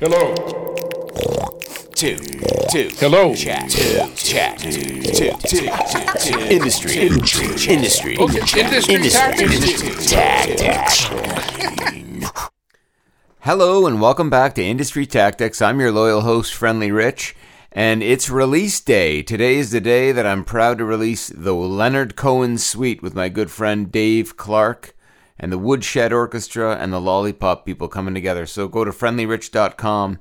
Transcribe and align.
Hello. 0.00 0.32
two, 1.96 2.18
two. 2.70 2.88
Hello. 2.98 3.34
Chat, 3.34 3.68
two, 3.68 3.98
chat, 4.14 4.56
two, 4.60 4.70
two, 5.02 5.32
two, 5.48 5.68
two. 6.20 6.38
Industry, 6.38 6.98
industry, 6.98 7.74
industry, 7.74 8.16
Okay, 8.16 8.60
industry 8.60 9.10
tactics. 9.10 9.52
industry 9.52 10.06
tactics. 10.06 11.10
Hello 13.40 13.88
and 13.88 14.00
welcome 14.00 14.30
back 14.30 14.54
to 14.54 14.62
Industry 14.62 15.04
Tactics. 15.04 15.60
I'm 15.60 15.80
your 15.80 15.90
loyal 15.90 16.20
host, 16.20 16.54
Friendly 16.54 16.92
Rich, 16.92 17.34
and 17.72 18.00
it's 18.00 18.30
release 18.30 18.78
day. 18.78 19.24
Today 19.24 19.56
is 19.56 19.72
the 19.72 19.80
day 19.80 20.12
that 20.12 20.24
I'm 20.24 20.44
proud 20.44 20.78
to 20.78 20.84
release 20.84 21.26
the 21.26 21.52
Leonard 21.54 22.14
Cohen 22.14 22.56
Suite 22.58 23.02
with 23.02 23.16
my 23.16 23.28
good 23.28 23.50
friend 23.50 23.90
Dave 23.90 24.36
Clark 24.36 24.94
and 25.38 25.52
the 25.52 25.58
Woodshed 25.58 26.12
Orchestra 26.12 26.76
and 26.76 26.92
the 26.92 27.00
Lollipop 27.00 27.64
people 27.64 27.88
coming 27.88 28.14
together. 28.14 28.46
So 28.46 28.68
go 28.68 28.84
to 28.84 28.90
friendlyrich.com 28.90 30.18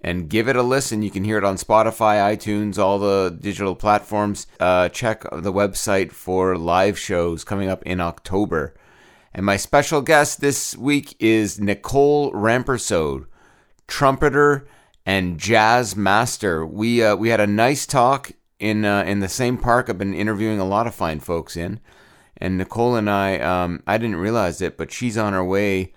and 0.00 0.28
give 0.28 0.48
it 0.48 0.56
a 0.56 0.62
listen. 0.62 1.02
You 1.02 1.10
can 1.10 1.24
hear 1.24 1.38
it 1.38 1.44
on 1.44 1.56
Spotify, 1.56 2.36
iTunes, 2.36 2.78
all 2.78 2.98
the 2.98 3.36
digital 3.40 3.74
platforms. 3.74 4.46
Uh, 4.60 4.88
check 4.88 5.22
the 5.22 5.52
website 5.52 6.12
for 6.12 6.56
live 6.56 6.98
shows 6.98 7.44
coming 7.44 7.68
up 7.68 7.82
in 7.84 8.00
October. 8.00 8.74
And 9.32 9.44
my 9.44 9.56
special 9.56 10.00
guest 10.00 10.40
this 10.40 10.76
week 10.76 11.14
is 11.20 11.60
Nicole 11.60 12.32
Rampersaud, 12.32 13.26
trumpeter 13.86 14.66
and 15.04 15.38
jazz 15.38 15.94
master. 15.94 16.66
We 16.66 17.02
uh, 17.02 17.16
we 17.16 17.28
had 17.28 17.40
a 17.40 17.46
nice 17.46 17.86
talk 17.86 18.32
in 18.58 18.84
uh, 18.84 19.04
in 19.04 19.20
the 19.20 19.28
same 19.28 19.58
park 19.58 19.88
I've 19.88 19.98
been 19.98 20.14
interviewing 20.14 20.58
a 20.58 20.64
lot 20.64 20.86
of 20.86 20.94
fine 20.94 21.20
folks 21.20 21.56
in. 21.56 21.80
And 22.38 22.58
Nicole 22.58 22.96
and 22.96 23.08
I, 23.08 23.38
um, 23.38 23.82
I 23.86 23.98
didn't 23.98 24.16
realize 24.16 24.60
it, 24.60 24.76
but 24.76 24.92
she's 24.92 25.16
on 25.16 25.32
her 25.32 25.44
way 25.44 25.92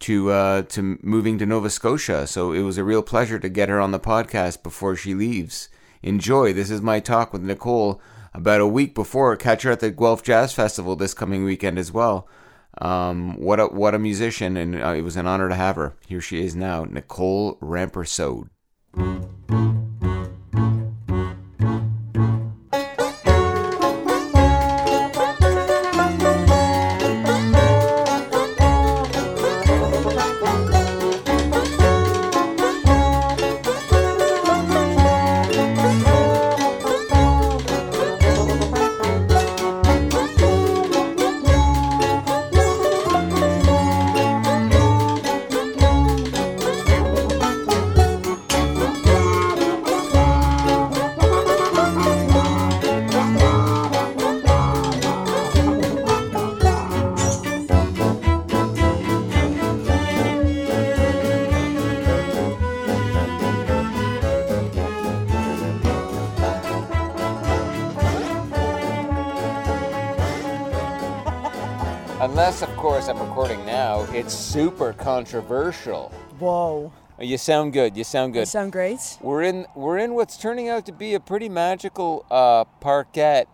to 0.00 0.30
uh, 0.30 0.62
to 0.62 0.98
moving 1.02 1.38
to 1.38 1.46
Nova 1.46 1.70
Scotia. 1.70 2.26
So 2.26 2.52
it 2.52 2.62
was 2.62 2.78
a 2.78 2.84
real 2.84 3.02
pleasure 3.02 3.38
to 3.38 3.48
get 3.48 3.68
her 3.68 3.80
on 3.80 3.92
the 3.92 4.00
podcast 4.00 4.62
before 4.62 4.96
she 4.96 5.14
leaves. 5.14 5.68
Enjoy. 6.02 6.52
This 6.52 6.70
is 6.70 6.82
my 6.82 7.00
talk 7.00 7.32
with 7.32 7.42
Nicole 7.42 8.00
about 8.34 8.60
a 8.60 8.66
week 8.66 8.94
before. 8.94 9.34
Catch 9.36 9.62
her 9.62 9.70
at 9.70 9.80
the 9.80 9.90
Guelph 9.90 10.22
Jazz 10.22 10.52
Festival 10.52 10.96
this 10.96 11.14
coming 11.14 11.44
weekend 11.44 11.78
as 11.78 11.92
well. 11.92 12.28
Um, 12.78 13.36
what 13.36 13.58
a 13.58 13.66
what 13.66 13.94
a 13.94 13.98
musician, 13.98 14.56
and 14.56 14.82
uh, 14.82 14.88
it 14.88 15.00
was 15.00 15.16
an 15.16 15.26
honor 15.26 15.48
to 15.48 15.54
have 15.54 15.76
her. 15.76 15.96
Here 16.06 16.20
she 16.20 16.44
is 16.44 16.54
now, 16.54 16.84
Nicole 16.84 17.56
Rampersaud. 17.56 18.48
Controversial. 75.06 76.08
Whoa. 76.40 76.92
You 77.20 77.38
sound 77.38 77.72
good. 77.72 77.96
You 77.96 78.02
sound 78.02 78.32
good. 78.32 78.40
You 78.40 78.46
sound 78.46 78.72
great. 78.72 78.98
We're 79.20 79.44
in 79.44 79.66
we're 79.76 79.98
in 79.98 80.14
what's 80.14 80.36
turning 80.36 80.68
out 80.68 80.84
to 80.86 80.92
be 80.92 81.14
a 81.14 81.20
pretty 81.20 81.48
magical 81.48 82.26
uh, 82.28 82.64
parquet, 82.80 83.44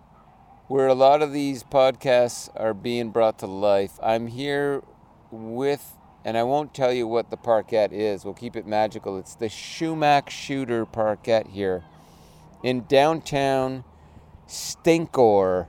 where 0.68 0.86
a 0.86 0.94
lot 0.94 1.20
of 1.20 1.34
these 1.34 1.62
podcasts 1.62 2.48
are 2.56 2.72
being 2.72 3.10
brought 3.10 3.38
to 3.40 3.46
life. 3.46 3.98
I'm 4.02 4.28
here 4.28 4.82
with, 5.30 5.92
and 6.24 6.38
I 6.38 6.42
won't 6.42 6.72
tell 6.72 6.90
you 6.90 7.06
what 7.06 7.28
the 7.28 7.36
parquet 7.36 7.88
is. 7.92 8.24
We'll 8.24 8.32
keep 8.32 8.56
it 8.56 8.66
magical. 8.66 9.18
It's 9.18 9.34
the 9.34 9.50
Shumack 9.50 10.30
Shooter 10.30 10.86
Parquet 10.86 11.44
here, 11.50 11.84
in 12.62 12.86
downtown 12.88 13.84
Stinkor. 14.48 15.66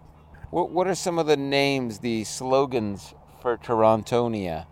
What 0.49 0.71
what 0.71 0.87
are 0.87 0.95
some 0.95 1.19
of 1.19 1.27
the 1.27 1.35
names, 1.35 1.99
the 1.99 2.23
slogans 2.23 3.13
for 3.41 3.57
Torontonia? 3.57 4.67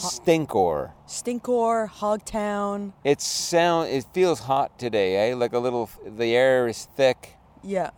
Stinkor. 0.00 0.92
Stinkor, 1.06 1.88
Hogtown. 1.88 2.92
It 3.04 3.20
sound 3.20 3.88
it 3.90 4.06
feels 4.12 4.40
hot 4.40 4.78
today, 4.78 5.30
eh? 5.30 5.34
Like 5.34 5.52
a 5.52 5.58
little. 5.58 5.90
The 6.04 6.34
air 6.34 6.68
is 6.68 6.86
thick. 6.96 7.36
Yeah. 7.62 7.90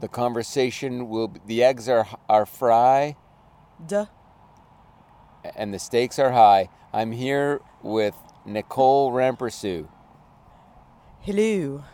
The 0.00 0.08
conversation 0.08 1.08
will. 1.08 1.28
Be, 1.28 1.40
the 1.46 1.64
eggs 1.64 1.88
are 1.88 2.06
are 2.28 2.44
fry, 2.46 3.16
Duh. 3.86 4.06
and 5.54 5.72
the 5.72 5.78
stakes 5.78 6.18
are 6.18 6.32
high. 6.32 6.68
I'm 6.92 7.12
here 7.12 7.60
with 7.82 8.14
Nicole 8.44 9.12
Rampersaud. 9.12 9.88
Hello. 11.20 11.84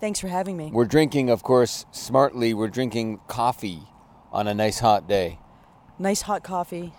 Thanks 0.00 0.20
for 0.20 0.28
having 0.28 0.56
me. 0.56 0.70
We're 0.72 0.84
drinking, 0.84 1.30
of 1.30 1.42
course, 1.42 1.86
smartly. 1.90 2.52
We're 2.54 2.68
drinking 2.68 3.20
coffee 3.28 3.82
on 4.30 4.46
a 4.46 4.54
nice 4.54 4.80
hot 4.80 5.08
day, 5.08 5.38
Nice 5.98 6.22
hot 6.22 6.42
coffee 6.44 6.92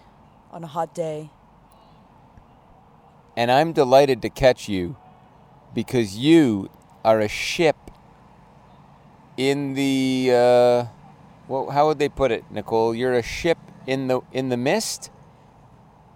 on 0.57 0.63
a 0.63 0.67
hot 0.67 0.95
day. 0.95 1.29
and 3.37 3.51
I'm 3.51 3.71
delighted 3.71 4.23
to 4.23 4.29
catch 4.29 4.67
you 4.67 4.97
because 5.75 6.17
you 6.17 6.71
are 7.05 7.19
a 7.19 7.27
ship 7.29 7.77
in 9.37 9.75
the. 9.75 10.31
Uh, 10.33 10.85
well, 11.47 11.69
how 11.69 11.85
would 11.87 11.99
they 11.99 12.09
put 12.09 12.31
it, 12.31 12.43
Nicole? 12.49 12.95
You're 12.95 13.13
a 13.13 13.21
ship 13.21 13.59
in 13.85 14.07
the 14.07 14.21
in 14.33 14.49
the 14.49 14.57
mist. 14.57 15.11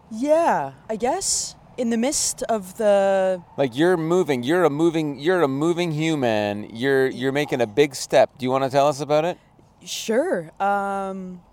Yeah, 0.10 0.74
I 0.90 0.96
guess. 0.96 1.56
In 1.78 1.92
the 1.92 1.98
midst 1.98 2.42
of 2.44 2.78
the. 2.78 3.44
Like 3.58 3.78
you're 3.78 3.98
moving, 3.98 4.42
you're 4.42 4.64
a 4.64 4.72
moving, 4.72 5.20
you're 5.20 5.44
a 5.44 5.48
moving 5.48 5.92
human. 5.92 6.76
You're 6.76 7.08
you're 7.08 7.32
making 7.32 7.62
a 7.62 7.68
big 7.68 7.94
step. 7.94 8.32
Do 8.40 8.46
you 8.46 8.50
want 8.50 8.64
to 8.64 8.72
tell 8.72 8.88
us 8.88 9.00
about 9.00 9.24
it? 9.26 9.38
Sure. 9.86 10.52
Um, 10.60 11.44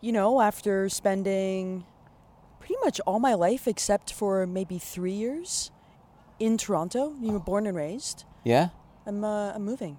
you 0.00 0.10
know, 0.10 0.40
after 0.40 0.88
spending 0.88 1.86
pretty 2.64 2.80
much 2.82 2.98
all 3.06 3.18
my 3.20 3.34
life 3.34 3.68
except 3.68 4.10
for 4.12 4.46
maybe 4.46 4.78
three 4.78 5.12
years 5.12 5.70
in 6.38 6.56
Toronto, 6.56 7.12
you 7.20 7.30
were 7.32 7.38
born 7.38 7.66
and 7.66 7.76
raised, 7.76 8.24
Yeah. 8.42 8.68
I'm, 9.06 9.22
uh, 9.22 9.52
I'm 9.54 9.62
moving. 9.64 9.98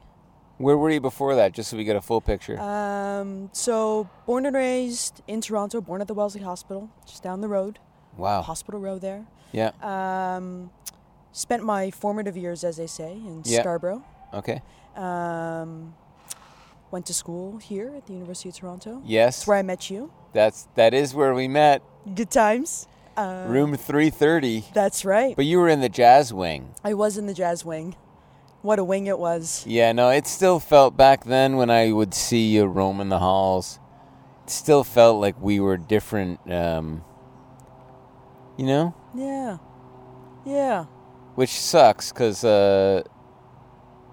Where 0.58 0.76
were 0.76 0.90
you 0.90 1.00
before 1.00 1.36
that? 1.36 1.52
Just 1.52 1.70
so 1.70 1.78
we 1.78 1.84
get 1.84 1.96
a 1.96 2.02
full 2.02 2.22
picture. 2.22 2.60
Um, 2.60 3.50
so 3.54 4.10
born 4.26 4.48
and 4.48 4.56
raised 4.56 5.22
in 5.28 5.42
Toronto, 5.42 5.80
born 5.80 6.02
at 6.02 6.08
the 6.08 6.16
Wellesley 6.16 6.42
Hospital, 6.42 6.90
just 7.06 7.22
down 7.22 7.42
the 7.42 7.48
road, 7.48 7.78
wow. 8.18 8.42
Hospital 8.42 8.80
Row 8.80 8.98
there. 8.98 9.26
Yeah. 9.52 9.72
Um, 9.84 10.72
spent 11.34 11.64
my 11.64 11.92
formative 11.92 12.36
years, 12.36 12.64
as 12.64 12.78
they 12.78 12.88
say, 12.88 13.12
in 13.12 13.44
Yeah. 13.46 13.60
Scarborough. 13.62 14.04
Okay. 14.34 14.62
Um, 14.96 15.94
went 16.90 17.06
to 17.06 17.14
school 17.14 17.58
here 17.58 17.94
at 17.96 18.08
the 18.08 18.14
University 18.14 18.50
of 18.50 18.56
Toronto. 18.56 19.02
Yes. 19.06 19.38
That's 19.38 19.48
where 19.48 19.58
I 19.58 19.62
met 19.62 19.90
you. 19.92 20.12
That's 20.34 20.68
that 20.76 20.94
is 20.94 21.14
where 21.14 21.34
we 21.36 21.48
met. 21.48 21.82
Good 22.14 22.30
times. 22.30 22.88
Uh, 23.18 23.46
Room 23.48 23.76
330. 23.76 24.66
That's 24.74 25.06
right. 25.06 25.36
But 25.36 25.46
you 25.46 25.58
were 25.60 25.70
in 25.70 25.82
the 25.82 25.90
jazz 25.90 26.34
wing. 26.34 26.76
I 26.84 26.94
was 26.94 27.18
in 27.18 27.28
the 27.28 27.34
jazz 27.34 27.64
wing. 27.64 27.96
What 28.62 28.80
a 28.80 28.84
wing 28.84 29.08
it 29.08 29.18
was. 29.20 29.64
Yeah, 29.68 29.92
no, 29.92 30.10
it 30.10 30.28
still 30.28 30.60
felt 30.60 30.98
back 30.98 31.24
then 31.24 31.56
when 31.56 31.70
I 31.70 31.92
would 31.92 32.14
see 32.14 32.48
you 32.48 32.66
roaming 32.66 33.10
the 33.10 33.20
halls. 33.20 33.80
It 34.44 34.50
still 34.50 34.84
felt 34.84 35.22
like 35.22 35.40
we 35.42 35.60
were 35.60 35.78
different 35.78 36.40
um 36.52 37.04
you 38.58 38.66
know? 38.66 38.94
Yeah. 39.14 39.58
Yeah. 40.46 40.86
which 41.36 41.50
sucks 41.50 42.12
because 42.12 42.44
uh, 42.44 43.04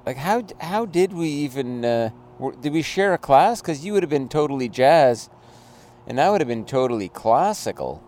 like 0.06 0.16
how 0.16 0.42
how 0.60 0.84
did 0.86 1.12
we 1.12 1.28
even 1.28 1.84
uh, 1.84 2.10
did 2.60 2.72
we 2.72 2.82
share 2.82 3.14
a 3.14 3.18
class? 3.18 3.60
Because 3.60 3.84
you 3.84 3.92
would 3.92 4.02
have 4.02 4.10
been 4.10 4.28
totally 4.28 4.68
jazz, 4.68 5.28
and 6.12 6.18
that 6.18 6.28
would 6.28 6.42
have 6.42 6.48
been 6.48 6.66
totally 6.66 7.08
classical. 7.08 8.04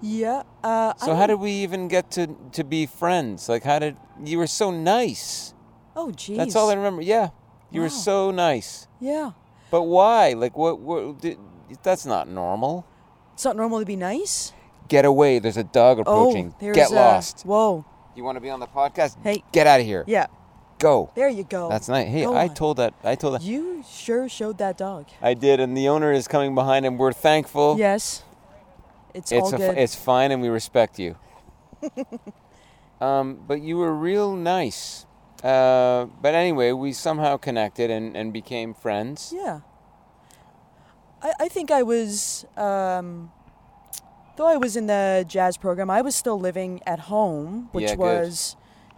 Yeah. 0.00 0.44
Uh, 0.62 0.94
I 0.98 1.04
So 1.04 1.14
how 1.14 1.26
did 1.26 1.40
we 1.40 1.50
even 1.50 1.88
get 1.88 2.10
to 2.12 2.34
to 2.52 2.64
be 2.64 2.86
friends? 2.86 3.50
Like 3.50 3.64
how 3.64 3.78
did 3.78 3.98
you 4.24 4.38
were 4.38 4.46
so 4.46 4.70
nice? 4.70 5.52
Oh, 5.94 6.10
geez. 6.10 6.38
That's 6.38 6.56
all 6.56 6.70
I 6.70 6.74
remember. 6.74 7.02
Yeah, 7.02 7.28
you 7.70 7.82
were 7.82 7.90
so 7.90 8.30
nice. 8.30 8.88
Yeah. 8.98 9.32
But 9.70 9.82
why? 9.82 10.32
Like 10.32 10.56
what? 10.56 10.80
What? 10.80 11.20
Did, 11.20 11.36
that's 11.82 12.06
not 12.06 12.28
normal. 12.28 12.86
It's 13.34 13.44
not 13.44 13.56
normal 13.56 13.78
to 13.80 13.84
be 13.84 13.96
nice. 13.96 14.54
Get 14.88 15.04
away. 15.04 15.38
There's 15.38 15.58
a 15.58 15.64
dog 15.64 15.98
approaching. 15.98 16.54
Oh, 16.54 16.56
there's 16.58 16.76
Get 16.76 16.92
uh, 16.92 16.94
lost. 16.94 17.42
Whoa. 17.44 17.84
You 18.16 18.24
want 18.24 18.36
to 18.36 18.40
be 18.40 18.48
on 18.48 18.60
the 18.60 18.68
podcast? 18.68 19.22
Hey. 19.22 19.44
Get 19.52 19.66
out 19.66 19.80
of 19.80 19.86
here. 19.86 20.04
Yeah. 20.06 20.28
Go. 20.78 21.10
There 21.14 21.28
you 21.28 21.44
go. 21.44 21.68
That's 21.68 21.88
nice. 21.88 22.08
Hey, 22.08 22.24
Go 22.24 22.34
I 22.34 22.48
on. 22.48 22.54
told 22.54 22.76
that. 22.78 22.94
I 23.02 23.14
told 23.14 23.34
that. 23.34 23.42
You 23.42 23.84
sure 23.88 24.28
showed 24.28 24.58
that 24.58 24.76
dog. 24.76 25.06
I 25.22 25.34
did, 25.34 25.60
and 25.60 25.76
the 25.76 25.88
owner 25.88 26.12
is 26.12 26.28
coming 26.28 26.54
behind, 26.54 26.84
and 26.84 26.98
we're 26.98 27.12
thankful. 27.12 27.76
Yes. 27.78 28.22
It's, 29.14 29.30
it's 29.30 29.42
all 29.42 29.54
a, 29.54 29.58
good. 29.58 29.78
it's 29.78 29.94
fine, 29.94 30.32
and 30.32 30.42
we 30.42 30.48
respect 30.48 30.98
you. 30.98 31.16
um, 33.00 33.40
but 33.46 33.60
you 33.60 33.76
were 33.76 33.94
real 33.94 34.34
nice. 34.34 35.06
Uh, 35.42 36.06
but 36.20 36.34
anyway, 36.34 36.72
we 36.72 36.92
somehow 36.92 37.36
connected 37.36 37.90
and, 37.90 38.16
and 38.16 38.32
became 38.32 38.74
friends. 38.74 39.32
yeah. 39.34 39.60
I, 41.22 41.32
I 41.40 41.48
think 41.48 41.70
I 41.70 41.82
was, 41.82 42.44
um, 42.56 43.30
though 44.36 44.46
I 44.46 44.56
was 44.56 44.76
in 44.76 44.86
the 44.86 45.24
jazz 45.28 45.56
program, 45.56 45.88
I 45.90 46.02
was 46.02 46.14
still 46.16 46.38
living 46.38 46.80
at 46.86 46.98
home, 47.00 47.68
which 47.72 47.90
Yeah, 47.90 47.96
was 47.96 48.56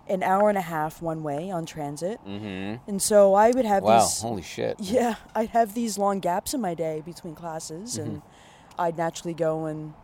an 0.09 0.23
hour 0.23 0.49
and 0.49 0.57
a 0.59 0.63
half 0.63 1.03
one 1.03 1.23
way 1.23 1.51
on 1.51 1.67
transit. 1.67 2.21
Mm-hmm. 2.27 2.89
And 2.89 3.03
so 3.03 3.35
I 3.35 3.51
would 3.51 3.65
have 3.65 3.83
these. 3.83 3.89
Wow! 3.89 3.99
these. 4.01 4.21
Holy 4.21 4.43
shit! 4.43 4.77
Yeah, 4.81 5.17
I'd 5.35 5.51
have 5.51 5.75
these 5.75 5.99
long 5.99 6.21
gaps 6.21 6.55
in 6.55 6.61
my 6.61 6.75
day 6.75 7.03
between 7.05 7.35
classes, 7.35 7.97
and 7.99 8.19
Mm-hmm. 8.19 8.81
I'd 8.81 8.97
naturally 8.99 9.35
go 9.35 9.65
and 9.65 9.95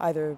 either 0.00 0.36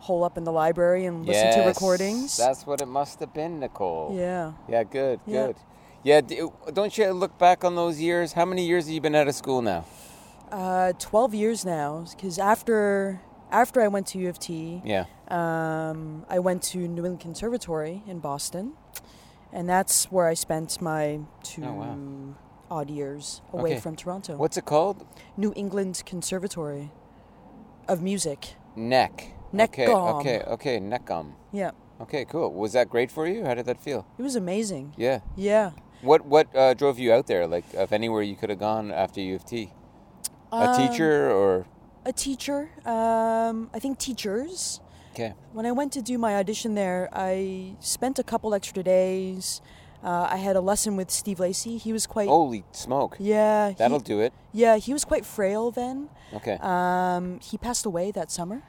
hole 0.00 0.24
up 0.24 0.36
in 0.36 0.44
the 0.44 0.52
library 0.52 1.06
and 1.06 1.24
listen 1.24 1.52
to 1.62 1.66
recordings. 1.66 2.36
That's 2.36 2.66
what 2.66 2.80
it 2.82 2.86
must 2.88 3.20
have 3.20 3.32
been, 3.32 3.60
Nicole. 3.60 4.14
yeah. 4.14 4.52
Yeah. 4.68 4.82
Good. 4.84 5.20
Yeah. 5.26 5.46
Good. 5.46 5.56
Yeah. 6.02 6.20
Don't 6.72 6.98
you 6.98 7.10
look 7.12 7.38
back 7.38 7.64
on 7.64 7.76
those 7.76 7.98
years? 8.00 8.32
How 8.34 8.44
many 8.44 8.66
years 8.66 8.84
have 8.86 8.92
you 8.94 9.00
been 9.00 9.14
out 9.14 9.28
of 9.28 9.34
school 9.34 9.62
now? 9.62 9.86
Uh, 10.50 10.92
12 10.98 11.34
years 11.34 11.64
now, 11.64 12.04
because 12.10 12.38
after 12.38 13.20
after 13.54 13.80
I 13.80 13.88
went 13.88 14.06
to 14.08 14.18
U 14.18 14.28
of 14.28 14.38
T, 14.38 14.82
Yeah. 14.84 15.04
um, 15.28 16.26
I 16.28 16.38
went 16.40 16.62
to 16.72 16.78
New 16.78 17.04
England 17.06 17.20
Conservatory 17.20 18.02
in 18.06 18.18
Boston, 18.18 18.72
and 19.52 19.68
that's 19.68 20.10
where 20.10 20.26
I 20.26 20.34
spent 20.34 20.80
my 20.82 21.20
two 21.42 21.64
Oh, 21.64 21.72
wow. 21.74 21.96
odd 22.70 22.90
years 22.90 23.40
away 23.52 23.72
Okay. 23.72 23.80
from 23.80 23.94
Toronto. 23.96 24.36
What's 24.36 24.56
it 24.56 24.64
called? 24.64 25.06
New 25.36 25.52
England 25.54 26.02
Conservatory 26.04 26.90
of 27.88 28.02
Music. 28.02 28.56
Neck. 28.74 29.14
Neck. 29.52 29.70
Okay. 29.78 29.86
Okay. 29.94 30.40
Okay. 30.54 30.80
Neckgum. 30.80 31.34
Yeah, 31.52 31.70
Okay. 32.00 32.24
Cool. 32.24 32.52
Was 32.52 32.72
that 32.72 32.90
great 32.90 33.10
for 33.12 33.24
you? 33.28 33.44
How 33.44 33.54
did 33.54 33.66
that 33.66 33.80
feel? 33.80 34.04
it 34.18 34.22
was 34.22 34.34
amazing. 34.34 34.94
Yeah. 34.96 35.20
Yeah. 35.36 35.70
What 36.02 36.26
What 36.26 36.46
uh, 36.56 36.74
drove 36.74 36.98
you 36.98 37.12
out 37.16 37.26
there? 37.28 37.46
Like, 37.46 37.66
of 37.74 37.92
anywhere 37.92 38.22
you 38.22 38.34
could 38.34 38.50
have 38.50 38.58
gone 38.58 38.90
after 38.90 39.20
U 39.20 39.36
of 39.36 39.44
T? 39.44 39.70
A 40.50 40.56
Um, 40.68 40.74
teacher 40.76 41.30
or? 41.30 41.66
A 42.04 42.12
teacher. 42.12 42.70
Um, 42.84 43.70
I 43.72 43.78
think 43.78 43.98
teachers. 43.98 44.80
Okay. 45.12 45.32
When 45.52 45.64
I 45.64 45.72
went 45.72 45.92
to 45.92 46.02
do 46.02 46.18
my 46.18 46.36
audition 46.36 46.74
there, 46.74 47.08
I 47.12 47.76
spent 47.80 48.18
a 48.18 48.22
couple 48.24 48.52
extra 48.52 48.82
days. 48.82 49.62
Uh, 50.02 50.28
I 50.30 50.36
had 50.36 50.54
a 50.54 50.60
lesson 50.60 50.96
with 50.96 51.10
Steve 51.10 51.40
Lacy. 51.40 51.78
He 51.78 51.92
was 51.92 52.06
quite. 52.06 52.28
Holy 52.28 52.64
smoke! 52.72 53.16
Yeah. 53.18 53.70
he- 53.70 53.74
That'll 53.76 54.00
do 54.00 54.20
it. 54.20 54.34
Yeah, 54.52 54.76
he 54.76 54.92
was 54.92 55.04
quite 55.04 55.24
frail 55.24 55.70
then. 55.70 56.10
Okay. 56.34 56.58
Um, 56.60 57.40
he 57.40 57.56
passed 57.56 57.86
away 57.86 58.10
that 58.10 58.30
summer. 58.30 58.62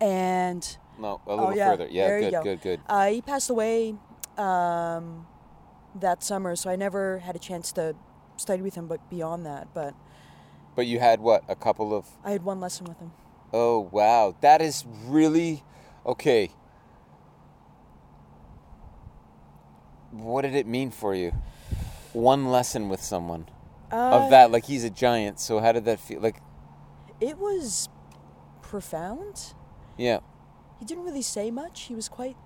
And 0.00 0.76
no, 0.98 1.20
a 1.26 1.30
little 1.34 1.46
oh, 1.46 1.54
yeah, 1.54 1.70
further. 1.70 1.88
Yeah. 1.90 2.20
good. 2.20 2.30
go. 2.32 2.42
Good. 2.42 2.60
Good. 2.60 2.80
uh, 2.88 3.06
he 3.06 3.22
passed 3.22 3.50
away 3.50 3.94
um, 4.36 5.26
that 5.94 6.22
summer, 6.22 6.54
so 6.54 6.70
I 6.70 6.76
never 6.76 7.20
had 7.20 7.34
a 7.34 7.38
chance 7.38 7.72
to 7.72 7.96
study 8.36 8.62
with 8.62 8.74
him. 8.74 8.86
But 8.86 9.08
beyond 9.10 9.46
that, 9.46 9.68
but 9.74 9.94
But 10.74 10.86
you 10.86 10.98
had 10.98 11.20
what? 11.20 11.42
A 11.48 11.54
couple 11.54 11.94
of. 11.94 12.06
I 12.24 12.32
had 12.32 12.42
one 12.44 12.60
lesson 12.60 12.86
with 12.86 12.98
him. 12.98 13.12
Oh 13.52 13.88
wow, 13.92 14.34
that 14.40 14.60
is 14.60 14.84
really 15.06 15.62
okay. 16.04 16.50
What 20.10 20.42
did 20.42 20.54
it 20.54 20.66
mean 20.66 20.90
for 20.90 21.14
you? 21.14 21.32
One 22.12 22.50
lesson 22.50 22.88
with 22.88 23.02
someone 23.02 23.46
Uh, 23.92 23.96
of 24.24 24.30
that, 24.30 24.50
like 24.50 24.64
he's 24.64 24.84
a 24.84 24.90
giant. 24.90 25.40
So 25.40 25.58
how 25.60 25.72
did 25.72 25.84
that 25.84 26.00
feel? 26.00 26.20
Like, 26.20 26.40
It 27.20 27.38
was 27.38 27.88
profound. 28.62 29.54
yeah, 29.96 30.18
He 30.78 30.84
didn't 30.84 31.04
really 31.04 31.22
say 31.22 31.50
much. 31.50 31.82
He 31.82 31.94
was 31.94 32.08
quite, 32.08 32.36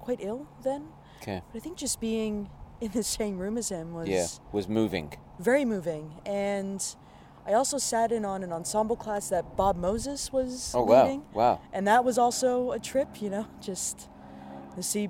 quite 0.00 0.18
ill 0.20 0.46
then. 0.62 0.88
okay, 1.20 1.42
But 1.52 1.58
I 1.58 1.60
think 1.60 1.76
just 1.76 2.00
being 2.00 2.50
in 2.80 2.90
the 2.92 3.02
same 3.02 3.38
room 3.38 3.56
as 3.58 3.68
him 3.70 3.92
was 3.94 4.08
yeah, 4.08 4.26
was 4.52 4.68
moving. 4.68 5.12
very 5.38 5.64
moving. 5.64 6.20
And 6.26 6.84
I 7.46 7.54
also 7.54 7.78
sat 7.78 8.12
in 8.12 8.24
on 8.24 8.42
an 8.42 8.52
ensemble 8.52 8.96
class 8.96 9.28
that 9.30 9.56
Bob 9.56 9.76
Moses 9.76 10.32
was 10.32 10.72
Oh 10.74 10.82
wow, 10.84 11.04
leading. 11.04 11.24
wow. 11.32 11.60
And 11.72 11.86
that 11.88 12.04
was 12.04 12.18
also 12.18 12.72
a 12.72 12.78
trip, 12.78 13.20
you 13.20 13.30
know, 13.30 13.46
just 13.60 14.08
to 14.76 14.82
see, 14.82 15.08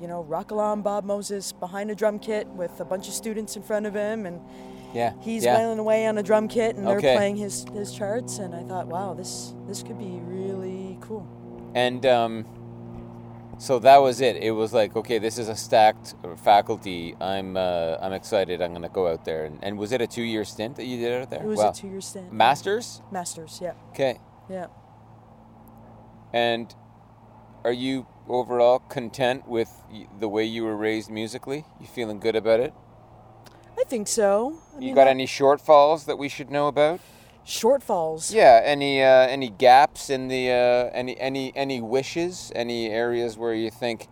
you 0.00 0.06
know, 0.06 0.22
rock 0.22 0.50
along 0.50 0.82
Bob 0.82 1.04
Moses 1.04 1.52
behind 1.52 1.90
a 1.90 1.94
drum 1.94 2.18
kit 2.18 2.46
with 2.48 2.78
a 2.80 2.84
bunch 2.84 3.08
of 3.08 3.14
students 3.14 3.56
in 3.56 3.62
front 3.62 3.86
of 3.86 3.94
him. 3.94 4.26
And 4.26 4.40
Yeah, 4.92 5.14
he's 5.20 5.44
yeah. 5.44 5.56
wailing 5.56 5.78
away 5.78 6.06
on 6.06 6.18
a 6.18 6.22
drum 6.22 6.48
kit 6.48 6.76
and 6.76 6.86
Okay. 6.86 7.00
they're 7.00 7.14
playing 7.16 7.36
his, 7.36 7.64
his 7.72 7.92
charts. 7.92 8.38
And 8.38 8.54
I 8.54 8.62
thought, 8.62 8.86
wow, 8.88 9.14
this, 9.14 9.54
this 9.66 9.82
could 9.82 9.98
be 9.98 10.20
really 10.24 10.98
cool. 11.00 11.26
And 11.74 12.04
um, 12.04 12.44
so 13.60 13.78
that 13.80 13.98
was 13.98 14.22
it. 14.22 14.36
It 14.36 14.52
was 14.52 14.72
like, 14.72 14.96
okay, 14.96 15.18
this 15.18 15.36
is 15.36 15.48
a 15.50 15.54
stacked 15.54 16.14
faculty. 16.42 17.14
I'm 17.20 17.58
uh, 17.58 17.98
I'm 18.00 18.14
excited. 18.14 18.62
I'm 18.62 18.72
gonna 18.72 18.88
go 18.88 19.06
out 19.06 19.26
there. 19.26 19.44
And, 19.44 19.58
and 19.62 19.78
was 19.78 19.92
it 19.92 20.00
a 20.00 20.06
two 20.06 20.22
year 20.22 20.46
stint 20.46 20.76
that 20.76 20.86
you 20.86 20.96
did 20.96 21.20
out 21.20 21.28
there? 21.28 21.42
It 21.42 21.46
was 21.46 21.58
wow. 21.58 21.70
a 21.70 21.74
two 21.74 21.88
year 21.88 22.00
stint. 22.00 22.32
Masters. 22.32 23.02
Masters, 23.12 23.58
yeah. 23.60 23.74
Okay. 23.90 24.18
Yeah. 24.48 24.68
And 26.32 26.74
are 27.62 27.72
you 27.72 28.06
overall 28.28 28.78
content 28.78 29.46
with 29.46 29.70
the 30.18 30.28
way 30.28 30.44
you 30.44 30.64
were 30.64 30.76
raised 30.76 31.10
musically? 31.10 31.66
You 31.78 31.86
feeling 31.86 32.18
good 32.18 32.36
about 32.36 32.60
it? 32.60 32.72
I 33.78 33.84
think 33.84 34.08
so. 34.08 34.58
I 34.72 34.80
You 34.80 34.86
mean, 34.86 34.94
got 34.94 35.06
I- 35.06 35.10
any 35.10 35.26
shortfalls 35.26 36.06
that 36.06 36.16
we 36.16 36.30
should 36.30 36.50
know 36.50 36.66
about? 36.68 37.00
Shortfalls? 37.46 38.32
Yeah, 38.32 38.60
any 38.64 39.02
uh, 39.02 39.06
any 39.26 39.48
gaps 39.50 40.10
in 40.10 40.28
the 40.28 40.50
uh, 40.50 40.90
any 40.92 41.18
any 41.18 41.52
any 41.56 41.80
wishes, 41.80 42.52
any 42.54 42.88
areas 42.90 43.36
where 43.36 43.54
you 43.54 43.70
think 43.70 44.08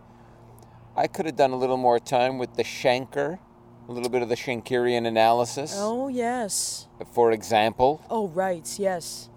I 0.95 1.07
could 1.07 1.25
have 1.25 1.35
done 1.35 1.51
a 1.51 1.55
little 1.55 1.77
more 1.77 1.99
time 1.99 2.37
with 2.37 2.55
the 2.55 2.63
Schenker, 2.63 3.39
a 3.87 3.91
little 3.91 4.09
bit 4.09 4.21
of 4.21 4.29
the 4.29 4.35
Schenkerian 4.35 5.05
analysis, 5.07 5.73
Oh, 5.77 6.07
yes. 6.09 6.87
for 7.13 7.31
example. 7.31 8.01
Oh, 8.09 8.27
right, 8.27 8.67
yes. 8.77 9.29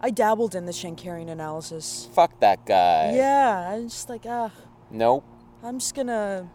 I 0.00 0.10
dabbled 0.10 0.54
in 0.54 0.66
the 0.66 0.72
Schenkerian 0.72 1.28
analysis. 1.30 2.08
Fuck 2.12 2.40
that 2.40 2.66
guy. 2.66 3.12
Yeah, 3.14 3.70
I'm 3.72 3.88
just 3.88 4.08
like, 4.08 4.24
ah, 4.28 4.50
Nope. 4.90 5.24
I'm 5.62 5.78
just 5.78 5.94
gonna 5.94 6.48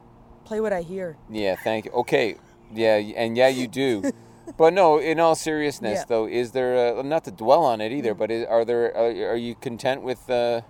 play 0.45 0.59
what 0.59 0.73
I 0.73 0.81
hear. 0.81 1.17
Yeah, 1.29 1.55
thank 1.55 1.85
you. 1.85 1.91
Okay, 1.91 2.35
yeah, 2.73 2.95
and 2.95 3.37
yeah, 3.37 3.47
you 3.47 3.67
do. 3.67 4.11
but 4.57 4.73
no, 4.73 4.99
in 4.99 5.19
all 5.19 5.35
seriousness, 5.35 5.99
Yeah. 5.99 6.05
though, 6.07 6.25
is 6.27 6.51
there 6.51 6.99
a, 6.99 7.03
not 7.03 7.23
to 7.25 7.31
dwell 7.31 7.63
on 7.63 7.81
it 7.81 7.91
either? 7.91 8.13
But 8.13 8.31
is, 8.31 8.45
are 8.47 8.65
there 8.65 8.95
are, 8.95 9.31
are 9.33 9.35
you 9.35 9.55
content 9.55 10.01
with 10.03 10.29
uh, 10.29 10.61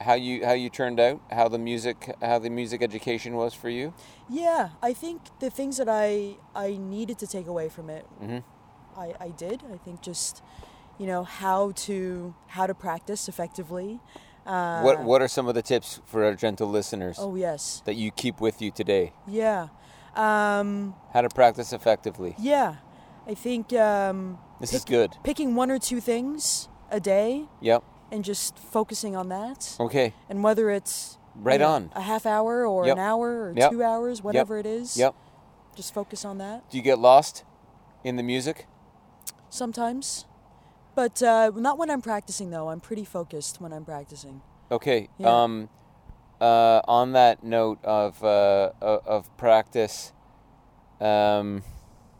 how 0.00 0.14
you 0.14 0.44
how 0.44 0.52
you 0.52 0.70
turned 0.70 1.00
out? 1.00 1.20
How 1.30 1.48
the 1.48 1.58
music 1.58 2.14
how 2.22 2.38
the 2.38 2.50
music 2.50 2.82
education 2.82 3.34
was 3.34 3.54
for 3.54 3.68
you? 3.68 3.92
Yeah, 4.28 4.70
I 4.82 4.92
think 4.92 5.22
the 5.40 5.50
things 5.50 5.76
that 5.78 5.88
I 5.88 6.36
I 6.54 6.76
needed 6.76 7.18
to 7.18 7.26
take 7.26 7.46
away 7.46 7.68
from 7.68 7.90
it, 7.90 8.06
Mhm. 8.22 8.42
I 8.96 9.14
I 9.20 9.28
did. 9.30 9.62
I 9.72 9.76
think 9.78 10.00
just, 10.02 10.42
you 10.98 11.06
know, 11.06 11.24
how 11.24 11.72
to 11.86 12.34
how 12.48 12.66
to 12.66 12.74
practice 12.74 13.28
effectively. 13.28 14.00
Uh, 14.46 14.80
what 14.82 15.02
what 15.02 15.20
are 15.20 15.28
some 15.28 15.46
of 15.48 15.54
the 15.54 15.62
tips 15.62 16.00
for 16.06 16.24
our 16.24 16.34
gentle 16.34 16.68
listeners 16.68 17.18
Oh 17.20 17.34
yes, 17.36 17.82
that 17.84 17.94
you 17.96 18.10
keep 18.10 18.40
with 18.40 18.62
you 18.62 18.70
today? 18.70 19.12
yeah, 19.26 19.68
um, 20.14 20.94
How 21.12 21.20
to 21.22 21.28
practice 21.28 21.72
effectively. 21.72 22.34
yeah. 22.38 22.76
I 23.26 23.34
think 23.34 23.72
um, 23.74 24.38
This 24.60 24.72
is 24.72 24.84
good. 24.84 25.14
picking 25.22 25.54
one 25.54 25.70
or 25.70 25.78
two 25.78 26.00
things 26.00 26.68
a 26.90 26.98
day 26.98 27.44
Yep. 27.60 27.84
and 28.10 28.24
just 28.24 28.58
focusing 28.58 29.14
on 29.16 29.28
that. 29.28 29.76
Okay. 29.78 30.14
and 30.30 30.42
whether 30.42 30.70
it's 30.70 31.18
you 31.36 31.42
Right 31.44 31.60
know, 31.60 31.68
on. 31.68 31.90
a 31.94 32.00
half 32.00 32.24
hour 32.26 32.66
or 32.66 32.86
Yep. 32.86 32.96
an 32.96 33.02
hour 33.02 33.28
or 33.42 33.52
Yep. 33.56 33.70
two 33.70 33.82
hours, 33.84 34.22
whatever 34.22 34.56
it 34.58 34.66
is. 34.66 34.96
Yep. 34.96 35.14
Just 35.76 35.92
focus 35.94 36.24
on 36.24 36.38
that 36.38 36.68
Do 36.70 36.76
you 36.78 36.82
get 36.82 36.98
lost 36.98 37.44
in 38.02 38.16
the 38.16 38.22
music? 38.22 38.66
sometimes, 39.50 40.24
but 40.94 41.22
uh, 41.22 41.50
not 41.54 41.78
when 41.78 41.90
I'm 41.90 42.02
practicing. 42.02 42.50
Though 42.50 42.70
I'm 42.70 42.80
pretty 42.80 43.04
focused 43.04 43.60
when 43.60 43.72
I'm 43.72 43.84
practicing. 43.84 44.40
Okay. 44.70 45.08
Yeah. 45.18 45.42
Um, 45.44 45.68
uh, 46.40 46.80
on 46.86 47.12
that 47.12 47.42
note 47.42 47.78
of 47.84 48.22
uh, 48.24 48.70
of 48.80 49.34
practice, 49.36 50.12
um, 51.00 51.62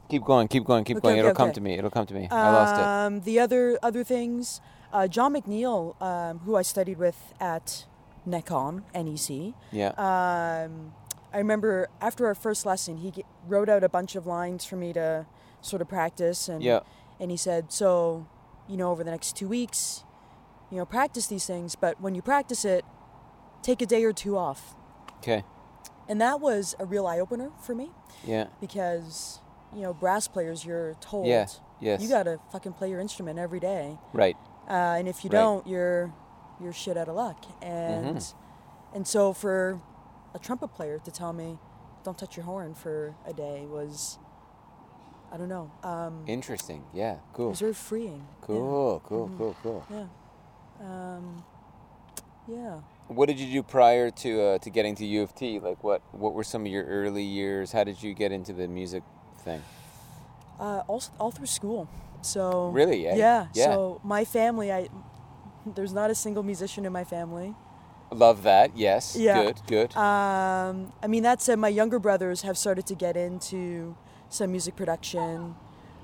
keep 0.08 0.24
going, 0.24 0.48
keep 0.48 0.64
going, 0.64 0.84
keep 0.84 0.96
Okay, 0.98 1.02
going. 1.08 1.18
okay, 1.18 1.20
It'll 1.28 1.34
come 1.34 1.52
to 1.52 1.60
me. 1.60 1.74
It'll 1.78 1.90
come 1.90 2.06
to 2.06 2.14
me. 2.14 2.28
I 2.30 2.50
lost 2.50 2.78
it. 2.78 2.84
Um, 2.84 3.20
the 3.20 3.38
other 3.40 3.78
other 3.82 4.04
things, 4.04 4.60
uh, 4.92 5.06
John 5.08 5.34
McNeil, 5.34 6.00
um, 6.02 6.38
who 6.40 6.56
I 6.56 6.62
studied 6.62 6.98
with 6.98 7.32
at 7.40 7.86
NECON, 8.26 8.82
NEC. 8.94 9.54
Yeah. 9.72 9.88
Um, 9.98 10.92
I 11.32 11.38
remember 11.38 11.88
after 12.00 12.26
our 12.26 12.34
first 12.34 12.64
lesson, 12.64 12.98
he 12.98 13.10
g- 13.10 13.24
wrote 13.46 13.68
out 13.68 13.84
a 13.84 13.88
bunch 13.88 14.16
of 14.16 14.26
lines 14.26 14.64
for 14.64 14.76
me 14.76 14.92
to 14.94 15.26
sort 15.60 15.82
of 15.82 15.88
practice, 15.88 16.48
and 16.48 16.62
Yeah. 16.62 16.80
and 17.20 17.30
he 17.30 17.36
said, 17.36 17.70
"So, 17.72 18.26
you 18.68 18.76
know, 18.76 18.90
over 18.90 19.04
the 19.04 19.10
next 19.10 19.36
two 19.36 19.48
weeks, 19.48 20.04
you 20.70 20.78
know, 20.78 20.84
practice 20.86 21.26
these 21.26 21.46
things. 21.46 21.74
But 21.76 22.00
when 22.00 22.14
you 22.14 22.22
practice 22.22 22.64
it, 22.64 22.84
take 23.62 23.82
a 23.82 23.86
day 23.86 24.04
or 24.04 24.12
two 24.12 24.36
off. 24.36 24.74
Okay. 25.18 25.44
And 26.08 26.20
that 26.20 26.40
was 26.40 26.74
a 26.78 26.86
real 26.86 27.06
eye 27.06 27.18
opener 27.20 27.50
for 27.60 27.74
me 27.74 27.90
Yeah. 28.24 28.46
because, 28.60 29.40
you 29.74 29.82
know, 29.82 29.92
brass 29.92 30.26
players, 30.28 30.64
you're 30.64 30.94
told 31.00 31.26
Yeah. 31.26 31.46
Yes. 31.80 32.00
you 32.02 32.08
gotta 32.08 32.40
fucking 32.50 32.72
play 32.72 32.88
your 32.90 33.00
instrument 33.00 33.38
every 33.38 33.60
day. 33.60 33.98
Right. 34.12 34.36
uh, 34.68 34.96
and 34.98 35.08
if 35.08 35.24
you 35.24 35.30
Right. 35.30 35.38
don't, 35.40 35.66
you're 35.66 36.12
you're 36.60 36.72
shit 36.72 36.96
out 36.96 37.08
of 37.08 37.14
luck. 37.14 37.44
And 37.62 38.16
Mm-hmm. 38.16 38.96
and 38.96 39.06
so 39.06 39.32
for 39.32 39.80
a 40.34 40.38
trumpet 40.38 40.68
player 40.68 40.98
to 40.98 41.10
tell 41.10 41.32
me, 41.32 41.58
"Don't 42.04 42.18
touch 42.18 42.36
your 42.36 42.44
horn 42.46 42.74
for 42.74 43.14
a 43.24 43.32
day," 43.32 43.64
was 43.66 44.18
I 45.30 45.36
don't 45.36 45.48
know. 45.48 45.70
Um, 45.82 46.24
Interesting. 46.26 46.84
Yeah. 46.94 47.14
it 47.14 47.20
Cool. 47.34 47.50
was 47.50 47.60
very 47.60 47.74
freeing. 47.74 48.26
Yeah. 48.40 48.46
Cool. 48.46 49.02
Cool. 49.06 49.26
Mm-hmm. 49.28 49.36
Cool. 49.38 49.56
Cool. 49.62 49.84
Yeah. 49.90 50.06
Um, 51.16 51.44
yeah. 52.48 52.80
What 53.08 53.26
did 53.26 53.40
you 53.40 53.50
do 53.50 53.62
prior 53.62 54.10
to 54.10 54.42
uh, 54.42 54.58
to 54.58 54.70
getting 54.70 54.94
to 54.96 55.06
U 55.06 55.22
of 55.22 55.34
T? 55.34 55.58
Like, 55.58 55.82
what 55.82 56.02
what 56.12 56.34
were 56.34 56.44
some 56.44 56.66
of 56.66 56.72
your 56.72 56.84
early 56.84 57.22
years? 57.24 57.72
How 57.72 57.84
did 57.84 58.02
you 58.02 58.14
get 58.14 58.32
into 58.32 58.52
the 58.52 58.68
music 58.68 59.02
thing? 59.44 59.62
Uh, 60.60 60.82
all 60.86 61.02
all 61.18 61.30
through 61.30 61.46
school. 61.46 61.88
So 62.22 62.68
Really, 62.70 63.06
eh? 63.08 63.16
Yeah. 63.16 63.46
Yeah. 63.54 63.64
So 63.64 64.00
my 64.04 64.24
family, 64.24 64.72
I 64.72 64.88
there's 65.74 65.92
not 65.92 66.10
a 66.10 66.14
single 66.14 66.42
musician 66.42 66.84
in 66.84 66.92
my 66.92 67.04
family. 67.04 67.54
Love 68.10 68.42
that. 68.42 68.76
Yes. 68.76 69.16
Yeah. 69.16 69.44
Good. 69.44 69.60
Good. 69.66 69.96
Um, 69.96 70.92
I 71.02 71.06
mean, 71.06 71.22
that 71.24 71.42
said, 71.42 71.58
my 71.58 71.68
younger 71.68 71.98
brothers 71.98 72.42
have 72.42 72.56
started 72.56 72.86
to 72.86 72.94
get 72.94 73.16
into 73.16 73.96
some 74.28 74.50
music 74.50 74.76
production. 74.76 75.56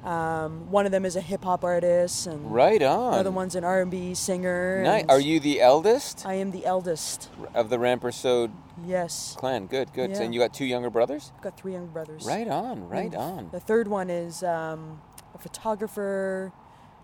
Um, 0.04 0.70
one 0.70 0.84
of 0.84 0.92
them 0.92 1.06
is 1.06 1.16
a 1.16 1.20
hip 1.22 1.44
hop 1.44 1.64
artist, 1.64 2.26
and 2.26 2.52
right 2.52 2.82
on. 2.82 3.14
another 3.14 3.30
one's 3.30 3.54
an 3.54 3.64
R 3.64 3.80
and 3.80 3.90
B 3.90 4.12
singer. 4.14 4.82
Nice. 4.84 5.06
Are 5.08 5.18
you 5.18 5.40
the 5.40 5.62
eldest 5.62 6.26
I 6.26 6.34
am 6.34 6.50
the 6.50 6.66
eldest. 6.66 7.30
of 7.54 7.70
the 7.70 7.78
Rampersaud 7.78 8.52
Yes, 8.84 9.34
clan? 9.38 9.66
Good. 9.66 9.94
Good. 9.94 10.10
Yeah. 10.10 10.20
And 10.22 10.34
you 10.34 10.40
got 10.40 10.52
two 10.52 10.66
younger 10.66 10.90
brothers? 10.90 11.32
I've 11.36 11.42
got 11.42 11.56
three 11.56 11.72
younger 11.72 11.90
brothers. 11.90 12.26
Right 12.26 12.46
on. 12.48 12.86
Right 12.86 13.06
And 13.06 13.14
on. 13.14 13.48
The 13.50 13.60
third 13.60 13.88
one 13.88 14.10
is 14.10 14.42
um, 14.42 15.00
a 15.34 15.38
photographer, 15.38 16.52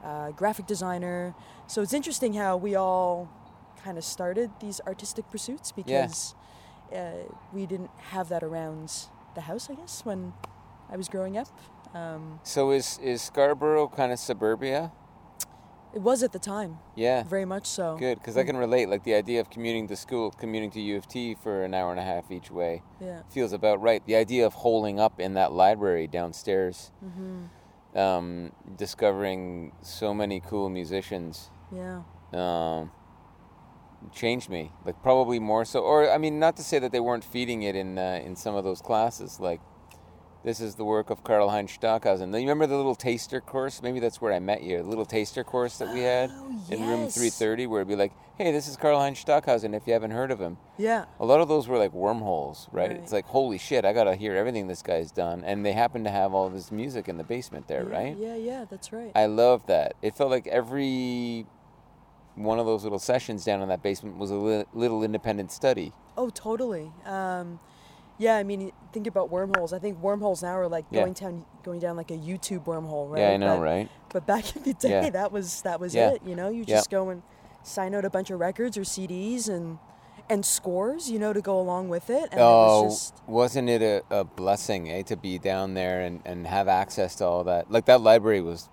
uh, 0.04 0.32
graphic 0.32 0.66
designer. 0.66 1.34
So 1.68 1.80
it's 1.80 1.94
interesting 1.94 2.34
how 2.34 2.58
we 2.58 2.74
all 2.74 3.30
kind 3.82 3.96
of 3.96 4.04
started 4.04 4.50
these 4.60 4.78
artistic 4.86 5.30
pursuits 5.30 5.72
because 5.72 6.34
uh, 6.94 7.12
we 7.54 7.64
didn't 7.64 7.90
have 8.10 8.28
that 8.28 8.42
around 8.42 8.92
the 9.34 9.40
house, 9.42 9.70
I 9.70 9.74
guess, 9.74 10.04
when 10.04 10.34
I 10.92 10.98
was 10.98 11.08
growing 11.08 11.38
up. 11.38 11.48
Um, 11.94 12.40
So 12.44 12.70
is 12.70 12.98
is 13.02 13.22
Scarborough 13.22 13.88
kind 13.88 14.12
of 14.12 14.18
suburbia? 14.18 14.92
it 15.92 16.00
was 16.02 16.22
at 16.22 16.30
the 16.30 16.38
time, 16.38 16.78
Yeah. 16.94 17.24
very 17.24 17.44
much 17.44 17.66
so. 17.66 17.96
Good, 17.96 18.18
because 18.18 18.36
I 18.36 18.44
can 18.44 18.56
relate. 18.56 18.88
Like 18.88 19.02
the 19.02 19.14
idea 19.14 19.40
of 19.40 19.50
commuting 19.50 19.88
to 19.88 19.96
school, 19.96 20.30
commuting 20.30 20.70
to 20.70 20.80
U 20.80 20.96
of 20.96 21.08
T 21.08 21.34
for 21.34 21.64
an 21.64 21.74
hour 21.74 21.90
and 21.90 21.98
a 21.98 22.04
half 22.04 22.30
each 22.30 22.48
way, 22.48 22.82
Yeah. 23.00 23.22
feels 23.28 23.52
about 23.52 23.82
right. 23.82 24.00
The 24.06 24.14
idea 24.14 24.46
of 24.46 24.54
holing 24.54 25.00
up 25.00 25.18
in 25.18 25.34
that 25.34 25.50
library 25.50 26.06
downstairs, 26.06 26.92
Mm-hmm. 27.04 27.98
um, 27.98 28.52
discovering 28.76 29.72
so 29.82 30.14
many 30.14 30.38
cool 30.38 30.68
musicians, 30.68 31.50
Yeah. 31.72 32.02
um, 32.32 32.92
changed 34.12 34.48
me. 34.48 34.70
Like 34.84 35.02
probably 35.02 35.40
more 35.40 35.64
so, 35.64 35.80
or 35.80 36.08
I 36.08 36.18
mean, 36.18 36.38
not 36.38 36.56
to 36.58 36.62
say 36.62 36.78
that 36.78 36.92
they 36.92 37.00
weren't 37.00 37.24
feeding 37.24 37.62
it 37.64 37.74
in 37.74 37.98
uh, 37.98 38.20
in 38.24 38.36
some 38.36 38.54
of 38.54 38.62
those 38.62 38.80
classes. 38.80 39.40
Like 39.40 39.60
this 40.42 40.60
is 40.60 40.74
the 40.76 40.84
work 40.84 41.10
of 41.10 41.22
Karlheinz 41.22 41.70
Stockhausen. 41.70 42.32
You 42.32 42.38
remember 42.40 42.66
the 42.66 42.76
little 42.76 42.94
taster 42.94 43.40
course? 43.40 43.82
Maybe 43.82 44.00
that's 44.00 44.20
where 44.20 44.32
I 44.32 44.38
met 44.38 44.62
you. 44.62 44.78
The 44.78 44.88
little 44.88 45.04
taster 45.04 45.44
course 45.44 45.76
that 45.78 45.92
we 45.92 46.00
had 46.00 46.30
Oh, 46.32 46.60
in 46.70 46.80
room 46.80 47.08
330, 47.08 47.66
where 47.66 47.80
it'd 47.80 47.88
be 47.88 47.96
like, 47.96 48.12
"Hey, 48.38 48.50
this 48.52 48.66
is 48.68 48.76
Karlheinz 48.76 49.18
Stockhausen. 49.18 49.74
If 49.74 49.86
you 49.86 49.92
haven't 49.92 50.12
heard 50.12 50.30
of 50.30 50.40
him." 50.40 50.56
Yeah. 50.78 51.04
A 51.18 51.24
lot 51.26 51.40
of 51.40 51.48
those 51.48 51.68
were 51.68 51.76
like 51.78 51.92
wormholes, 51.92 52.68
right? 52.72 52.88
Right. 52.90 52.96
It's 52.98 53.12
like, 53.12 53.26
holy 53.26 53.58
shit, 53.58 53.84
I 53.84 53.92
gotta 53.92 54.14
hear 54.14 54.34
everything 54.34 54.66
this 54.66 54.82
guy's 54.82 55.12
done. 55.12 55.44
And 55.44 55.64
they 55.64 55.72
happen 55.72 56.04
to 56.04 56.10
have 56.10 56.32
all 56.32 56.46
of 56.46 56.52
his 56.54 56.72
music 56.72 57.08
in 57.08 57.18
the 57.18 57.24
basement 57.24 57.68
there, 57.68 57.86
yeah, 57.88 57.96
right? 57.96 58.16
Yeah, 58.16 58.36
yeah, 58.36 58.64
that's 58.70 58.92
right. 58.92 59.12
I 59.14 59.26
love 59.26 59.66
that. 59.66 59.94
It 60.00 60.14
felt 60.14 60.30
like 60.30 60.46
every 60.46 61.46
one 62.36 62.58
of 62.58 62.64
those 62.64 62.84
little 62.84 62.98
sessions 62.98 63.44
down 63.44 63.60
in 63.60 63.68
that 63.68 63.82
basement 63.82 64.16
was 64.16 64.30
a 64.30 64.36
li- 64.36 64.64
little 64.72 65.02
independent 65.02 65.52
study. 65.52 65.92
Oh, 66.16 66.30
totally. 66.30 66.90
Um, 67.04 67.60
yeah, 68.20 68.36
I 68.36 68.42
mean, 68.44 68.70
think 68.92 69.06
about 69.06 69.30
wormholes. 69.30 69.72
I 69.72 69.78
think 69.78 69.98
wormholes 70.00 70.42
now 70.42 70.56
are 70.58 70.68
like 70.68 70.84
Yeah. 70.90 71.00
going 71.00 71.14
down, 71.14 71.44
going 71.64 71.80
down 71.80 71.96
like 71.96 72.10
a 72.10 72.16
YouTube 72.18 72.64
wormhole, 72.66 73.10
right? 73.10 73.20
Yeah, 73.20 73.30
I 73.30 73.36
know, 73.38 73.56
but, 73.56 73.62
right? 73.62 73.88
But 74.12 74.26
back 74.26 74.54
in 74.54 74.62
the 74.62 74.74
day, 74.86 75.04
Yeah. 75.04 75.10
that 75.10 75.32
was 75.32 75.62
that 75.62 75.80
was 75.80 75.94
Yeah. 75.94 76.10
it. 76.10 76.22
You 76.24 76.36
know, 76.36 76.50
you 76.50 76.64
just 76.64 76.90
go 76.90 77.08
and 77.08 77.22
sign 77.62 77.94
out 77.94 78.04
a 78.04 78.10
bunch 78.10 78.30
of 78.30 78.38
records 78.38 78.76
or 78.76 78.82
CDs 78.82 79.48
and 79.48 79.78
and 80.28 80.44
scores, 80.46 81.10
you 81.10 81.18
know, 81.18 81.32
to 81.32 81.40
go 81.40 81.58
along 81.58 81.88
with 81.88 82.08
it. 82.10 82.28
And 82.30 82.40
oh, 82.40 82.82
it 82.82 82.84
was 82.84 83.10
just 83.10 83.22
wasn't 83.26 83.68
it 83.70 83.82
a, 83.82 84.02
a 84.10 84.24
blessing, 84.24 84.88
eh, 84.90 85.02
to 85.04 85.16
be 85.16 85.38
down 85.38 85.74
there 85.74 86.02
and, 86.02 86.20
and 86.24 86.46
have 86.46 86.68
access 86.68 87.16
to 87.16 87.24
all 87.24 87.42
that? 87.44 87.70
Like 87.70 87.86
that 87.86 88.00
library 88.02 88.40
was 88.42 88.68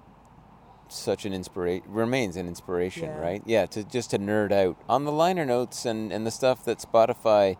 such 0.89 1.25
an 1.25 1.33
inspiration, 1.33 1.83
remains 1.91 2.37
an 2.37 2.47
inspiration, 2.47 3.09
Yeah. 3.09 3.19
right? 3.21 3.41
Yeah, 3.45 3.65
to 3.67 3.83
just 3.83 4.11
to 4.11 4.19
nerd 4.19 4.51
out 4.51 4.77
on 4.87 5.05
the 5.05 5.11
liner 5.11 5.45
notes 5.45 5.85
and, 5.85 6.11
and 6.13 6.25
the 6.27 6.31
stuff 6.31 6.63
that 6.65 6.77
Spotify, 6.79 7.57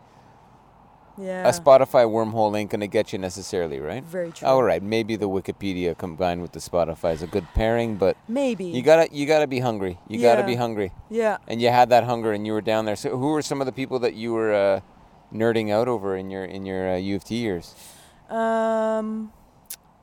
yeah, 1.18 1.48
a 1.48 1.52
Spotify 1.52 2.06
wormhole 2.06 2.58
ain't 2.58 2.70
gonna 2.70 2.88
get 2.88 3.12
you 3.14 3.20
necessarily, 3.20 3.80
right? 3.80 4.04
very 4.04 4.32
true. 4.32 4.48
All 4.48 4.64
right, 4.64 4.82
maybe 4.84 5.16
the 5.16 5.28
Wikipedia 5.30 5.98
combined 5.98 6.42
with 6.42 6.52
the 6.52 6.60
Spotify 6.60 7.14
is 7.14 7.22
a 7.24 7.28
good 7.28 7.48
pairing, 7.54 7.96
but 7.98 8.18
Maybe. 8.28 8.66
you 8.66 8.82
gotta 8.82 9.08
you 9.12 9.26
gotta 9.26 9.48
be 9.48 9.60
hungry. 9.60 9.98
You 10.08 10.22
gotta 10.22 10.44
be 10.44 10.56
hungry, 10.56 10.92
yeah. 11.10 11.38
and 11.48 11.62
you 11.62 11.70
had 11.70 11.90
that 11.90 12.04
hunger, 12.04 12.32
and 12.34 12.46
you 12.46 12.54
were 12.54 12.62
down 12.62 12.86
there. 12.86 12.96
So, 12.96 13.18
who 13.18 13.28
were 13.32 13.42
some 13.42 13.60
of 13.62 13.66
the 13.66 13.72
people 13.74 14.00
that 14.00 14.14
you 14.14 14.34
were 14.34 14.54
uh, 14.54 14.80
nerding 15.34 15.72
out 15.72 15.88
over 15.88 16.16
in 16.16 16.30
your 16.30 16.46
in 16.46 16.66
your 16.66 16.90
uh, 16.94 16.98
U 16.98 17.16
of 17.16 17.24
T 17.24 17.36
years? 17.36 17.74
Um, 18.30 19.32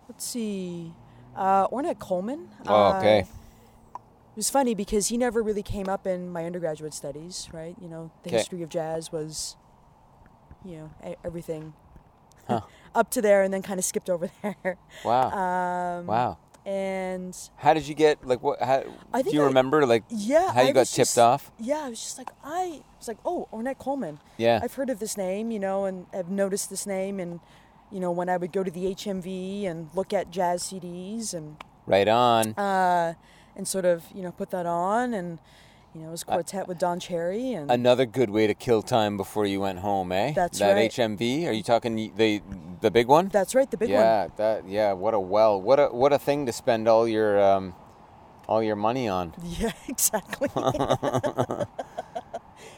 let's 0.08 0.24
see. 0.24 0.92
Uh, 1.36 1.66
Ornette 1.68 1.98
Coleman. 1.98 2.48
Oh, 2.66 2.96
okay. 2.98 3.20
Uh, 3.20 3.98
it 3.98 4.36
was 4.36 4.50
funny 4.50 4.74
because 4.74 5.08
he 5.08 5.16
never 5.16 5.42
really 5.42 5.62
came 5.62 5.88
up 5.88 6.06
in 6.06 6.28
my 6.30 6.44
undergraduate 6.44 6.94
studies, 6.94 7.48
right? 7.52 7.76
You 7.80 7.88
know, 7.88 8.10
the 8.24 8.30
'Kay. 8.30 8.36
history 8.38 8.62
of 8.62 8.68
jazz 8.68 9.12
was, 9.12 9.56
you 10.64 10.76
know, 10.78 11.16
everything 11.24 11.72
Huh. 12.48 12.60
up 12.94 13.10
to 13.10 13.22
there, 13.22 13.42
and 13.42 13.52
then 13.54 13.62
kind 13.62 13.78
of 13.78 13.84
skipped 13.84 14.10
over 14.10 14.30
there. 14.42 14.76
Wow, 15.04 15.30
Um, 15.30 16.06
wow. 16.06 16.38
And 16.66 17.36
How 17.56 17.74
did 17.74 17.86
you 17.86 17.94
get 17.94 18.26
like 18.26 18.42
what? 18.42 18.60
How, 18.62 18.84
I 19.12 19.20
do 19.22 19.30
you 19.30 19.42
I- 19.42 19.46
remember 19.46 19.84
like 19.86 20.02
yeah, 20.08 20.50
how 20.52 20.62
you 20.62 20.68
I 20.68 20.72
got 20.72 20.86
tipped 20.86 20.96
just- 20.96 21.18
off? 21.18 21.52
Yeah, 21.58 21.80
I 21.84 21.90
was 21.90 22.00
just 22.00 22.16
like, 22.18 22.30
I 22.42 22.80
was 22.98 23.06
like, 23.08 23.18
oh, 23.24 23.48
Ornette 23.52 23.78
Coleman. 23.78 24.18
Yeah, 24.38 24.60
I've 24.62 24.72
heard 24.74 24.88
of 24.88 24.98
this 24.98 25.16
name, 25.18 25.50
you 25.50 25.58
know, 25.58 25.84
and 25.84 26.06
I've 26.14 26.30
noticed 26.30 26.70
this 26.70 26.86
name, 26.86 27.20
and 27.20 27.40
you 27.92 28.00
know, 28.00 28.10
when 28.10 28.28
I 28.30 28.38
would 28.38 28.50
go 28.52 28.62
to 28.64 28.70
the 28.70 28.86
HMV 28.94 29.66
and 29.66 29.90
look 29.94 30.12
at 30.14 30.30
jazz 30.30 30.62
CDs 30.62 31.34
and 31.34 31.56
right 31.86 32.08
on. 32.08 32.54
uh, 32.54 33.12
and 33.56 33.68
sort 33.68 33.84
of 33.84 34.04
you 34.14 34.22
know 34.22 34.32
put 34.32 34.50
that 34.50 34.64
on 34.66 35.12
and 35.14 35.38
you 35.94 36.00
know 36.00 36.08
it 36.08 36.10
was 36.10 36.24
quartet 36.24 36.66
with 36.66 36.78
Don 36.78 36.98
Cherry 36.98 37.52
and 37.52 37.70
Another 37.70 38.04
good 38.04 38.30
way 38.30 38.46
to 38.46 38.54
kill 38.54 38.82
time 38.82 39.16
before 39.16 39.46
you 39.46 39.60
went 39.60 39.78
home, 39.78 40.10
eh? 40.12 40.32
That's 40.32 40.58
that 40.58 40.74
right. 40.74 40.90
HMV. 40.90 41.46
Are 41.46 41.52
you 41.52 41.62
talking 41.62 41.94
the 42.16 42.42
the 42.80 42.90
big 42.90 43.06
one? 43.06 43.28
that's 43.28 43.54
right 43.54 43.70
the 43.70 43.76
big 43.76 43.90
yeah, 43.90 44.28
that 44.36 44.68
yeah. 44.68 44.92
What 44.92 45.14
a 45.14 45.20
well. 45.20 45.60
What 45.60 45.78
a 45.78 45.86
what 45.86 46.12
a 46.12 46.18
thing 46.18 46.46
to 46.46 46.52
spend 46.52 46.88
all 46.88 47.06
your 47.06 47.40
um, 47.40 47.74
all 48.48 48.62
your 48.62 48.76
money 48.76 49.08
on. 49.08 49.32
yeah 49.44 49.72
exactly 49.88 50.48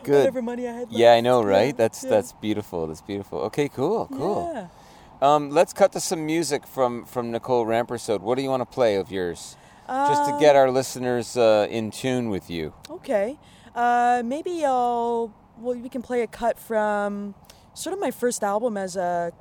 Good. 0.02 0.18
whatever 0.18 0.42
money 0.42 0.68
I 0.68 0.72
had 0.72 0.92
Yeah, 0.92 1.12
I 1.14 1.20
know, 1.20 1.42
right? 1.42 1.66
Yeah, 1.66 1.72
That's 1.72 2.04
yeah. 2.04 2.10
that's 2.10 2.32
beautiful. 2.34 2.86
That's 2.86 3.02
beautiful. 3.02 3.40
Okay, 3.40 3.68
cool, 3.68 4.08
cool. 4.12 4.52
yeah. 4.54 4.68
Um, 5.22 5.50
let's 5.50 5.72
cut 5.72 5.92
to 5.92 6.00
some 6.00 6.26
music 6.26 6.66
from 6.66 7.04
from 7.06 7.30
Nicole 7.30 7.64
Rampersaud. 7.66 8.20
What 8.20 8.36
do 8.36 8.42
you 8.42 8.50
want 8.50 8.60
to 8.60 8.66
play 8.66 8.96
of 8.96 9.10
yours, 9.10 9.56
just 9.88 10.24
to 10.28 10.32
Uh, 10.34 10.38
get 10.38 10.56
our 10.56 10.70
listeners 10.70 11.36
uh, 11.36 11.66
in 11.70 11.90
tune 11.90 12.28
with 12.30 12.50
you? 12.50 12.72
okay 12.90 13.38
uh, 13.74 14.22
maybe 14.24 14.64
I'll 14.64 15.32
well 15.58 15.76
we 15.76 15.88
can 15.88 16.02
play 16.02 16.22
a 16.22 16.26
cut 16.26 16.58
from 16.58 17.34
sort 17.74 17.92
of 17.94 18.00
my 18.00 18.10
first 18.10 18.42
album 18.42 18.76
as 18.76 18.96
a 18.96 19.32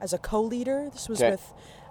as 0.00 0.12
a 0.12 0.18
co-leader 0.18 0.88
this 0.92 1.08
was 1.08 1.20
Okay. 1.22 1.30
with 1.32 1.44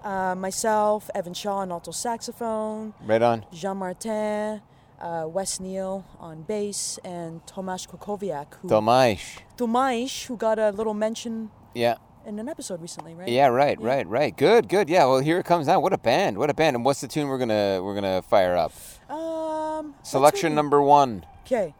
uh, 0.03 0.35
myself 0.35 1.09
Evan 1.15 1.33
Shaw 1.33 1.57
on 1.63 1.71
alto 1.71 1.91
saxophone 1.91 2.93
Right 3.11 3.21
on. 3.21 3.45
Jean 3.51 3.77
Martin 3.77 4.61
uh, 5.01 5.25
Wes 5.27 5.59
Neal 5.59 6.05
on 6.19 6.43
bass 6.43 6.99
and 7.03 7.41
Tomasz 7.47 7.87
Krakowiak 7.89 8.47
who 8.61 8.67
Tomasz. 8.69 9.39
Tomasz, 9.57 10.25
who 10.27 10.37
got 10.37 10.57
a 10.59 10.69
little 10.71 10.93
mention 10.93 11.49
Yeah 11.73 11.95
in 12.25 12.39
an 12.39 12.49
episode 12.49 12.81
recently, 12.81 13.13
right? 13.13 13.27
Yeah, 13.27 13.47
right, 13.47 13.77
yeah. 13.79 13.87
right, 13.87 14.07
right. 14.07 14.35
Good, 14.35 14.67
good. 14.67 14.89
Yeah, 14.89 15.05
well, 15.05 15.19
here 15.19 15.39
it 15.39 15.45
comes 15.45 15.67
now. 15.67 15.79
What 15.79 15.93
a 15.93 15.97
band! 15.97 16.37
What 16.37 16.49
a 16.49 16.53
band! 16.53 16.75
And 16.75 16.83
what's 16.85 17.01
the 17.01 17.07
tune 17.07 17.27
we're 17.27 17.37
gonna 17.37 17.81
we're 17.83 17.95
gonna 17.95 18.21
fire 18.21 18.55
up? 18.55 18.73
Um, 19.09 19.95
selection 20.03 20.55
number 20.55 20.81
one. 20.81 21.25
Okay. 21.45 21.73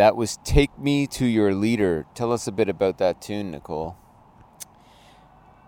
That 0.01 0.17
was 0.17 0.39
Take 0.45 0.79
Me 0.79 1.07
to 1.09 1.27
Your 1.27 1.53
Leader. 1.53 2.07
Tell 2.15 2.33
us 2.33 2.47
a 2.47 2.53
bit 2.53 2.71
about 2.71 2.97
that 2.97 3.21
tune, 3.21 3.51
Nicole. 3.51 3.99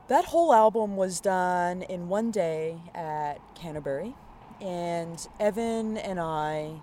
That 0.09 0.25
whole 0.25 0.55
album 0.55 0.97
was 0.97 1.21
done 1.21 1.83
in 1.83 2.09
one 2.09 2.31
day 2.31 2.79
at 2.95 3.41
Canterbury, 3.55 4.15
and 4.59 5.29
Evan 5.39 5.99
and 5.99 6.19
I 6.19 6.81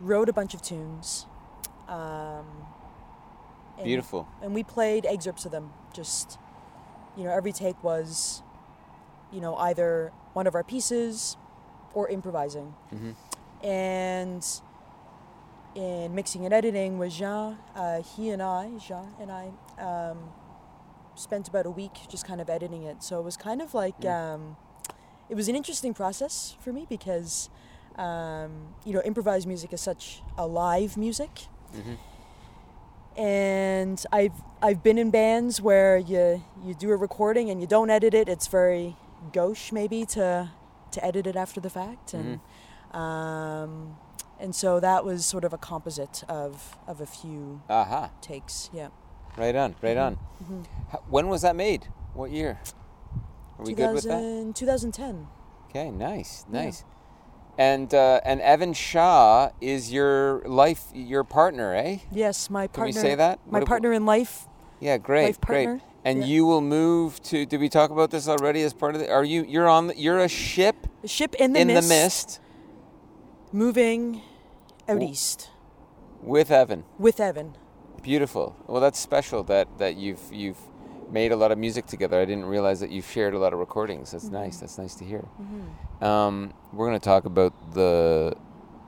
wrote 0.00 0.28
a 0.28 0.32
bunch 0.32 0.54
of 0.54 0.60
tunes. 0.60 1.26
Um, 1.86 2.46
and, 3.76 3.84
Beautiful. 3.84 4.26
And 4.42 4.52
we 4.52 4.64
played 4.64 5.06
excerpts 5.06 5.44
of 5.44 5.52
them. 5.52 5.72
Just, 5.94 6.36
you 7.16 7.22
know, 7.22 7.30
every 7.30 7.52
take 7.52 7.80
was, 7.84 8.42
you 9.32 9.40
know, 9.40 9.54
either 9.54 10.10
one 10.32 10.48
of 10.48 10.56
our 10.56 10.64
pieces 10.64 11.36
or 11.94 12.08
improvising. 12.08 12.74
Mm-hmm. 12.92 13.64
And 13.64 14.44
in 15.76 16.14
mixing 16.14 16.44
and 16.44 16.54
editing 16.54 16.98
with 16.98 17.12
Jean. 17.12 17.56
Uh, 17.74 18.02
he 18.02 18.30
and 18.30 18.42
I, 18.42 18.70
Jean 18.78 19.12
and 19.20 19.30
I, 19.30 19.50
um, 19.78 20.18
spent 21.14 21.48
about 21.48 21.66
a 21.66 21.70
week 21.70 21.92
just 22.08 22.26
kind 22.26 22.40
of 22.40 22.48
editing 22.50 22.82
it. 22.84 23.02
So 23.02 23.18
it 23.20 23.24
was 23.24 23.36
kind 23.36 23.60
of 23.62 23.74
like, 23.74 24.04
um, 24.04 24.56
it 25.28 25.34
was 25.34 25.48
an 25.48 25.54
interesting 25.56 25.94
process 25.94 26.56
for 26.60 26.72
me 26.72 26.86
because, 26.88 27.48
um, 27.96 28.74
you 28.84 28.92
know, 28.92 29.02
improvised 29.04 29.46
music 29.46 29.72
is 29.72 29.80
such 29.80 30.22
a 30.38 30.46
live 30.46 30.96
music. 30.96 31.30
Mhm. 31.74 31.96
And 33.16 34.04
I've 34.12 34.34
I've 34.60 34.82
been 34.82 34.98
in 34.98 35.10
bands 35.10 35.60
where 35.62 35.96
you 35.96 36.42
you 36.62 36.74
do 36.74 36.90
a 36.90 36.96
recording 36.96 37.48
and 37.50 37.60
you 37.62 37.66
don't 37.66 37.88
edit 37.88 38.12
it. 38.12 38.28
It's 38.28 38.46
very 38.46 38.96
gauche 39.32 39.72
maybe 39.72 40.04
to 40.06 40.50
to 40.90 41.04
edit 41.04 41.26
it 41.26 41.34
after 41.36 41.60
the 41.60 41.70
fact 41.70 42.12
and 42.14 42.40
um, 42.92 43.96
and 44.40 44.54
so 44.54 44.80
that 44.80 45.04
was 45.04 45.24
sort 45.26 45.44
of 45.44 45.52
a 45.52 45.58
composite 45.58 46.24
of 46.28 46.76
of 46.86 47.00
a 47.00 47.06
few 47.06 47.62
Aha. 47.70 48.10
takes. 48.20 48.70
Yeah. 48.72 48.88
Right 49.36 49.54
on. 49.56 49.74
Right 49.82 49.96
on. 49.96 50.18
H- 50.92 51.00
When 51.08 51.28
was 51.28 51.42
that 51.42 51.56
made? 51.56 51.88
What 52.14 52.30
year? 52.30 52.58
Are 53.58 53.64
we 53.64 53.74
good 53.74 53.94
with 53.94 54.04
that? 54.04 54.52
2010. 54.54 55.26
Okay. 55.70 55.90
Nice. 55.90 56.44
Yeah. 56.50 56.64
Nice. 56.64 56.84
And 57.58 57.92
uh, 57.94 58.20
and 58.24 58.40
Evan 58.42 58.72
Shaw 58.74 59.50
is 59.60 59.90
your 59.92 60.42
life, 60.46 60.84
your 60.94 61.24
partner, 61.24 61.74
eh? 61.74 61.98
Yes, 62.12 62.50
my 62.50 62.66
partner. 62.66 62.92
Can 62.92 63.02
we 63.02 63.08
say 63.08 63.14
that? 63.14 63.38
My 63.50 63.58
What- 63.60 63.68
partner 63.68 63.92
in 63.92 64.04
life. 64.04 64.46
Yeah, 64.78 64.98
great, 64.98 65.24
Life 65.26 65.40
great. 65.40 65.68
And 66.04 66.20
Yeah. 66.20 66.26
you 66.26 66.44
will 66.46 66.60
move 66.60 67.20
to. 67.24 67.46
Did 67.46 67.60
we 67.60 67.68
talk 67.70 67.90
about 67.90 68.10
this 68.10 68.28
already? 68.28 68.62
As 68.62 68.74
part 68.74 68.94
of 68.94 69.00
the? 69.00 69.10
Are 69.10 69.24
you? 69.24 69.42
You're 69.48 69.68
on. 69.68 69.86
The, 69.88 69.96
you're 69.98 70.18
a 70.18 70.28
ship 70.28 70.86
A 71.02 71.08
ship 71.08 71.34
in 71.36 71.52
the 71.54 71.60
in 71.60 71.66
mist, 71.68 71.88
the 71.88 71.94
mist 71.94 72.40
moving 73.56 74.20
out 74.88 74.98
W- 74.98 75.10
east 75.10 75.50
with 76.22 76.50
Evan. 76.50 76.84
with 76.98 77.18
Evan. 77.20 77.56
Beautiful. 78.02 78.54
Well, 78.66 78.80
that's 78.80 78.98
special 79.00 79.42
that 79.44 79.66
that 79.78 79.96
you've 79.96 80.20
you've 80.30 80.58
made 81.10 81.32
a 81.32 81.36
lot 81.36 81.50
of 81.52 81.58
music 81.58 81.86
together. 81.86 82.20
I 82.20 82.24
didn't 82.24 82.44
realize 82.46 82.80
that 82.80 82.90
you've 82.90 83.08
shared 83.10 83.34
a 83.34 83.38
lot 83.38 83.52
of 83.52 83.58
recordings. 83.58 84.10
That's 84.12 84.28
nice. 84.28 84.58
That's 84.60 84.78
nice 84.78 84.94
to 84.96 85.04
hear. 85.04 85.24
Um, 86.00 86.52
we're 86.72 86.86
going 86.86 86.98
to 87.00 87.04
talk 87.04 87.24
about 87.24 87.52
the 87.74 88.34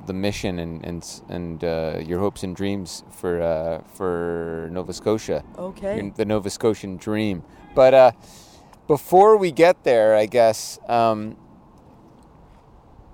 the 0.06 0.12
mission 0.12 0.58
and 0.58 0.84
and 0.84 1.02
and 1.28 1.64
uh, 1.64 1.98
your 2.04 2.20
hopes 2.20 2.42
and 2.44 2.54
dreams 2.54 3.02
for 3.10 3.40
uh, 3.42 3.82
for 3.96 4.68
Nova 4.70 4.92
Scotia. 4.92 5.42
Okay. 5.56 6.12
The 6.14 6.24
Nova 6.24 6.50
Scotian 6.50 6.96
dream. 6.98 7.42
But 7.74 7.94
uh, 7.94 8.12
before 8.86 9.36
we 9.36 9.50
get 9.52 9.84
there, 9.84 10.14
I 10.14 10.26
guess 10.26 10.78
um, 10.88 11.36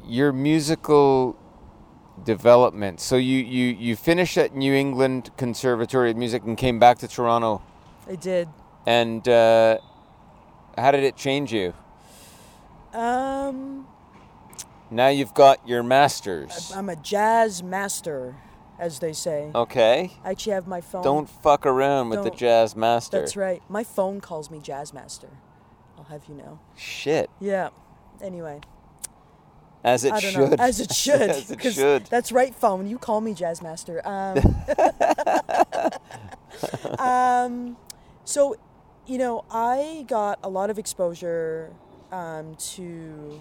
your 0.07 0.33
musical 0.33 1.37
development. 2.25 3.01
So 3.01 3.17
you, 3.17 3.39
you, 3.39 3.67
you 3.75 3.97
finished 3.97 4.37
at 4.37 4.55
New 4.55 4.75
England 4.75 5.31
Conservatory 5.37 6.11
of 6.11 6.17
Music 6.17 6.43
and 6.45 6.57
came 6.57 6.79
back 6.79 6.99
to 6.99 7.09
Toronto. 7.09 7.63
I 8.09 8.17
did. 8.17 8.49
And 8.87 9.27
uh, 9.29 9.79
how 10.77 10.91
did 10.91 11.05
it 11.05 11.17
change 11.17 11.53
you? 11.53 11.73
Um, 12.93 13.87
Now 14.91 15.09
you've 15.09 15.35
got 15.35 15.67
your 15.67 15.83
master's. 15.83 16.73
I'm 16.75 16.89
a 16.89 16.97
jazz 16.97 17.63
master, 17.63 18.37
as 18.79 18.99
they 18.99 19.13
say. 19.13 19.51
Okay. 19.55 20.13
I 20.25 20.31
actually 20.31 20.53
have 20.53 20.67
my 20.67 20.81
phone. 20.81 21.03
Don't 21.03 21.29
fuck 21.29 21.67
around 21.67 22.11
with 22.11 22.23
the 22.23 22.31
Don't. 22.31 22.39
jazz 22.39 22.77
master. 22.77 23.19
That's 23.19 23.37
right. 23.37 23.63
My 23.69 23.83
phone 23.85 24.21
calls 24.21 24.51
me 24.51 24.61
jazz 24.61 24.93
master. 24.93 25.31
I'll 25.99 26.05
have 26.05 26.27
you 26.29 26.35
know. 26.35 26.61
Shit. 26.77 27.31
Yeah. 27.41 27.71
Anyway, 28.23 28.61
As 29.85 30.03
it 30.05 30.13
I 30.13 30.21
should. 30.21 30.51
know. 30.51 30.57
As 30.59 30.81
it 30.81 30.93
should. 30.95 31.21
As 31.31 31.51
it 31.51 31.63
should. 31.75 32.07
That's 32.07 32.33
right, 32.33 32.55
phone. 32.55 32.87
You 32.87 32.99
call 32.99 33.21
me 33.21 33.35
jazz 33.35 33.61
master. 33.63 34.01
Um, 34.07 34.39
um, 36.99 37.77
so, 38.25 38.57
you 39.07 39.19
know, 39.19 39.45
I 39.51 40.05
got 40.09 40.39
a 40.43 40.49
lot 40.49 40.71
of 40.71 40.79
exposure 40.79 41.73
um, 42.11 42.55
to 42.75 43.41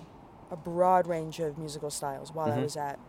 a 0.52 0.56
broad 0.58 1.08
range 1.08 1.40
of 1.40 1.58
musical 1.58 1.90
styles 1.90 2.32
while 2.34 2.52
I 2.52 2.58
Mhm. 2.58 2.64
was 2.64 2.78
at 2.78 3.00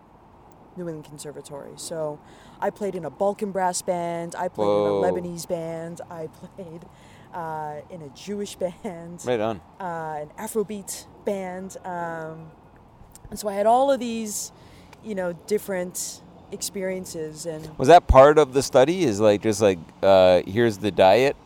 New 0.76 0.84
England 0.88 1.04
Conservatory. 1.06 1.72
So, 1.76 2.18
I 2.60 2.70
played 2.70 2.94
in 2.94 3.04
a 3.04 3.10
Balkan 3.10 3.50
brass 3.52 3.82
band. 3.82 4.34
I 4.36 4.48
played 4.48 4.66
in 4.66 4.70
a 4.70 4.90
Lebanese 5.04 5.46
band. 5.48 6.00
I 6.10 6.28
played 6.28 6.84
uh, 7.32 7.80
in 7.90 8.00
a 8.02 8.08
Jewish 8.10 8.54
band 8.56 9.22
Right 9.24 9.40
on. 9.40 9.60
uh, 9.80 10.20
an 10.22 10.30
Afrobeat 10.38 11.06
band. 11.24 11.76
Um, 11.84 12.52
and 13.30 13.38
so 13.38 13.48
I 13.48 13.54
had 13.54 13.66
all 13.66 13.90
of 13.90 14.00
these, 14.00 14.52
you 15.04 15.14
know, 15.14 15.32
different 15.46 16.22
experiences. 16.52 17.46
And 17.46 17.76
Was 17.78 17.88
that 17.88 18.06
part 18.06 18.38
of 18.38 18.52
the 18.52 18.62
study? 18.62 19.04
Is 19.04 19.20
like 19.20 19.42
just 19.42 19.60
like 19.60 19.78
uh, 20.02 20.42
here's 20.46 20.78
the 20.78 20.90
diet, 20.90 21.36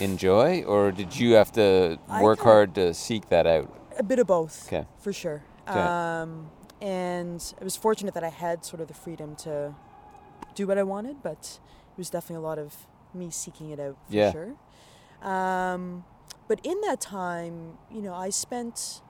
enjoy, 0.00 0.62
or 0.64 0.92
did 0.92 1.16
you 1.16 1.34
have 1.34 1.52
to 1.52 1.98
work 2.20 2.40
hard 2.40 2.74
to 2.76 2.94
seek 2.94 3.28
that 3.30 3.46
out? 3.46 3.68
a 3.98 4.02
bit 4.02 4.18
of 4.18 4.26
both, 4.26 4.66
Okay. 4.68 4.86
for 5.00 5.12
sure. 5.12 5.42
Okay. 5.68 5.78
Um, 5.78 6.50
and 6.80 7.54
I 7.60 7.64
was 7.64 7.76
fortunate 7.76 8.14
that 8.14 8.24
I 8.24 8.30
had 8.30 8.64
sort 8.64 8.80
of 8.80 8.88
the 8.88 8.94
freedom 8.94 9.36
to 9.44 9.74
do 10.54 10.66
what 10.66 10.78
I 10.78 10.82
wanted, 10.82 11.22
but 11.22 11.58
it 11.92 11.98
was 11.98 12.08
definitely 12.08 12.42
a 12.42 12.46
lot 12.48 12.58
of 12.58 12.74
me 13.12 13.30
seeking 13.30 13.68
it 13.70 13.78
out 13.78 13.96
for 14.08 14.14
Yeah. 14.14 14.32
sure. 14.32 14.54
Um, 15.22 16.04
but 16.48 16.58
in 16.64 16.80
that 16.80 17.00
time, 17.02 17.76
you 17.90 18.00
know, 18.00 18.14
I 18.14 18.30
spent 18.30 19.02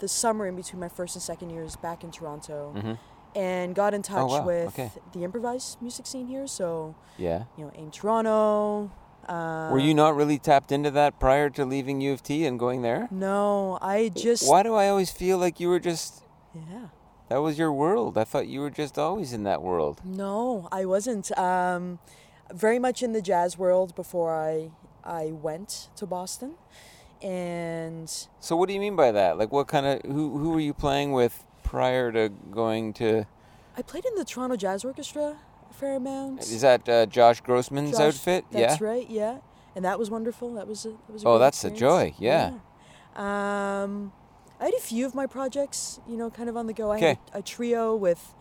the 0.00 0.08
summer 0.08 0.46
in 0.46 0.56
between 0.56 0.80
my 0.80 0.88
first 0.88 1.14
and 1.16 1.22
second 1.22 1.50
years 1.50 1.76
back 1.76 2.02
in 2.04 2.10
Toronto. 2.10 2.72
hmm 2.72 2.92
and 3.36 3.76
got 3.76 3.94
in 3.94 4.02
touch 4.02 4.28
wow, 4.28 4.44
with 4.44 4.66
okay. 4.68 4.90
the 5.12 5.22
improvised 5.22 5.80
music 5.80 6.04
scene 6.04 6.26
here. 6.26 6.48
So, 6.48 6.96
Yeah. 7.16 7.44
you 7.56 7.64
know, 7.64 7.70
AIM 7.76 7.92
Toronto. 7.92 8.90
Uh, 9.28 9.68
Were 9.70 9.78
you 9.78 9.94
not 9.94 10.16
really 10.16 10.36
tapped 10.36 10.72
into 10.72 10.90
that 10.90 11.20
prior 11.20 11.48
to 11.50 11.64
leaving 11.64 12.00
U 12.00 12.12
of 12.12 12.24
T 12.24 12.44
and 12.44 12.58
going 12.58 12.82
there? 12.82 13.06
No, 13.12 13.78
I 13.80 14.08
just. 14.08 14.48
Why 14.48 14.64
do 14.64 14.74
I 14.74 14.88
always 14.88 15.12
feel 15.12 15.38
like 15.38 15.60
you 15.60 15.68
were 15.68 15.78
just 15.78 16.24
Yeah. 16.52 16.88
that 17.28 17.36
was 17.36 17.56
your 17.56 17.72
world? 17.72 18.18
I 18.18 18.24
thought 18.24 18.48
you 18.48 18.60
were 18.62 18.70
just 18.82 18.98
always 18.98 19.32
in 19.32 19.44
that 19.44 19.62
world. 19.62 20.00
No, 20.04 20.66
I 20.72 20.84
wasn't. 20.84 21.30
Um, 21.38 22.00
very 22.52 22.80
much 22.80 23.00
in 23.00 23.12
the 23.12 23.22
jazz 23.22 23.56
world 23.56 23.94
before 23.94 24.34
I 24.34 24.72
I 25.04 25.26
went 25.30 25.88
to 25.94 26.04
Boston, 26.04 26.56
and 27.22 28.10
So 28.40 28.56
what 28.56 28.68
do 28.68 28.74
you 28.74 28.80
mean 28.80 28.96
by 28.96 29.12
that? 29.12 29.38
Like 29.38 29.52
what 29.52 29.68
kind 29.68 29.86
of 29.86 30.02
who 30.10 30.38
who 30.38 30.50
were 30.50 30.60
you 30.60 30.74
playing 30.74 31.12
with 31.12 31.44
prior 31.62 32.10
to 32.12 32.28
going 32.50 32.92
to 32.94 33.26
I 33.76 33.82
played 33.82 34.04
in 34.04 34.14
the 34.16 34.24
Toronto 34.24 34.56
Jazz 34.56 34.84
Orchestra 34.84 35.36
a 35.70 35.74
fair 35.74 35.96
amount. 35.96 36.42
Is 36.42 36.60
that 36.62 36.88
uh, 36.88 37.06
Josh 37.06 37.40
Grossman's 37.40 37.92
Josh, 37.92 38.00
outfit? 38.00 38.44
That's 38.50 38.80
yeah. 38.80 38.86
right. 38.86 39.08
Yeah, 39.08 39.38
and 39.74 39.84
that 39.84 39.98
was 39.98 40.10
wonderful. 40.10 40.54
That 40.54 40.66
was 40.66 40.84
a, 40.84 40.90
that 40.90 41.10
was. 41.10 41.24
A 41.24 41.28
Oh, 41.28 41.38
that's 41.38 41.64
a 41.64 41.70
joy, 41.70 42.14
yeah. 42.18 42.52
Yeah. 43.16 43.82
Um, 43.82 44.12
I 44.60 44.66
had 44.66 44.74
a 44.74 44.80
few 44.80 45.06
of 45.06 45.14
my 45.14 45.26
projects, 45.26 46.00
you 46.08 46.16
know, 46.16 46.30
kind 46.30 46.48
of 46.48 46.56
on 46.56 46.66
the 46.66 46.72
go. 46.72 46.90
I 46.90 46.96
Okay. 46.96 47.06
had 47.08 47.18
a, 47.32 47.42
trio 47.42 47.96
with 47.96 48.34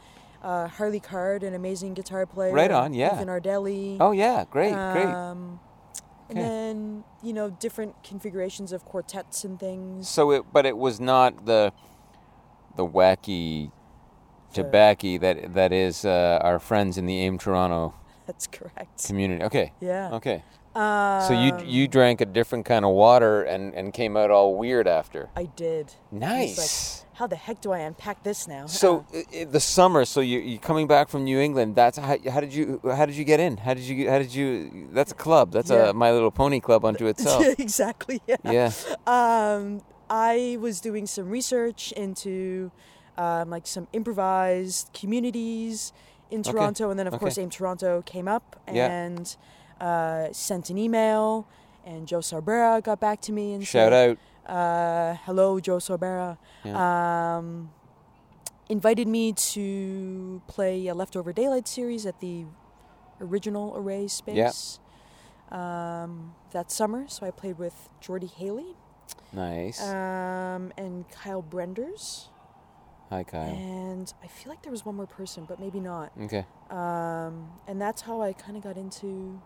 uh, 0.43 0.67
Harley 0.67 0.99
Card, 0.99 1.43
an 1.43 1.53
amazing 1.53 1.93
guitar 1.93 2.25
player. 2.25 2.53
Right 2.53 2.71
on, 2.71 2.93
yeah. 2.93 3.15
Ethan 3.15 3.27
Ardelli. 3.27 3.97
Oh 3.99 4.11
yeah, 4.11 4.45
great, 4.49 4.73
great. 4.73 5.07
Um, 6.29 6.37
And 6.37 6.45
then 6.45 7.03
you 7.23 7.33
know 7.33 7.49
different 7.49 8.03
configurations 8.03 8.71
of 8.71 8.85
quartets 8.85 9.43
and 9.43 9.59
things. 9.59 10.07
So 10.09 10.31
it, 10.31 10.43
but 10.53 10.65
it 10.65 10.77
was 10.77 10.99
not 10.99 11.45
the 11.45 11.73
the 12.75 12.85
wacky 12.85 13.71
tobacco 14.53 15.17
that 15.19 15.53
that 15.53 15.71
is 15.71 16.05
uh, 16.05 16.39
our 16.41 16.59
friends 16.59 16.97
in 16.97 17.05
the 17.05 17.19
AIM 17.19 17.37
Toronto 17.37 17.93
That's 18.27 18.47
correct. 18.47 19.05
community. 19.05 19.43
Okay, 19.43 19.73
Yeah. 19.79 20.11
okay. 20.13 20.43
Um, 20.75 21.21
So 21.21 21.33
you 21.33 21.51
you 21.65 21.87
drank 21.87 22.21
a 22.21 22.25
different 22.25 22.65
kind 22.65 22.85
of 22.85 22.91
water 22.91 23.43
and 23.43 23.73
and 23.75 23.91
came 23.93 24.15
out 24.15 24.29
all 24.31 24.55
weird 24.55 24.87
after. 24.87 25.29
I 25.35 25.45
did. 25.45 25.93
Nice. 26.11 27.05
How 27.19 27.27
the 27.27 27.35
heck 27.35 27.59
do 27.59 27.73
I 27.73 27.79
unpack 27.79 28.23
this 28.23 28.47
now? 28.47 28.65
So 28.67 29.05
Uh, 29.13 29.43
the 29.51 29.59
summer, 29.59 30.05
so 30.05 30.21
you 30.21 30.39
you 30.39 30.57
coming 30.57 30.87
back 30.87 31.09
from 31.09 31.25
New 31.25 31.37
England. 31.47 31.75
That's 31.75 31.97
how, 31.97 32.15
how 32.35 32.39
did 32.39 32.53
you 32.53 32.79
how 32.99 33.05
did 33.05 33.15
you 33.15 33.25
get 33.25 33.41
in? 33.41 33.57
How 33.57 33.73
did 33.73 33.83
you 33.83 34.09
how 34.09 34.19
did 34.19 34.33
you? 34.33 34.87
That's 34.93 35.11
a 35.11 35.19
club. 35.25 35.51
That's 35.51 35.69
Yeah. 35.69 35.89
a 35.89 35.93
My 35.93 36.11
Little 36.15 36.31
Pony 36.31 36.61
club 36.61 36.85
unto 36.85 37.07
itself. 37.13 37.43
exactly. 37.67 38.21
Yeah. 38.25 38.37
yeah. 38.57 38.71
Um, 39.05 39.81
I 40.09 40.57
was 40.61 40.79
doing 40.79 41.05
some 41.07 41.27
research 41.29 41.91
into 41.91 42.71
um, 43.17 43.49
like 43.49 43.67
some 43.67 43.87
improvised 43.91 44.89
communities 44.93 45.91
in 46.31 46.39
Okay, 46.39 46.51
Toronto, 46.51 46.89
and 46.89 46.97
then 46.97 47.07
of 47.07 47.13
okay. 47.15 47.19
course 47.19 47.37
AIM 47.37 47.49
Toronto 47.49 48.01
came 48.13 48.29
up 48.29 48.45
Yeah. 48.71 48.87
and 49.03 49.35
uh, 49.81 50.31
sent 50.31 50.69
an 50.69 50.77
email, 50.77 51.45
and 51.85 52.07
Joe 52.07 52.19
Sorbara 52.21 52.81
got 52.81 52.99
back 53.01 53.19
to 53.27 53.31
me 53.33 53.45
and 53.55 53.61
Shout 53.67 53.91
said, 53.91 53.93
out. 54.11 54.17
Uh, 54.45 55.15
"Hello, 55.25 55.59
Joe 55.59 55.77
Sorbara." 55.77 56.37
Um, 56.65 57.71
invited 58.69 59.07
me 59.07 59.33
to 59.33 60.41
play 60.47 60.87
a 60.87 60.93
leftover 60.93 61.33
daylight 61.33 61.67
series 61.67 62.05
at 62.05 62.19
the 62.19 62.45
original 63.21 63.73
array 63.75 64.07
space. 64.07 64.79
Um, 65.51 66.35
that 66.51 66.69
summer, 66.71 67.07
so 67.07 67.25
I 67.25 67.31
played 67.31 67.57
with 67.57 67.89
Jordy 67.99 68.27
Haley 68.27 68.75
Nice. 69.33 69.81
um, 69.81 70.71
and 70.77 71.09
Kyle 71.09 71.41
Brenders, 71.41 72.27
Hi, 73.09 73.23
Kyle. 73.23 73.49
and 73.49 74.13
I 74.23 74.27
feel 74.27 74.51
like 74.51 74.61
there 74.61 74.71
was 74.71 74.85
one 74.85 74.95
more 74.95 75.07
person, 75.07 75.45
but 75.45 75.59
maybe 75.59 75.79
not. 75.79 76.11
Okay. 76.21 76.45
Um, 76.69 77.49
and 77.67 77.81
that's 77.81 78.03
how 78.03 78.21
I 78.21 78.33
kind 78.33 78.57
of 78.57 78.63
got 78.63 78.77
into. 78.77 79.41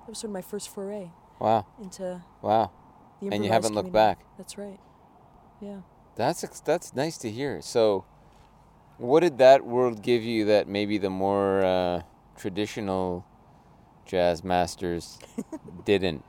That 0.00 0.08
was 0.08 0.18
sort 0.18 0.30
of 0.30 0.34
my 0.34 0.42
first 0.42 0.70
foray 0.70 1.12
Wow. 1.38 1.66
into 1.80 2.20
Wow. 2.42 2.72
And 3.20 3.44
you 3.44 3.50
haven't 3.50 3.74
looked 3.74 3.92
back. 3.92 4.20
That's 4.36 4.56
right. 4.56 4.78
Yeah. 5.60 5.80
That's 6.16 6.60
that's 6.60 6.94
nice 6.94 7.16
to 7.18 7.30
hear. 7.30 7.60
So, 7.62 8.04
what 8.96 9.20
did 9.20 9.38
that 9.38 9.64
world 9.64 10.02
give 10.02 10.22
you 10.22 10.44
that 10.46 10.68
maybe 10.68 10.98
the 10.98 11.10
more 11.10 11.64
uh, 11.64 12.02
traditional 12.36 13.24
jazz 14.06 14.42
masters 14.42 15.18
didn't? 15.84 16.24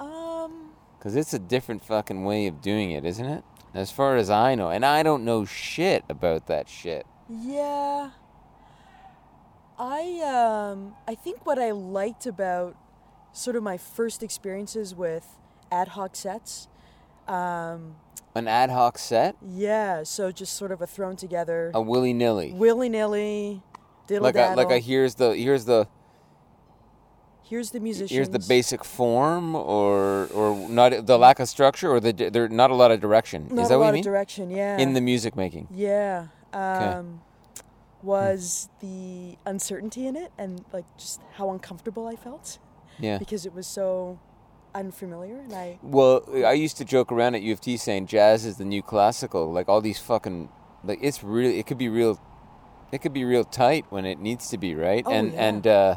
Um. 0.00 0.70
Because 0.98 1.16
it's 1.16 1.34
a 1.34 1.38
different 1.38 1.84
fucking 1.84 2.24
way 2.24 2.46
of 2.46 2.60
doing 2.60 2.92
it, 2.92 3.04
isn't 3.04 3.26
it? 3.26 3.44
As 3.74 3.90
far 3.90 4.16
as 4.16 4.30
I 4.30 4.54
know, 4.54 4.70
and 4.70 4.84
I 4.84 5.02
don't 5.02 5.24
know 5.24 5.44
shit 5.44 6.04
about 6.08 6.46
that 6.46 6.68
shit. 6.68 7.06
Yeah. 7.28 8.10
I 9.78 10.70
um, 10.70 10.94
I 11.08 11.14
think 11.14 11.44
what 11.44 11.58
I 11.58 11.72
liked 11.72 12.26
about 12.26 12.76
sort 13.32 13.56
of 13.56 13.62
my 13.62 13.76
first 13.78 14.22
experiences 14.22 14.94
with 14.94 15.26
ad 15.72 15.88
hoc 15.88 16.14
sets. 16.14 16.68
Um, 17.26 17.96
An 18.34 18.46
ad 18.48 18.70
hoc 18.70 18.98
set, 18.98 19.36
yeah, 19.46 20.02
so 20.04 20.30
just 20.32 20.54
sort 20.54 20.70
of 20.72 20.80
a 20.82 20.86
thrown 20.86 21.16
together, 21.16 21.70
a 21.74 21.80
willy 21.80 22.12
nilly, 22.12 22.52
willy 22.52 22.88
nilly, 22.88 23.62
diddle 24.06 24.24
like 24.24 24.36
a 24.36 24.54
like 24.56 24.70
a 24.70 24.78
here's 24.78 25.14
the 25.16 25.34
here's 25.36 25.64
the 25.64 25.86
Here's 27.44 27.70
the 27.72 27.80
musicians. 27.80 28.10
here's 28.10 28.30
the 28.30 28.38
basic 28.48 28.82
form, 28.82 29.54
or 29.54 30.26
or 30.32 30.56
not 30.70 31.04
the 31.06 31.18
lack 31.18 31.38
of 31.38 31.48
structure, 31.50 31.90
or 31.90 32.00
the 32.00 32.12
there 32.12 32.48
not 32.48 32.70
a 32.70 32.74
lot 32.74 32.90
of 32.90 32.98
direction. 33.00 33.48
Not 33.50 33.64
Is 33.64 33.68
that 33.68 33.74
a 33.74 33.78
what 33.78 33.84
lot 33.84 33.86
you 33.88 33.88
of 33.90 33.94
mean? 33.96 34.04
direction, 34.04 34.50
yeah. 34.50 34.78
In 34.78 34.94
the 34.94 35.02
music 35.02 35.36
making. 35.36 35.68
yeah. 35.70 36.28
Um, 36.54 37.20
was 38.02 38.68
the 38.80 39.36
uncertainty 39.46 40.06
in 40.06 40.16
it 40.16 40.32
and 40.38 40.64
like 40.72 40.84
just 40.98 41.20
how 41.34 41.50
uncomfortable 41.50 42.06
I 42.08 42.16
felt 42.16 42.58
Yeah. 42.98 43.18
because 43.18 43.46
it 43.46 43.54
was 43.54 43.66
so 43.66 44.18
unfamiliar 44.74 45.38
and 45.38 45.52
I 45.52 45.78
Well, 45.82 46.24
I 46.44 46.52
used 46.52 46.76
to 46.78 46.84
joke 46.84 47.12
around 47.12 47.34
at 47.34 47.42
U 47.42 47.52
of 47.52 47.60
T 47.60 47.76
saying 47.76 48.06
jazz 48.06 48.44
is 48.44 48.56
the 48.56 48.64
new 48.64 48.82
classical. 48.82 49.52
Like 49.52 49.68
all 49.68 49.80
these 49.80 49.98
fucking 49.98 50.48
like 50.84 50.98
it's 51.02 51.22
really 51.22 51.58
it 51.58 51.66
could 51.66 51.78
be 51.78 51.88
real 51.88 52.20
it 52.90 53.00
could 53.00 53.12
be 53.12 53.24
real 53.24 53.44
tight 53.44 53.86
when 53.90 54.04
it 54.04 54.18
needs 54.18 54.48
to 54.50 54.58
be, 54.58 54.74
right? 54.74 55.04
Oh, 55.06 55.12
and 55.12 55.32
yeah. 55.32 55.48
and 55.48 55.66
uh 55.66 55.96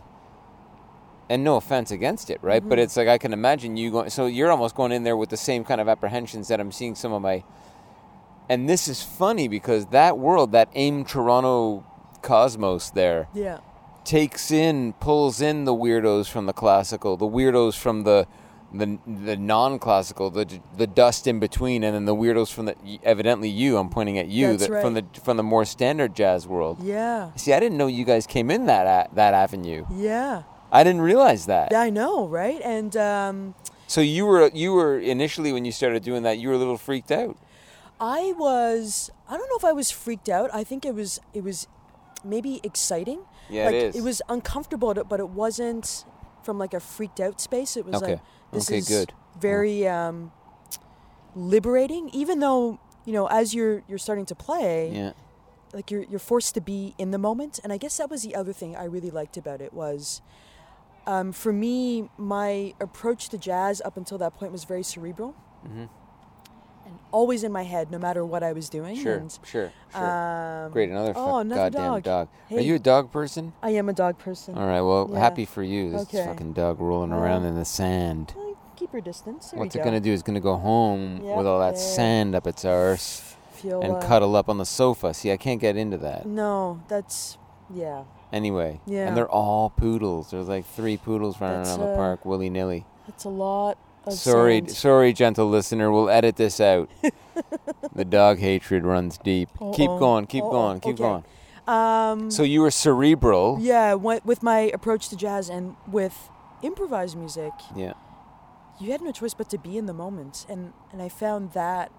and 1.27 1.43
no 1.43 1.55
offense 1.55 1.89
against 1.91 2.29
it, 2.29 2.39
right? 2.43 2.61
Mm-hmm. 2.61 2.69
But 2.69 2.79
it's 2.79 2.95
like 2.95 3.07
I 3.07 3.17
can 3.17 3.33
imagine 3.33 3.77
you 3.77 3.91
going 3.91 4.09
so 4.09 4.25
you're 4.25 4.51
almost 4.51 4.75
going 4.75 4.91
in 4.91 5.03
there 5.03 5.17
with 5.17 5.29
the 5.29 5.37
same 5.37 5.63
kind 5.63 5.81
of 5.81 5.87
apprehensions 5.87 6.47
that 6.49 6.59
I'm 6.59 6.71
seeing 6.71 6.95
some 6.95 7.13
of 7.13 7.21
my 7.21 7.43
and 8.49 8.69
this 8.69 8.87
is 8.87 9.01
funny 9.01 9.47
because 9.47 9.87
that 9.87 10.17
world, 10.17 10.51
that 10.51 10.69
AIM 10.75 11.05
Toronto 11.05 11.83
cosmos 12.21 12.91
there, 12.91 13.27
yeah. 13.33 13.59
takes 14.03 14.51
in, 14.51 14.93
pulls 14.93 15.41
in 15.41 15.65
the 15.65 15.73
weirdos 15.73 16.29
from 16.29 16.45
the 16.45 16.53
classical, 16.53 17.17
the 17.17 17.25
weirdos 17.25 17.75
from 17.75 18.03
the 18.03 18.27
the 18.77 18.99
the 19.25 19.37
non-classical, 19.37 20.29
the 20.31 20.59
the 20.77 20.87
dust 20.87 21.27
in 21.27 21.39
between, 21.39 21.83
and 21.83 21.95
then 21.95 22.05
the 22.05 22.15
weirdos 22.15 22.51
from 22.53 22.65
the 22.65 22.75
evidently 23.03 23.49
you. 23.49 23.77
I'm 23.77 23.89
pointing 23.89 24.17
at 24.17 24.27
you 24.27 24.57
that 24.57 24.69
from 24.81 24.93
the 24.93 25.05
from 25.23 25.37
the 25.37 25.43
more 25.43 25.65
standard 25.65 26.15
jazz 26.15 26.47
world. 26.47 26.83
Yeah. 26.83 27.31
See, 27.35 27.53
I 27.53 27.59
didn't 27.59 27.77
know 27.77 27.87
you 27.87 28.05
guys 28.05 28.27
came 28.27 28.49
in 28.51 28.65
that 28.67 29.13
that 29.15 29.33
avenue. 29.33 29.85
Yeah. 29.91 30.43
I 30.71 30.83
didn't 30.83 31.01
realize 31.01 31.45
that. 31.45 31.73
I 31.73 31.89
know, 31.89 32.27
right? 32.27 32.59
And 32.63 32.97
um, 32.97 33.55
So 33.87 34.01
you 34.01 34.25
were 34.25 34.49
you 34.53 34.73
were 34.73 34.99
initially 34.99 35.53
when 35.53 35.63
you 35.65 35.71
started 35.71 36.03
doing 36.03 36.23
that, 36.23 36.37
you 36.39 36.49
were 36.49 36.55
a 36.55 36.57
little 36.57 36.77
freaked 36.77 37.11
out. 37.11 37.37
I 37.99 38.33
was 38.37 39.09
I 39.29 39.37
don't 39.37 39.47
know 39.49 39.57
if 39.57 39.63
I 39.65 39.71
was 39.71 39.89
freaked 39.91 40.27
out. 40.29 40.49
I 40.53 40.63
think 40.63 40.85
it 40.85 40.93
was 40.93 41.19
it 41.33 41.43
was 41.43 41.67
maybe 42.23 42.59
exciting. 42.63 43.21
Yeah, 43.49 43.65
like 43.65 43.75
it 43.75 43.95
is. 43.95 44.01
was 44.03 44.21
uncomfortable, 44.27 44.93
but 44.93 45.19
it 45.19 45.29
wasn't 45.29 46.03
from 46.43 46.57
like 46.57 46.73
a 46.73 46.79
freaked 46.79 47.19
out 47.19 47.39
space. 47.39 47.77
It 47.77 47.85
was 47.85 47.95
Okay. 48.01 48.13
like 48.13 48.21
this 48.51 48.69
Okay, 48.69 48.77
is 48.79 48.87
good. 48.87 49.13
very 49.39 49.87
um, 49.87 50.31
liberating. 51.35 52.09
Even 52.13 52.39
though 52.39 52.79
you 53.05 53.13
know, 53.13 53.27
as 53.27 53.53
you're 53.53 53.83
you're 53.87 53.97
starting 53.99 54.25
to 54.25 54.35
play, 54.35 54.91
Yeah. 54.93 55.11
like 55.73 55.91
you're 55.91 56.03
you're 56.03 56.19
forced 56.19 56.53
to 56.55 56.61
be 56.61 56.95
in 56.97 57.11
the 57.11 57.17
moment. 57.19 57.59
And 57.63 57.71
I 57.71 57.77
guess 57.77 57.97
that 57.97 58.09
was 58.09 58.23
the 58.23 58.35
other 58.35 58.53
thing 58.53 58.75
I 58.75 58.85
really 58.85 59.11
liked 59.11 59.37
about 59.37 59.61
it 59.61 59.73
was. 59.73 60.21
Um, 61.07 61.31
for 61.33 61.53
me, 61.53 62.09
my 62.17 62.73
approach 62.79 63.29
to 63.29 63.37
jazz 63.37 63.79
up 63.85 63.95
until 63.95 64.17
that 64.17 64.33
point 64.33 64.51
was 64.51 64.63
very 64.63 64.81
cerebral, 64.81 65.35
Mhm. 65.67 65.87
And 66.85 66.99
always 67.11 67.43
in 67.43 67.51
my 67.51 67.63
head, 67.63 67.91
no 67.91 67.97
matter 67.97 68.25
what 68.25 68.43
I 68.43 68.53
was 68.53 68.69
doing. 68.69 68.95
Sure. 68.95 69.15
And, 69.15 69.39
Sure. 69.43 69.71
Sure. 69.91 70.01
um, 70.65 70.71
Great. 70.71 70.89
Another 70.89 71.13
oh, 71.15 71.37
another 71.39 71.61
goddamn 71.69 72.01
dog. 72.01 72.03
dog. 72.03 72.27
Are 72.51 72.61
you 72.61 72.75
a 72.75 72.79
dog 72.79 73.11
person? 73.11 73.53
I 73.61 73.71
am 73.71 73.89
a 73.89 73.93
dog 73.93 74.17
person. 74.17 74.57
All 74.57 74.67
right. 74.67 74.81
Well, 74.81 75.09
Yeah. 75.11 75.19
happy 75.19 75.45
for 75.45 75.63
you. 75.63 75.91
This 75.91 76.01
Okay. 76.03 76.25
fucking 76.25 76.53
dog 76.53 76.79
rolling 76.79 77.11
around 77.11 77.45
in 77.45 77.55
the 77.55 77.65
sand. 77.65 78.33
Keep 78.75 78.91
her 78.91 79.01
distance. 79.01 79.51
There 79.51 79.59
What's 79.59 79.73
it 79.75 79.79
go. 79.79 79.85
gonna 79.85 80.01
do? 80.01 80.13
It's 80.13 80.21
gonna 80.21 80.39
go 80.41 80.57
home 80.57 81.21
Yeah, 81.23 81.37
with 81.37 81.47
all 81.47 81.59
that 81.59 81.75
yeah. 81.75 81.79
sand 81.79 82.35
up 82.35 82.45
its 82.45 82.65
arse 82.65 83.35
Feel, 83.51 83.81
and 83.81 83.93
uh, 83.93 84.01
cuddle 84.01 84.35
up 84.35 84.49
on 84.49 84.57
the 84.57 84.65
sofa. 84.65 85.13
See, 85.13 85.31
I 85.31 85.37
can't 85.37 85.61
get 85.61 85.77
into 85.77 85.97
that. 85.99 86.25
No, 86.25 86.81
that's 86.89 87.37
yeah. 87.73 88.03
Anyway. 88.33 88.81
Yeah. 88.85 89.07
And 89.07 89.15
they're 89.15 89.29
all 89.31 89.69
poodles. 89.69 90.29
There's 90.31 90.49
like 90.49 90.65
three 90.65 90.97
poodles 90.97 91.39
running 91.39 91.59
That's, 91.63 91.69
around 91.77 91.87
the 91.87 91.93
uh, 91.93 91.95
park 91.95 92.25
willy 92.25 92.49
nilly. 92.49 92.85
That's 93.07 93.23
a 93.23 93.29
lot 93.29 93.77
Sorry, 94.11 94.59
sand. 94.59 94.71
sorry, 94.71 95.13
gentle 95.13 95.47
listener. 95.49 95.91
We'll 95.91 96.09
edit 96.09 96.35
this 96.35 96.59
out. 96.59 96.89
the 97.95 98.05
dog 98.05 98.39
hatred 98.39 98.83
runs 98.85 99.17
deep. 99.17 99.49
Keep 99.73 99.89
Uh-oh. 99.89 99.99
going. 99.99 100.25
Keep 100.27 100.43
Uh-oh. 100.43 100.51
going. 100.51 100.79
Keep 100.79 100.99
Okay. 100.99 101.03
going. 101.03 101.23
Um, 101.67 102.29
So 102.31 102.43
you 102.43 102.61
were 102.61 102.71
cerebral. 102.71 103.57
yeah, 103.59 103.93
with 103.95 104.43
my 104.43 104.59
approach 104.73 105.09
to 105.09 105.15
jazz 105.15 105.49
and 105.49 105.75
with 105.91 106.29
improvised 106.61 107.17
music, 107.17 107.51
Yeah. 107.75 107.93
you 108.79 108.91
had 108.91 109.01
no 109.01 109.11
choice 109.11 109.33
but 109.33 109.49
to 109.49 109.57
be 109.57 109.77
in 109.77 109.85
the 109.87 109.93
moment, 109.93 110.45
and 110.47 110.73
and 110.91 111.01
I 111.01 111.09
found 111.09 111.53
that 111.53 111.91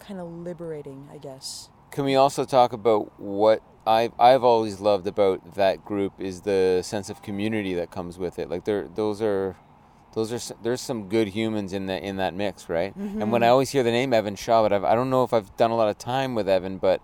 kind 0.00 0.20
of 0.20 0.26
liberating, 0.30 1.08
I 1.12 1.18
guess. 1.18 1.70
Can 1.90 2.04
we 2.04 2.16
also 2.16 2.44
talk 2.44 2.72
about 2.72 3.18
what 3.20 3.62
I've 3.86 4.12
I've 4.18 4.42
always 4.42 4.80
loved 4.80 5.06
about 5.06 5.54
that 5.54 5.84
group 5.84 6.12
is 6.18 6.40
the 6.42 6.80
sense 6.82 7.08
of 7.08 7.22
community 7.22 7.72
that 7.74 7.90
comes 7.92 8.18
with 8.18 8.38
it. 8.38 8.50
Like 8.50 8.64
there, 8.64 8.88
those 8.92 9.22
are, 9.22 9.56
those 10.16 10.32
are 10.32 10.54
there's 10.62 10.80
some 10.80 11.10
good 11.10 11.28
humans 11.28 11.74
in 11.74 11.86
that 11.86 12.02
in 12.02 12.16
that 12.16 12.32
mix, 12.32 12.70
right? 12.70 12.96
And 12.96 13.30
when 13.30 13.42
I 13.42 13.48
always 13.48 13.68
hear 13.68 13.82
the 13.82 13.90
name 13.90 14.14
Evan 14.14 14.34
Shaw, 14.34 14.62
but 14.62 14.72
I've, 14.72 14.82
I 14.82 14.94
don't 14.94 15.10
know 15.10 15.24
if 15.24 15.34
I've 15.34 15.54
done 15.58 15.70
a 15.70 15.76
lot 15.76 15.90
of 15.90 15.98
time 15.98 16.34
with 16.34 16.48
Evan, 16.48 16.78
but 16.78 17.02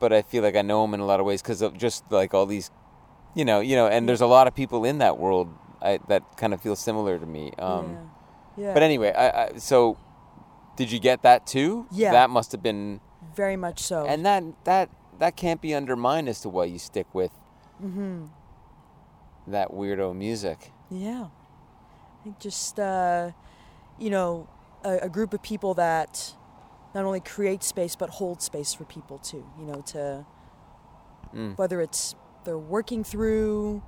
but 0.00 0.12
I 0.12 0.20
feel 0.20 0.42
like 0.42 0.54
I 0.54 0.60
know 0.60 0.84
him 0.84 0.92
in 0.92 1.00
a 1.00 1.06
lot 1.06 1.18
of 1.18 1.24
ways 1.24 1.40
because 1.40 1.62
of 1.62 1.78
just 1.78 2.04
like 2.12 2.34
all 2.34 2.44
these, 2.44 2.70
you 3.34 3.46
know, 3.46 3.60
you 3.60 3.74
know, 3.74 3.86
and 3.86 4.06
there's 4.06 4.20
a 4.20 4.26
lot 4.26 4.46
of 4.46 4.54
people 4.54 4.84
in 4.84 4.98
that 4.98 5.16
world 5.16 5.48
I, 5.80 5.98
that 6.08 6.36
kind 6.36 6.52
of 6.52 6.60
feel 6.60 6.76
similar 6.76 7.18
to 7.18 7.24
me. 7.24 7.52
Um, 7.58 7.96
yeah. 8.58 8.66
yeah. 8.66 8.74
But 8.74 8.82
anyway, 8.82 9.14
I, 9.14 9.44
I 9.44 9.56
so 9.56 9.96
did 10.76 10.92
you 10.92 11.00
get 11.00 11.22
that 11.22 11.46
too? 11.46 11.86
Yeah. 11.90 12.12
that 12.12 12.28
must 12.28 12.52
have 12.52 12.62
been 12.62 13.00
very 13.34 13.56
much 13.56 13.80
so. 13.80 14.04
and 14.04 14.26
that 14.26 14.44
that 14.64 14.90
that 15.20 15.36
can't 15.36 15.62
be 15.62 15.74
undermined 15.74 16.28
as 16.28 16.42
to 16.42 16.50
why 16.50 16.66
you 16.66 16.78
stick 16.78 17.06
with 17.14 17.32
mm-hmm. 17.82 18.26
that 19.46 19.70
weirdo 19.70 20.14
music. 20.14 20.70
Yeah. 20.90 21.28
Just, 22.40 22.78
uh, 22.80 23.30
you 23.98 24.10
know, 24.10 24.48
a, 24.84 24.98
a 25.02 25.08
group 25.08 25.34
of 25.34 25.42
people 25.42 25.74
that 25.74 26.34
not 26.94 27.04
only 27.04 27.20
create 27.20 27.62
space 27.62 27.96
but 27.96 28.08
hold 28.10 28.40
space 28.42 28.72
for 28.74 28.84
people 28.84 29.18
too, 29.18 29.44
you 29.58 29.64
know, 29.66 29.80
to 29.86 30.24
Mm. 31.34 31.58
whether 31.58 31.80
it's 31.80 32.14
they're 32.44 32.56
working 32.56 33.02
through, 33.02 33.82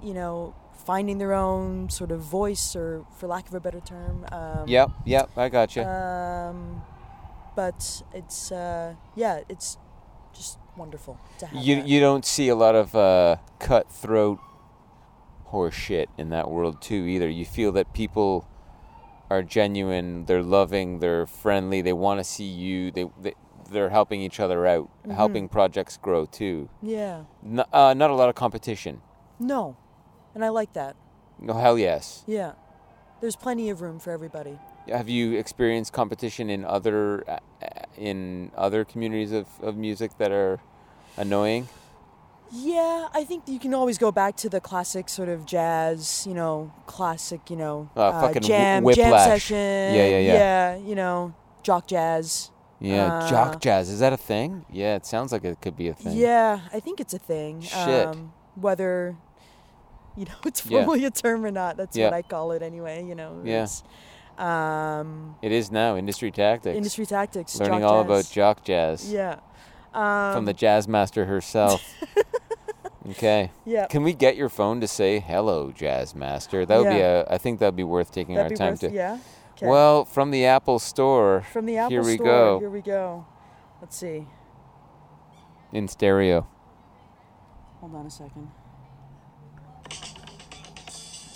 you 0.00 0.14
know, 0.14 0.54
finding 0.86 1.18
their 1.18 1.32
own 1.32 1.90
sort 1.90 2.12
of 2.12 2.20
voice 2.20 2.76
or 2.76 3.04
for 3.16 3.26
lack 3.26 3.48
of 3.48 3.54
a 3.54 3.60
better 3.60 3.80
term. 3.80 4.24
Um, 4.30 4.68
Yep, 4.68 4.90
yep, 5.04 5.30
I 5.36 5.48
got 5.48 5.74
you. 5.74 5.82
Um, 5.82 6.82
but 7.56 8.02
it's, 8.14 8.52
uh, 8.52 8.94
yeah, 9.16 9.40
it's 9.48 9.78
just 10.32 10.58
wonderful 10.76 11.18
to 11.38 11.46
have 11.46 11.62
you 11.64 11.76
that. 11.76 11.86
you 11.88 11.98
don't 12.00 12.24
see 12.24 12.48
a 12.48 12.54
lot 12.54 12.74
of 12.76 12.94
uh, 12.94 13.36
cutthroat 13.58 14.38
horse 15.52 15.74
shit 15.74 16.08
in 16.18 16.30
that 16.30 16.50
world 16.50 16.80
too 16.82 17.04
either. 17.06 17.28
You 17.28 17.44
feel 17.44 17.70
that 17.72 17.92
people 17.92 18.48
are 19.30 19.42
genuine, 19.42 20.24
they're 20.26 20.42
loving, 20.42 20.98
they're 20.98 21.26
friendly, 21.26 21.80
they 21.82 21.92
want 21.92 22.18
to 22.20 22.24
see 22.24 22.44
you. 22.44 22.90
They, 22.90 23.06
they 23.20 23.34
they're 23.70 23.90
helping 23.90 24.20
each 24.20 24.38
other 24.40 24.66
out, 24.66 24.88
Mm-hmm. 25.02 25.12
helping 25.12 25.48
projects 25.48 25.96
grow 25.96 26.26
too. 26.26 26.68
yeah. 26.82 27.22
N- 27.44 27.64
uh, 27.72 27.94
not 27.94 28.10
a 28.10 28.14
lot 28.14 28.28
of 28.28 28.34
competition. 28.34 29.00
No. 29.38 29.76
And 30.34 30.44
I 30.44 30.48
like 30.50 30.72
that. 30.74 30.96
No, 31.38 31.54
hell 31.54 31.78
yes. 31.78 32.24
Yeah. 32.26 32.52
There's 33.20 33.36
plenty 33.36 33.70
of 33.70 33.80
room 33.82 33.98
for 33.98 34.10
everybody. 34.12 34.58
Have 34.88 35.08
you 35.08 35.32
experienced 35.38 35.92
competition 35.92 36.50
in 36.50 36.64
other 36.64 37.24
uh, 37.28 37.38
uh, 37.62 37.68
in 37.96 38.50
other 38.56 38.84
communities 38.84 39.32
of, 39.32 39.46
of 39.62 39.76
music 39.76 40.10
that 40.18 40.32
are 40.32 40.60
annoying? 41.16 41.68
Yeah, 42.54 43.08
I 43.14 43.24
think 43.24 43.48
you 43.48 43.58
can 43.58 43.72
always 43.72 43.96
go 43.96 44.12
back 44.12 44.36
to 44.36 44.48
the 44.50 44.60
classic 44.60 45.08
sort 45.08 45.30
of 45.30 45.46
jazz, 45.46 46.26
you 46.28 46.34
know, 46.34 46.70
classic, 46.86 47.48
you 47.48 47.56
know, 47.56 47.88
Uh, 47.96 48.20
fucking 48.20 48.42
wh- 48.42 48.46
jam, 48.46 48.84
jam 48.92 49.18
session. 49.24 49.56
Yeah, 49.56 50.06
yeah, 50.06 50.18
yeah. 50.18 50.34
Yeah, 50.34 50.76
you 50.76 50.94
know, 50.94 51.32
jock 51.62 51.86
jazz. 51.86 52.50
Yeah, 52.78 53.06
Uh, 53.18 53.28
jock 53.28 53.60
jazz 53.60 53.88
is 53.88 54.00
that 54.00 54.12
a 54.12 54.16
thing? 54.18 54.66
Yeah, 54.70 54.96
it 54.96 55.06
sounds 55.06 55.32
like 55.32 55.44
it 55.44 55.60
could 55.62 55.76
be 55.76 55.88
a 55.88 55.94
thing. 55.94 56.14
Yeah, 56.16 56.60
I 56.74 56.80
think 56.80 57.00
it's 57.00 57.14
a 57.14 57.18
thing. 57.18 57.62
Shit. 57.62 58.08
Um, 58.08 58.32
whether, 58.54 59.16
you 60.16 60.26
know, 60.26 60.34
it's 60.44 60.66
Yeah. 60.66 60.80
formally 60.84 61.04
a 61.06 61.10
term 61.10 61.46
or 61.46 61.50
not, 61.50 61.78
that's 61.78 61.96
Yeah. 61.96 62.06
what 62.08 62.14
I 62.14 62.22
call 62.22 62.52
it 62.52 62.60
anyway. 62.62 63.02
You 63.02 63.14
know. 63.14 63.40
Yeah. 63.44 63.66
Um, 64.36 65.36
It 65.42 65.52
is 65.52 65.70
now 65.70 65.96
industry 65.96 66.30
tactics. 66.30 66.76
industry 66.76 67.06
tactics. 67.06 67.58
Learning 67.60 67.84
all 67.84 68.02
jazz. 68.02 68.10
about 68.10 68.32
jock 68.32 68.64
jazz 68.64 69.10
Yeah. 69.10 69.36
Um, 69.94 70.34
from 70.34 70.44
the 70.46 70.54
jazz 70.54 70.88
master 70.88 71.26
herself. 71.26 71.82
okay. 73.10 73.50
yeah. 73.64 73.86
Can 73.86 74.02
we 74.02 74.14
get 74.14 74.36
your 74.36 74.48
phone 74.48 74.80
to 74.80 74.88
say 74.88 75.20
hello, 75.20 75.70
jazz 75.70 76.14
master? 76.14 76.64
That 76.64 76.78
would 76.78 76.90
be 76.90 77.00
a. 77.00 77.26
I 77.28 77.38
think 77.38 77.60
that 77.60 77.66
would 77.66 77.76
be 77.76 77.84
worth 77.84 78.12
taking 78.12 78.34
That'd 78.36 78.52
our 78.52 78.56
time 78.56 78.72
worth, 78.72 78.80
to. 78.80 78.92
Yeah. 78.92 79.18
'Kay. 79.56 79.66
Well, 79.66 80.04
from 80.04 80.30
the 80.30 80.46
Apple 80.46 80.78
Store 80.78 81.42
from 81.52 81.66
the 81.66 81.76
Apple 81.76 82.02
store. 82.02 82.10
here 82.10 82.18
we 82.18 82.24
go. 82.24 82.58
Here 82.58 82.70
we 82.70 82.80
go. 82.80 83.26
Let's 83.80 83.96
see. 83.96 84.26
in 85.72 85.88
stereo. 85.88 86.46
Hold 87.80 87.94
on 87.94 88.06
a 88.06 88.10
second. 88.10 88.50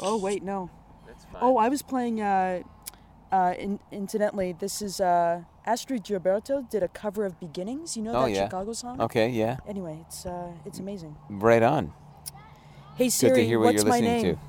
Oh 0.00 0.16
wait, 0.18 0.42
no. 0.42 0.70
That's 1.06 1.24
fine. 1.24 1.40
Oh, 1.42 1.56
I 1.56 1.68
was 1.68 1.82
playing. 1.82 2.20
Uh, 2.20 2.62
uh, 3.32 3.54
in, 3.58 3.80
incidentally, 3.90 4.52
this 4.52 4.80
is 4.80 5.00
uh, 5.00 5.42
Astrud 5.66 6.04
Gilberto 6.04 6.68
did 6.70 6.82
a 6.82 6.88
cover 6.88 7.24
of 7.24 7.38
"Beginnings." 7.40 7.96
You 7.96 8.02
know 8.04 8.14
Oh, 8.14 8.22
that 8.22 8.30
yeah. 8.32 8.44
Chicago 8.44 8.72
song. 8.72 9.00
Okay, 9.00 9.28
yeah. 9.30 9.56
Anyway, 9.68 9.98
it's 10.06 10.24
uh, 10.26 10.52
it's 10.64 10.78
amazing. 10.78 11.16
Right 11.28 11.62
on. 11.62 11.92
Hey 12.96 13.06
Good 13.06 13.10
Siri, 13.12 13.34
to 13.36 13.46
hear 13.46 13.58
what 13.58 13.66
what's 13.74 13.82
you're 13.82 13.90
my 13.90 13.98
listening 13.98 14.22
name? 14.22 14.36
to. 14.36 14.40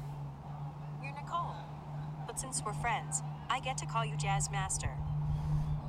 You're 1.03 1.13
Nicole. 1.15 1.55
But 2.27 2.39
since 2.39 2.61
we're 2.65 2.73
friends, 2.73 3.21
I 3.49 3.59
get 3.59 3.77
to 3.79 3.85
call 3.85 4.05
you 4.05 4.15
Jazz 4.15 4.49
Master. 4.51 4.89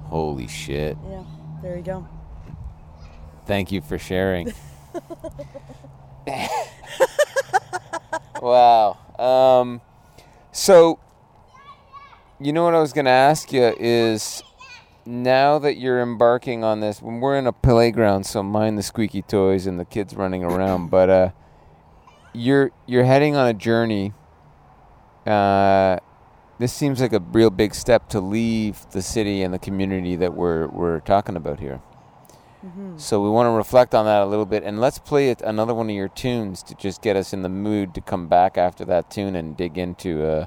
Holy 0.05 0.49
shit. 0.49 0.97
Yeah, 1.09 1.23
there 1.63 1.77
you 1.77 1.83
go. 1.83 2.07
Thank 3.47 3.71
you 3.71 3.81
for 3.83 3.99
sharing. 3.99 4.53
wow. 8.41 8.97
Um, 9.19 9.81
so, 10.53 10.99
you 12.41 12.53
know 12.53 12.65
what 12.65 12.75
I 12.75 12.81
was 12.81 12.93
going 12.93 13.05
to 13.07 13.11
ask 13.11 13.53
you 13.53 13.75
is 13.79 14.43
now 15.09 15.59
that 15.59 15.79
you're 15.79 16.03
embarking 16.03 16.63
on 16.63 16.81
this, 16.81 17.01
when 17.01 17.21
we're 17.21 17.39
in 17.39 17.47
a 17.47 17.53
playground, 17.53 18.25
so 18.25 18.43
mind 18.43 18.77
the 18.77 18.83
squeaky 18.83 19.23
toys 19.23 19.67
and 19.67 19.81
the 19.81 19.87
kids 19.87 20.15
running 20.15 20.45
around, 20.45 20.91
but 20.91 21.09
uh, 21.09 21.31
you're 22.35 22.71
you're 22.87 23.05
heading 23.05 23.35
on 23.35 23.49
a 23.49 23.55
journey. 23.55 24.13
Uh, 25.27 25.99
this 26.59 26.75
seems 26.75 27.01
like 27.01 27.15
a 27.15 27.21
real 27.21 27.49
big 27.49 27.75
step 27.75 28.09
to 28.11 28.21
leave 28.21 28.87
the 28.91 29.01
city 29.01 29.43
and 29.43 29.55
the 29.55 29.59
community 29.59 30.15
that 30.15 30.35
we're 30.35 30.67
we're 30.67 31.01
talking 31.01 31.37
about 31.37 31.59
here. 31.59 31.81
So 32.99 33.23
we 33.23 33.31
want 33.31 33.47
to 33.47 33.53
reflect 33.53 33.95
on 33.95 34.05
that 34.05 34.21
a 34.21 34.27
little 34.27 34.45
bit, 34.45 34.63
and 34.63 34.79
let's 34.79 34.99
play 34.99 35.31
it, 35.31 35.41
another 35.41 35.73
one 35.73 35.89
of 35.89 35.97
your 35.97 36.09
tunes 36.09 36.63
to 36.65 36.75
just 36.75 37.01
get 37.01 37.17
us 37.17 37.33
in 37.33 37.43
the 37.43 37.49
mood 37.49 37.95
to 37.95 38.03
come 38.03 38.27
back 38.27 38.59
after 38.59 38.85
that 38.85 39.11
tune 39.11 39.37
and 39.37 39.57
dig 39.57 39.79
into 39.79 40.27
uh, 40.27 40.47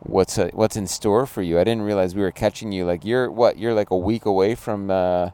what's 0.00 0.38
uh, 0.38 0.50
what's 0.52 0.76
in 0.76 0.86
store 0.86 1.26
for 1.26 1.42
you. 1.42 1.58
I 1.58 1.64
didn't 1.64 1.82
realize 1.82 2.14
we 2.14 2.22
were 2.22 2.30
catching 2.32 2.72
you. 2.72 2.84
Like 2.84 3.04
you're 3.04 3.30
what? 3.30 3.58
You're 3.58 3.74
like 3.74 3.90
a 3.90 3.96
week 3.96 4.24
away 4.24 4.54
from, 4.54 4.90
a 4.90 5.32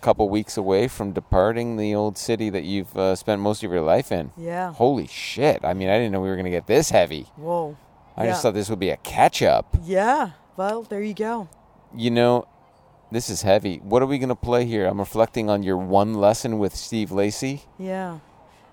couple 0.00 0.28
weeks 0.28 0.56
away 0.56 0.86
from 0.88 1.12
departing 1.12 1.76
the 1.76 1.94
old 1.94 2.18
city 2.18 2.50
that 2.50 2.64
you've 2.64 2.94
uh, 2.96 3.16
spent 3.16 3.40
most 3.40 3.64
of 3.64 3.70
your 3.70 3.80
life 3.80 4.12
in. 4.12 4.30
Yeah. 4.36 4.72
Holy 4.72 5.06
shit! 5.06 5.64
I 5.64 5.72
mean, 5.74 5.88
I 5.88 5.96
didn't 5.96 6.12
know 6.12 6.20
we 6.20 6.28
were 6.28 6.36
gonna 6.36 6.50
get 6.50 6.66
this 6.66 6.90
heavy. 6.90 7.22
Whoa. 7.36 7.76
I 8.16 8.24
Yeah. 8.24 8.30
just 8.30 8.42
thought 8.42 8.54
this 8.54 8.70
would 8.70 8.78
be 8.78 8.90
a 8.90 8.96
catch 8.98 9.42
up. 9.42 9.76
Yeah. 9.82 10.30
Well, 10.56 10.82
there 10.82 11.02
you 11.02 11.14
go. 11.14 11.48
You 11.96 12.10
know, 12.12 12.46
this 13.10 13.28
is 13.28 13.42
heavy. 13.42 13.78
What 13.78 14.02
are 14.02 14.06
we 14.06 14.18
gonna 14.18 14.36
play 14.36 14.66
here? 14.66 14.86
I'm 14.86 14.98
reflecting 15.00 15.48
on 15.50 15.62
your 15.62 15.76
one 15.78 16.14
lesson 16.14 16.58
with 16.58 16.76
Steve 16.76 17.10
Lacy. 17.10 17.62
Yeah. 17.78 18.18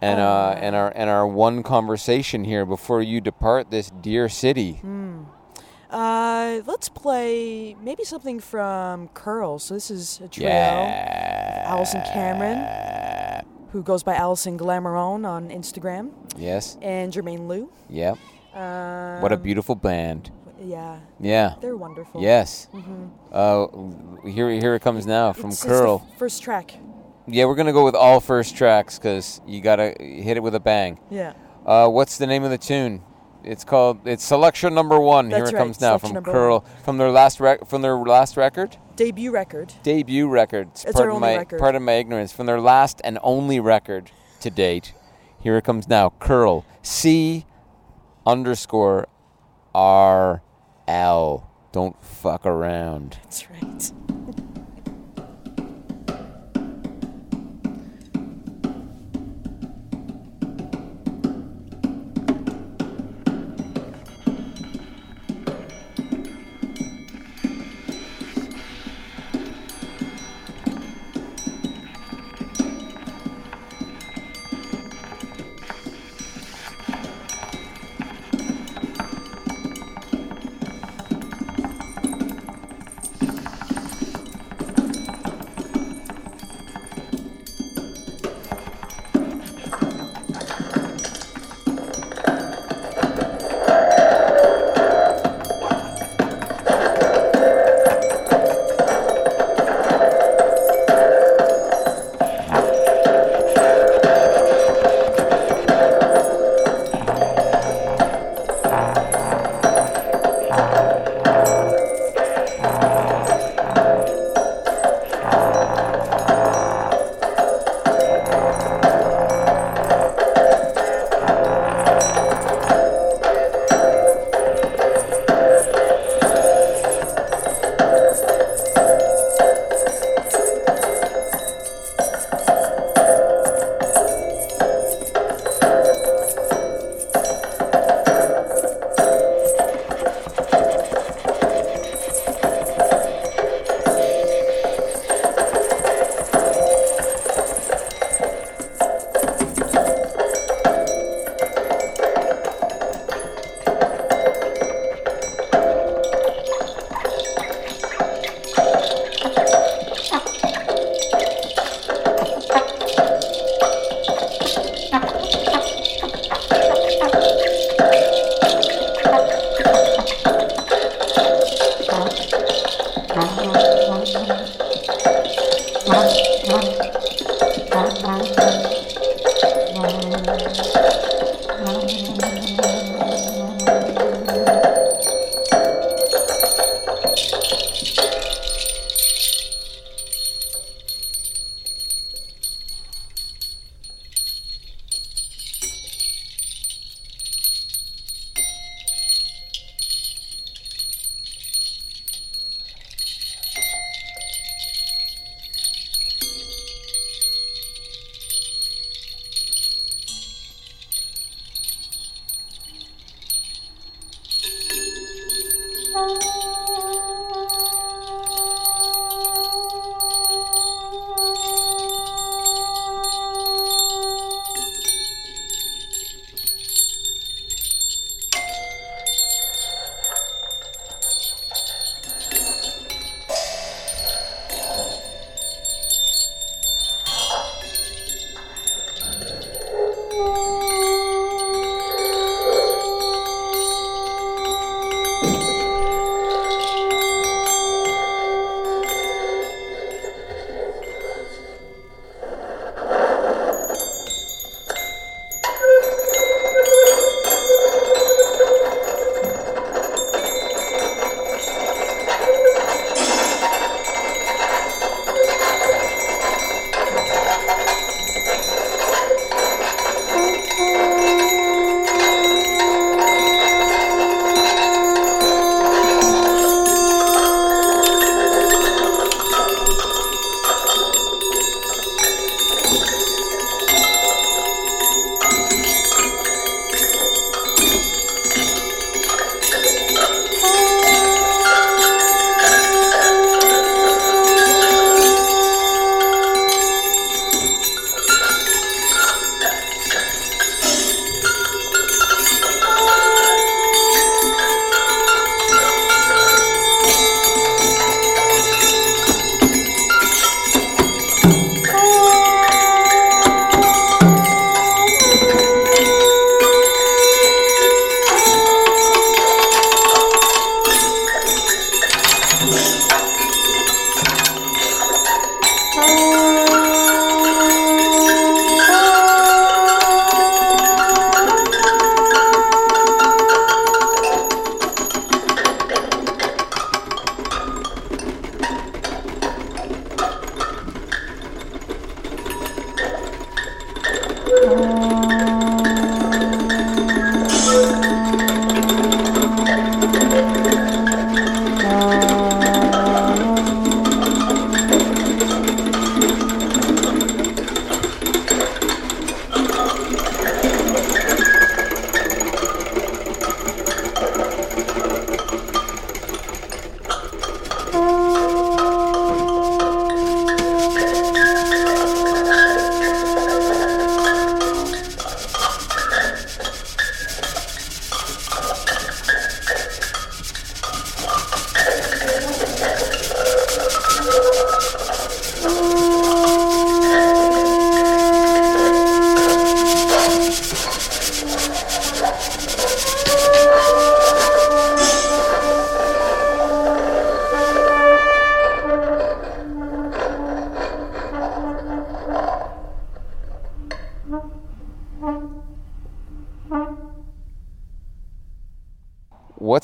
And 0.02 0.20
uh, 0.20 0.24
Uh, 0.24 0.60
and 0.62 0.76
our 0.76 0.92
and 0.96 1.10
our 1.10 1.28
one 1.28 1.62
conversation 1.64 2.44
here 2.44 2.66
before 2.66 3.02
you 3.04 3.22
depart 3.22 3.70
this 3.70 3.92
dear 4.02 4.30
city. 4.30 4.74
Hmm. 4.82 5.24
Uh, 5.92 6.62
let's 6.66 6.90
play 6.90 7.76
maybe 7.84 8.04
something 8.04 8.40
from 8.40 9.10
Curl. 9.14 9.60
So 9.60 9.74
this 9.74 9.92
is 9.92 10.22
a 10.24 10.28
trio. 10.28 10.48
Yeah. 10.50 11.66
Allison 11.68 12.02
Cameron, 12.14 13.46
who 13.74 13.84
goes 13.84 14.02
by 14.04 14.16
Allison 14.16 14.58
Glamourone 14.58 15.28
on 15.28 15.50
Instagram, 15.50 16.12
Yes. 16.38 16.78
and 16.82 17.12
Germaine 17.14 17.48
Liu. 17.48 17.70
Yep. 17.90 18.18
Um, 18.56 19.22
What 19.22 19.32
a 19.34 19.38
beautiful 19.38 19.76
band. 19.76 20.32
Yeah, 20.64 21.00
Yeah. 21.20 21.56
they're 21.60 21.76
wonderful. 21.76 22.22
Yes. 22.22 22.68
Uh, 23.32 23.68
here 24.26 24.50
here 24.50 24.76
it 24.76 24.82
comes 24.82 25.06
now 25.06 25.34
from 25.34 25.50
It's- 25.52 25.64
it's 25.64 25.66
Curl. 25.66 26.02
f- 26.10 26.18
first 26.18 26.42
track. 26.42 26.78
Yeah, 27.32 27.46
we're 27.46 27.56
gonna 27.56 27.74
go 27.74 27.86
with 27.86 27.96
all 27.96 28.20
first 28.20 28.56
tracks 28.58 29.00
because 29.00 29.42
you 29.48 29.62
gotta 29.62 29.96
hit 30.00 30.38
it 30.38 30.44
with 30.44 30.54
a 30.56 30.60
bang. 30.60 31.00
Yeah. 31.10 31.34
Uh, 31.66 31.88
what's 31.88 32.18
the 32.18 32.28
name 32.28 32.44
of 32.44 32.52
the 32.52 32.58
tune? 32.58 33.04
It's 33.44 33.64
called. 33.64 34.06
It's 34.06 34.24
selection 34.24 34.74
number 34.74 35.00
one. 35.00 35.30
That's 35.30 35.50
here 35.50 35.58
it 35.58 35.60
right, 35.60 35.66
comes 35.66 35.82
now 35.82 35.98
from 35.98 36.24
Curl 36.24 36.66
from 36.84 36.98
their 36.98 37.10
last 37.10 37.40
rec- 37.40 37.66
from 37.68 37.82
their 37.82 37.96
last 37.96 38.38
record. 38.38 38.78
Debut 38.96 39.32
record. 39.32 39.74
debut 39.82 40.28
records. 40.28 40.86
It's 40.86 40.96
our 41.00 41.08
pardon 41.08 41.16
only 41.16 41.28
my 41.28 41.38
record. 41.38 41.60
pardon 41.60 41.84
my 41.84 41.94
ignorance. 41.94 42.32
From 42.32 42.46
their 42.46 42.60
last 42.60 43.02
and 43.04 43.18
only 43.24 43.60
record 43.60 44.12
to 44.42 44.50
date. 44.52 44.94
Here 45.40 45.58
it 45.58 45.64
comes 45.64 45.88
now. 45.88 46.14
Curl. 46.20 46.66
C 46.84 47.46
underscore 48.26 49.08
R 49.74 50.44
L. 50.88 51.50
Don't 51.72 52.04
fuck 52.04 52.46
around. 52.46 53.18
That's 53.24 53.50
right. 53.50 53.92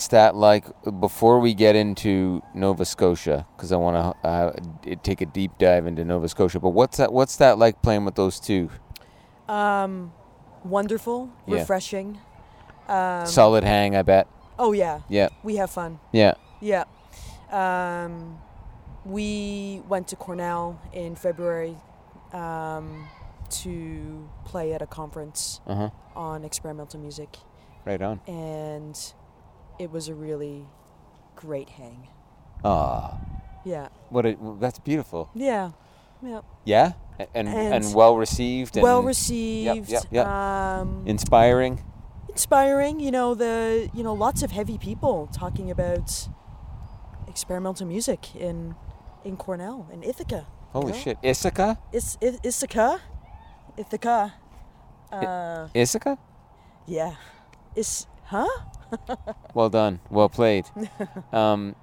What's 0.08 0.14
that 0.14 0.36
like 0.36 0.64
before 1.02 1.38
we 1.42 1.54
get 1.54 1.76
into 1.76 2.42
Nova 2.54 2.86
Scotia? 2.86 3.46
Because 3.58 3.74
I 3.74 3.76
want 3.76 3.98
to 4.22 4.28
uh, 4.28 4.96
take 5.04 5.20
a 5.20 5.26
deep 5.26 5.52
dive 5.60 5.86
into 5.86 6.06
Nova 6.06 6.30
Scotia. 6.30 6.62
But 6.62 6.70
what's 6.70 6.96
that? 6.96 7.12
What's 7.12 7.36
that 7.38 7.58
like 7.58 7.82
playing 7.82 8.06
with 8.06 8.16
those 8.16 8.40
two? 8.40 8.70
Um, 9.50 10.14
wonderful, 10.64 11.30
Yeah. 11.46 11.56
refreshing. 11.60 12.20
Um, 12.88 13.26
Solid 13.26 13.66
hang, 13.66 13.98
I 13.98 14.02
bet. 14.02 14.28
oh 14.58 14.72
yeah, 14.72 15.02
Yeah, 15.10 15.28
we 15.44 15.58
have 15.58 15.70
fun. 15.72 16.00
yeah. 16.14 16.36
Yeah. 16.62 16.86
Um, 17.52 18.40
we 19.04 19.82
went 19.90 20.08
to 20.10 20.16
Cornell 20.16 20.80
in 20.94 21.16
February 21.18 21.76
um, 22.32 23.08
to 23.50 24.30
play 24.46 24.72
at 24.74 24.82
a 24.82 24.88
conference 24.88 25.60
Uh 25.68 25.76
huh. 25.76 25.90
on 26.16 26.46
experimental 26.46 26.98
music, 27.02 27.38
Right 27.86 28.02
on. 28.02 28.22
and 28.26 28.98
it 29.80 29.92
was 29.92 30.08
a 30.08 30.14
really 30.16 30.66
great 31.36 31.70
hang. 31.70 32.08
Ah, 32.64 33.18
Yeah. 33.66 33.90
what? 34.10 34.26
A, 34.26 34.36
that's 34.60 34.80
beautiful. 34.80 35.30
Yeah. 35.36 35.72
Yeah. 36.22 36.42
Yeah, 36.66 36.94
and 37.36 37.48
and, 37.48 37.74
And 37.86 37.94
well 37.96 38.18
received. 38.18 38.76
And 38.78 38.84
well 38.84 39.04
received. 39.04 39.90
yep, 39.90 40.04
yep. 40.12 40.26
Um, 40.28 41.04
Inspiring. 41.06 41.84
inspiring. 42.30 43.00
You 43.00 43.12
know 43.12 43.36
the 43.36 43.90
you 43.94 44.04
know 44.04 44.14
lots 44.14 44.42
of 44.44 44.52
heavy 44.52 44.78
people 44.78 45.28
talking 45.32 45.70
about 45.72 46.28
experimental 47.28 47.86
music 47.86 48.36
in 48.36 48.76
in 49.24 49.38
Cornell 49.38 49.88
in 49.94 50.04
Ithaca. 50.04 50.48
Holy 50.74 50.92
know? 50.92 50.98
shit. 50.98 51.18
Ithaca? 51.22 51.78
Is 51.94 52.18
I- 52.22 52.40
Ithaca? 52.44 53.00
Ithaca. 53.78 54.34
Uh, 55.12 55.68
Ithaca? 55.74 56.18
yeah. 56.88 57.14
Is 57.76 58.08
huh? 58.26 58.48
Well 59.54 59.70
done. 59.70 60.00
Well 60.12 60.30
played. 60.30 60.66
um, 61.34 61.76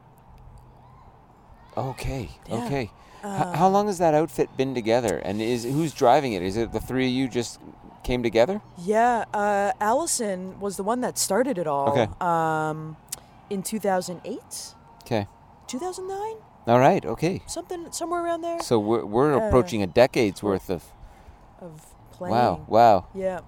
okay. 1.76 2.30
Yeah. 2.48 2.64
Okay. 2.66 2.82
H- 3.24 3.56
how 3.56 3.68
long 3.68 3.86
has 3.86 3.98
that 3.98 4.14
outfit 4.14 4.54
been 4.56 4.74
together? 4.74 5.16
And 5.18 5.40
is 5.40 5.64
who's 5.64 5.92
driving 5.94 6.32
it? 6.34 6.42
Is 6.42 6.56
it 6.56 6.72
the 6.72 6.80
three 6.80 7.06
of 7.06 7.12
you 7.12 7.28
just 7.28 7.58
came 8.02 8.22
together? 8.22 8.60
Yeah. 8.78 9.24
Uh, 9.32 9.72
Allison 9.80 10.60
was 10.60 10.76
the 10.76 10.82
one 10.84 11.00
that 11.00 11.18
started 11.18 11.58
it 11.58 11.66
all. 11.66 11.88
Okay. 11.90 12.08
Um, 12.20 12.96
in 13.50 13.62
2008, 13.62 14.74
Okay. 15.02 15.26
2009, 15.66 16.36
All 16.66 16.78
right. 16.78 17.04
Okay. 17.04 17.42
something 17.46 17.90
somewhere 17.92 18.24
around 18.24 18.40
there 18.42 18.60
So 18.62 18.78
we're 18.78 19.04
we're 19.04 19.34
Uh, 19.34 19.46
approaching 19.48 19.82
a 19.82 19.86
decade's 19.86 20.42
worth 20.42 20.70
of. 20.70 20.84
of 21.60 21.86
playing. 22.12 22.34
Wow. 22.34 22.64
Wow. 22.68 23.06
Yeah, 23.14 23.40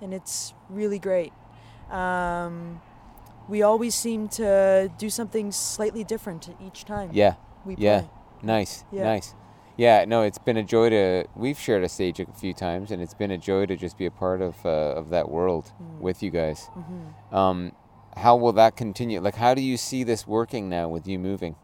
and 0.00 0.12
it's 0.12 0.52
really 0.68 0.98
great. 0.98 1.32
Um, 1.90 2.80
we 3.48 3.62
always 3.62 3.94
seem 3.94 4.28
to 4.28 4.90
do 4.98 5.10
something 5.10 5.52
slightly 5.52 6.04
different 6.04 6.48
each 6.64 6.84
time. 6.84 7.10
Yeah. 7.12 7.34
we 7.64 7.74
Yeah. 7.78 8.00
play. 8.00 8.10
Nice. 8.42 8.84
Yeah. 8.92 9.04
Nice. 9.04 9.34
Yeah. 9.76 10.04
No, 10.04 10.22
it's 10.22 10.38
been 10.38 10.56
a 10.56 10.62
joy 10.62 10.90
to. 10.90 11.24
We've 11.36 11.58
shared 11.58 11.82
a 11.84 11.88
stage 11.88 12.20
a 12.20 12.26
few 12.26 12.52
times, 12.54 12.90
and 12.90 13.00
it's 13.02 13.14
been 13.14 13.30
a 13.30 13.38
joy 13.38 13.66
to 13.66 13.76
just 13.76 13.96
be 13.98 14.06
a 14.06 14.10
part 14.10 14.42
of 14.42 14.54
uh, 14.66 14.68
of 15.00 15.10
that 15.10 15.28
world 15.30 15.72
Mm. 15.80 16.00
with 16.00 16.22
you 16.22 16.30
guys. 16.30 16.68
Mm-hmm. 16.76 17.34
Um, 17.34 17.72
how 18.16 18.36
will 18.36 18.52
that 18.54 18.76
continue? 18.76 19.20
Like, 19.20 19.36
how 19.36 19.54
do 19.54 19.62
you 19.62 19.76
see 19.76 20.04
this 20.04 20.26
working 20.26 20.68
now 20.68 20.88
with 20.88 21.06
you 21.08 21.18
moving? 21.18 21.54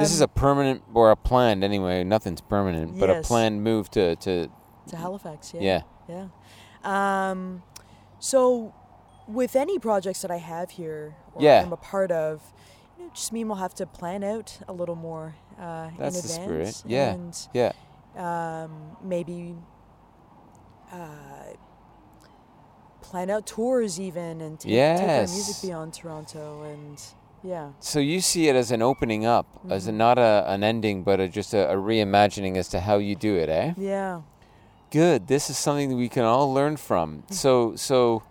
this 0.00 0.12
is 0.12 0.20
Um, 0.20 0.24
a 0.24 0.28
permanent 0.28 0.82
or 0.94 1.10
a 1.10 1.16
planned 1.16 1.62
anyway. 1.64 2.04
Nothing's 2.04 2.40
permanent, 2.40 2.98
but 2.98 3.10
a 3.10 3.20
planned 3.22 3.62
move 3.62 3.90
to 3.90 4.16
to 4.16 4.48
to 4.88 4.96
Halifax. 4.96 5.52
yeah. 5.54 5.82
Yeah. 6.08 6.26
Yeah. 6.84 7.30
Um, 7.30 7.62
so, 8.18 8.72
with 9.28 9.56
any 9.56 9.78
projects 9.78 10.22
that 10.22 10.30
I 10.30 10.38
have 10.38 10.70
here 10.70 11.14
or 11.34 11.42
Yeah. 11.42 11.62
I'm 11.62 11.72
a 11.72 11.76
part 11.76 12.10
of, 12.10 12.42
you 12.98 13.04
know, 13.04 13.10
just 13.14 13.32
mean 13.32 13.48
we'll 13.48 13.58
have 13.58 13.74
to 13.76 13.86
plan 13.86 14.22
out 14.24 14.58
a 14.68 14.72
little 14.72 14.96
more 14.96 15.34
uh, 15.58 15.90
That's 15.98 16.16
in 16.16 16.22
the 16.22 16.28
spirit. 16.28 16.68
advance. 16.68 17.48
Yeah. 17.52 17.72
And 17.72 17.72
yeah. 18.16 18.62
um, 18.64 18.96
maybe 19.02 19.54
uh, 20.92 21.54
plan 23.00 23.30
out 23.30 23.46
tours 23.46 24.00
even 24.00 24.40
and 24.40 24.58
take, 24.58 24.70
take 24.72 25.00
our 25.08 25.18
music 25.20 25.56
beyond 25.62 25.94
Toronto 25.94 26.62
and 26.62 27.00
yeah. 27.44 27.70
So 27.80 27.98
you 27.98 28.20
see 28.20 28.48
it 28.48 28.54
as 28.54 28.70
an 28.70 28.82
opening 28.82 29.26
up, 29.26 29.46
as 29.68 29.88
a, 29.88 29.92
not 29.92 30.16
a, 30.16 30.44
an 30.46 30.62
ending, 30.62 31.02
but 31.02 31.18
a, 31.18 31.26
just 31.28 31.52
a, 31.54 31.68
a 31.72 31.74
reimagining 31.74 32.56
as 32.56 32.68
to 32.68 32.78
how 32.80 32.98
you 32.98 33.16
do 33.16 33.36
it, 33.36 33.48
eh? 33.48 33.74
Yeah. 33.76 34.22
Good. 34.92 35.26
This 35.26 35.50
is 35.50 35.58
something 35.58 35.88
that 35.88 35.96
we 35.96 36.08
can 36.08 36.22
all 36.24 36.54
learn 36.54 36.76
from. 36.76 37.22
Mm-hmm. 37.22 37.34
So 37.34 37.74
so, 37.74 38.22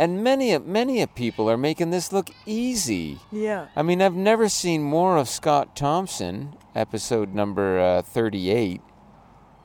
and 0.00 0.24
many 0.24 0.52
of 0.52 0.66
many 0.66 1.02
of 1.02 1.14
people 1.14 1.50
are 1.50 1.56
making 1.58 1.90
this 1.90 2.10
look 2.12 2.30
easy. 2.46 3.18
Yeah. 3.30 3.66
I 3.76 3.82
mean, 3.82 4.00
I've 4.00 4.14
never 4.16 4.48
seen 4.48 4.82
more 4.82 5.16
of 5.18 5.28
Scott 5.28 5.76
Thompson, 5.76 6.56
episode 6.74 7.34
number 7.34 7.78
uh, 7.78 8.02
38, 8.02 8.80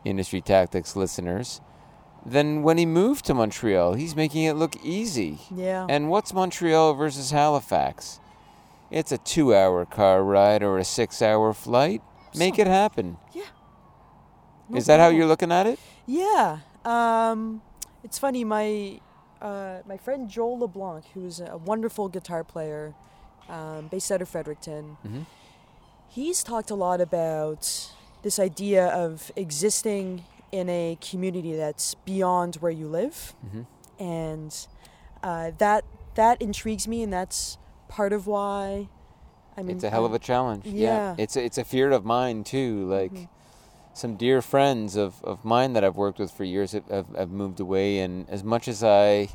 Industry 0.03 0.41
Tactics 0.41 0.95
listeners, 0.95 1.61
than 2.25 2.61
when 2.63 2.77
he 2.77 2.85
moved 2.85 3.23
to 3.25 3.33
Montreal. 3.33 3.93
He's 3.93 4.15
making 4.15 4.43
it 4.43 4.53
look 4.53 4.75
easy. 4.83 5.39
Yeah. 5.55 5.87
And 5.89 6.09
what's 6.09 6.33
Montreal 6.33 6.93
versus 6.95 7.31
Halifax? 7.31 8.19
It's 8.91 9.11
a 9.11 9.17
two 9.17 9.55
hour 9.55 9.85
car 9.85 10.23
ride 10.23 10.61
or 10.63 10.77
a 10.77 10.83
six 10.83 11.21
hour 11.21 11.53
flight. 11.53 12.01
Make 12.35 12.55
So- 12.57 12.63
it 12.63 12.67
happen. 12.67 13.17
yeah. 13.33 13.43
No 14.69 14.77
Is 14.77 14.87
that 14.87 14.99
how 14.99 15.07
you're 15.09 15.27
looking 15.27 15.51
at 15.51 15.67
it? 15.67 15.79
Yeah. 16.07 16.57
Um, 16.83 17.61
it's 18.03 18.17
funny. 18.19 18.43
My 18.43 18.99
uh, 19.45 19.81
my 19.87 19.97
friend 19.97 20.29
Joel 20.29 20.59
LeBlanc, 20.59 21.05
who's 21.13 21.39
a 21.39 21.57
wonderful 21.57 22.09
guitar 22.09 22.43
player, 22.43 22.93
um, 23.47 23.87
based 23.87 24.11
out 24.11 24.21
of 24.21 24.27
Fredericton, 24.29 24.97
Mhm. 25.05 25.25
he's 26.09 26.43
talked 26.43 26.71
a 26.71 26.75
lot 26.75 26.99
about 26.99 27.61
this 28.23 28.39
idea 28.39 28.87
of 28.87 29.31
existing 29.35 30.23
in 30.51 30.67
a 30.69 30.97
community 31.09 31.55
that's 31.55 31.93
beyond 32.05 32.55
where 32.55 32.71
you 32.71 32.87
live, 32.87 33.35
Mhm. 33.45 33.65
and 33.99 34.67
uh, 35.23 35.51
that 35.57 35.83
that 36.15 36.41
intrigues 36.41 36.87
me, 36.87 37.03
and 37.03 37.11
that's 37.11 37.57
part 37.89 38.13
of 38.13 38.25
why. 38.25 38.87
I 39.57 39.61
mean, 39.63 39.75
it's 39.75 39.83
a 39.83 39.89
hell 39.89 40.05
of 40.05 40.13
a 40.13 40.19
challenge. 40.19 40.65
yeah. 40.65 41.13
It's 41.17 41.35
a, 41.35 41.43
it's 41.43 41.57
a 41.57 41.63
fear 41.65 41.91
of 41.91 42.05
mine 42.05 42.43
too. 42.45 42.85
Like 42.87 43.11
Mhm. 43.13 43.27
Some 43.95 44.15
dear 44.17 44.41
friends 44.41 44.95
of, 44.97 45.23
of 45.23 45.45
mine 45.45 45.71
that 45.73 45.83
I've 45.85 45.95
worked 45.95 46.19
with 46.19 46.29
for 46.31 46.43
years 46.43 46.73
have, 46.73 46.85
have, 46.89 47.07
have 47.15 47.31
moved 47.31 47.59
away 47.61 47.99
and 47.99 48.29
as 48.29 48.43
much 48.43 48.67
as 48.67 48.83
I 48.83 49.29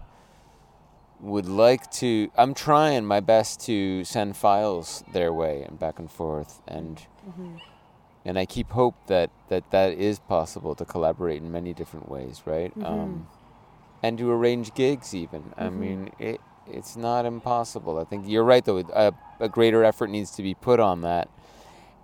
would 1.20 1.46
like 1.46 1.90
to 1.92 2.30
I'm 2.36 2.54
trying 2.54 3.04
my 3.04 3.20
best 3.20 3.60
to 3.66 4.04
send 4.04 4.36
files 4.36 5.02
their 5.12 5.32
way 5.32 5.62
and 5.66 5.78
back 5.78 5.98
and 5.98 6.10
forth 6.10 6.62
and 6.68 7.00
Mhm. 7.26 7.60
and 8.24 8.38
I 8.38 8.44
keep 8.46 8.70
hope 8.70 8.94
that, 9.06 9.30
that 9.48 9.70
that 9.70 9.92
is 9.94 10.18
possible 10.18 10.74
to 10.74 10.84
collaborate 10.84 11.40
in 11.42 11.50
many 11.50 11.72
different 11.72 12.10
ways, 12.10 12.42
right? 12.44 12.72
Mhm. 12.78 12.86
Um, 12.86 13.26
and 14.02 14.18
to 14.18 14.30
arrange 14.30 14.74
gigs 14.74 15.14
even. 15.14 15.54
I 15.56 15.64
Mhm. 15.68 15.76
mean, 15.76 16.10
it 16.18 16.40
it's 16.66 16.96
not 16.96 17.24
impossible. 17.24 17.98
I 17.98 18.04
think 18.04 18.26
you're 18.28 18.44
right 18.44 18.64
though. 18.64 18.78
A, 18.78 19.12
a 19.40 19.48
greater 19.48 19.82
effort 19.84 20.08
needs 20.10 20.30
to 20.32 20.42
be 20.42 20.54
put 20.54 20.78
on 20.80 21.00
that, 21.02 21.28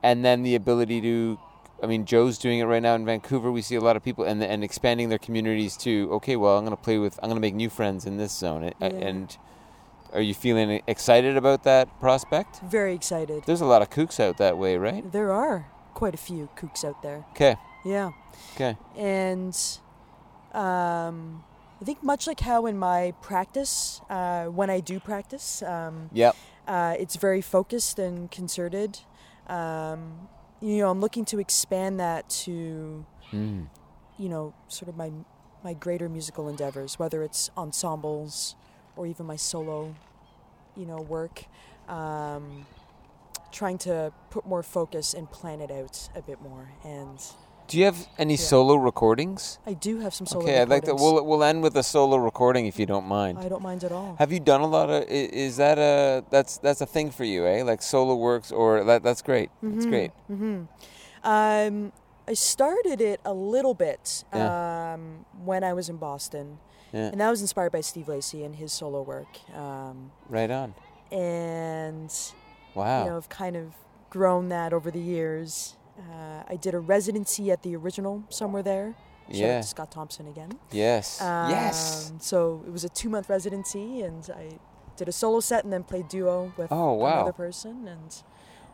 and 0.03 0.25
then 0.25 0.43
the 0.43 0.55
ability 0.55 1.01
to. 1.03 1.39
I 1.83 1.87
mean, 1.87 2.05
Joe's 2.07 2.39
doing 2.39 2.59
it 2.61 2.65
right 2.65 2.83
now 2.83 2.95
in 2.95 3.05
Vancouver. 3.05 3.53
We 3.53 3.63
see 3.63 3.75
a 3.77 3.81
lot 3.81 3.97
of 3.97 4.03
people 4.03 4.25
and 4.25 4.43
and 4.43 4.65
expanding 4.65 5.09
their 5.11 5.19
communities 5.19 5.77
to. 5.79 6.09
Okay, 6.13 6.37
well, 6.37 6.57
I'm 6.59 6.65
going 6.65 6.77
to 6.77 6.83
play 6.83 6.99
with. 6.99 7.19
I'm 7.23 7.29
going 7.29 7.37
to 7.37 7.41
make 7.41 7.55
new 7.55 7.69
friends 7.71 8.07
in 8.07 8.17
this 8.17 8.33
zone. 8.33 8.73
Yeah. 8.81 8.87
And 8.89 9.37
are 10.13 10.21
you 10.23 10.35
feeling 10.35 10.83
excited 10.87 11.37
about 11.37 11.65
that 11.65 11.89
prospect? 12.01 12.61
Very 12.63 12.95
excited. 12.95 13.43
There's 13.45 13.61
a 13.61 13.67
lot 13.67 13.83
of 13.83 13.91
kooks 13.91 14.19
out 14.21 14.39
that 14.39 14.57
way, 14.57 14.77
right? 14.79 15.11
There 15.13 15.33
are 15.33 15.67
quite 15.95 16.15
a 16.15 16.19
few 16.19 16.49
kooks 16.57 16.85
out 16.85 17.03
there. 17.03 17.25
Okay. 17.33 17.57
Yeah. 17.85 18.11
Okay. 18.55 18.77
and 18.97 19.55
um, 20.53 21.45
I 21.81 21.85
think 21.85 22.03
much 22.03 22.27
like 22.27 22.41
how 22.41 22.67
in 22.67 22.79
my 22.79 23.13
practice, 23.21 24.01
uh, 24.09 24.47
when 24.47 24.71
I 24.71 24.81
do 24.81 24.99
practice, 25.01 25.63
um, 25.63 26.09
Yep. 26.13 26.37
uh, 26.67 26.95
it's 26.99 27.17
very 27.17 27.43
focused 27.43 27.99
and 27.99 28.31
concerted. 28.31 29.01
Um, 29.47 30.29
you 30.61 30.79
know, 30.79 30.91
I'm 30.91 31.01
looking 31.01 31.25
to 31.27 31.39
expand 31.39 32.01
that 32.01 32.29
to, 32.45 33.05
Mm. 33.33 33.69
you 34.19 34.29
know, 34.29 34.55
sort 34.69 34.89
of 34.89 34.97
my 34.97 35.11
my 35.65 35.73
greater 35.75 36.09
musical 36.09 36.49
endeavors, 36.49 36.97
whether 36.99 37.23
it's 37.25 37.51
ensembles 37.57 38.55
or 38.97 39.05
even 39.07 39.27
my 39.27 39.35
solo, 39.37 39.95
you 40.77 40.87
know, 40.87 41.01
work. 41.01 41.45
Um, 41.89 42.67
trying 43.51 43.79
to 43.79 44.13
put 44.31 44.47
more 44.47 44.63
focus 44.63 45.13
and 45.15 45.29
plan 45.31 45.61
it 45.61 45.71
out 45.71 46.09
a 46.15 46.23
bit 46.23 46.41
more, 46.41 46.69
and 46.85 47.19
Do 47.69 47.79
you 47.79 47.85
have 47.85 48.07
any 48.19 48.35
Yeah. 48.35 48.41
solo 48.53 48.75
recordings? 48.77 49.59
I 49.67 49.73
do 49.73 49.99
have 50.01 50.15
some 50.15 50.27
solo. 50.27 50.45
okay, 50.45 50.61
I'd 50.63 50.69
like 50.69 50.85
to. 50.85 50.95
We'll 50.95 51.25
we'll 51.25 51.43
end 51.43 51.63
with 51.63 51.77
a 51.77 51.83
solo 51.83 52.17
recording 52.17 52.67
if 52.67 52.79
you 52.79 52.87
don't 52.87 53.07
mind. 53.07 53.39
I 53.39 53.49
don't 53.49 53.63
mind 53.63 53.83
at 53.85 53.91
all. 53.93 54.15
Have 54.19 54.31
you 54.33 54.39
done 54.41 54.61
a 54.61 54.67
lot 54.67 54.89
of? 54.91 55.05
Is 55.09 55.57
that 55.57 55.79
a 55.79 56.25
that's 56.31 56.59
that's 56.59 56.81
a 56.81 56.87
thing 56.87 57.11
for 57.11 57.25
you, 57.25 57.47
eh? 57.47 57.63
Like 57.65 57.83
solo 57.83 58.15
works, 58.15 58.53
or 58.53 58.85
that 58.85 59.03
that's 59.03 59.23
great. 59.23 59.51
That's 59.63 59.87
great. 59.87 60.13
hmm 60.29 60.63
Um, 61.25 61.93
I 62.29 62.35
started 62.35 63.01
it 63.01 63.21
a 63.25 63.33
little 63.35 63.75
bit 63.75 64.25
Yeah. 64.35 64.93
um, 64.95 65.25
when 65.45 65.63
I 65.65 65.73
was 65.73 65.89
in 65.89 65.97
Boston, 65.97 66.59
Yeah, 66.93 67.11
and 67.13 67.21
that 67.21 67.31
was 67.31 67.41
inspired 67.41 67.73
by 67.73 67.81
Steve 67.83 68.09
Lacy 68.09 68.45
and 68.45 68.55
his 68.57 68.73
solo 68.73 69.03
work. 69.03 69.29
Um, 69.57 70.13
right 70.29 70.51
on. 70.51 70.75
and 71.11 72.13
Wow. 72.75 73.05
you 73.05 73.11
know, 73.11 73.17
I've 73.17 73.29
kind 73.29 73.57
of 73.57 73.75
grown 74.11 74.49
that 74.51 74.73
over 74.73 74.91
the 74.91 75.01
years. 75.01 75.77
Uh, 75.99 76.43
I 76.49 76.57
did 76.57 76.75
a 76.75 76.79
residency 76.79 77.51
at 77.51 77.63
the 77.63 77.75
original 77.77 78.23
somewhere 78.29 78.63
there. 78.63 78.95
Shout 79.29 79.37
Yeah. 79.41 79.61
Scott 79.63 79.91
Thompson 79.91 80.29
again. 80.29 80.51
yes. 80.71 81.19
yes. 81.21 82.11
Um, 82.11 82.21
So 82.21 82.63
it 82.67 82.73
was 82.73 82.85
a 82.85 82.89
two 82.89 83.09
month 83.09 83.29
residency, 83.29 84.03
and 84.03 84.29
I 84.35 84.59
did 84.97 85.09
a 85.09 85.13
solo 85.13 85.41
set 85.41 85.65
and 85.65 85.73
then 85.73 85.83
played 85.85 86.09
duo 86.09 86.53
with 86.57 86.71
Oh, 86.71 86.93
wow. 86.93 87.15
another 87.15 87.33
person. 87.33 87.89
And 87.89 88.23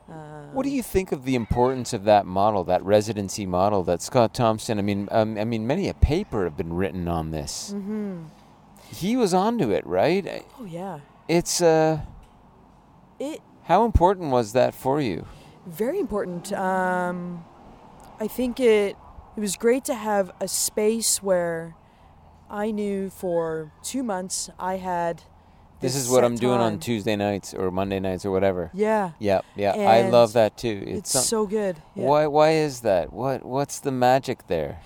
um, 0.09 0.53
What 0.55 0.65
do 0.65 0.71
you 0.71 0.83
think 0.83 1.11
of 1.13 1.25
the 1.25 1.35
importance 1.37 1.93
of 1.93 2.05
that 2.05 2.27
model, 2.27 2.65
that 2.65 2.83
residency 2.85 3.47
model 3.47 3.83
that 3.85 4.03
Scott 4.03 4.35
Thompson? 4.35 4.79
I 4.79 4.83
mean, 4.83 5.09
um, 5.11 5.39
I 5.39 5.45
mean, 5.45 5.67
many 5.67 5.89
a 5.89 5.95
paper 5.95 6.45
have 6.45 6.57
been 6.57 6.73
written 6.75 7.09
on 7.09 7.31
this. 7.31 7.73
Mm-hmm. 7.75 8.25
He 8.93 9.17
was 9.17 9.33
onto 9.33 9.71
it, 9.71 9.87
right? 9.87 10.45
Oh 10.61 10.65
yeah, 10.67 10.99
It's 11.29 11.63
uh, 11.63 12.01
it 13.19 13.41
how 13.65 13.85
important 13.85 14.31
was 14.33 14.53
that 14.53 14.75
for 14.75 15.01
you? 15.01 15.25
Very 15.67 15.99
important. 15.99 16.53
Um, 16.53 17.45
I 18.21 18.29
think 18.29 18.61
it 18.61 18.97
it 19.37 19.41
was 19.41 19.57
great 19.57 19.85
to 19.87 19.95
have 19.95 20.31
a 20.41 20.49
space 20.49 21.23
where 21.23 21.75
I 22.51 22.71
knew 22.71 23.11
for 23.11 23.73
two 23.83 24.03
months 24.03 24.51
I 24.59 24.77
had. 24.77 25.23
This 25.81 25.95
this 25.95 26.05
is 26.05 26.09
what 26.11 26.23
I'm 26.25 26.37
doing 26.37 26.61
on. 26.61 26.79
Tuesday 26.79 27.17
nights 27.17 27.55
or 27.55 27.71
Monday 27.73 27.99
nights 27.99 28.25
or 28.25 28.31
whatever. 28.31 28.71
Yeah, 28.73 29.13
Yeah, 29.19 29.41
yeah, 29.57 29.73
I 29.73 30.09
love 30.11 30.33
that 30.35 30.57
too. 30.57 30.81
it's, 30.87 31.11
some- 31.11 31.23
so 31.23 31.45
good. 31.47 31.77
Yeah. 31.97 32.07
Why? 32.07 32.27
Why 32.29 32.51
is 32.53 32.83
that? 32.83 33.13
What? 33.13 33.45
What's 33.45 33.81
the 33.81 33.91
magic 33.91 34.47
there? 34.47 34.79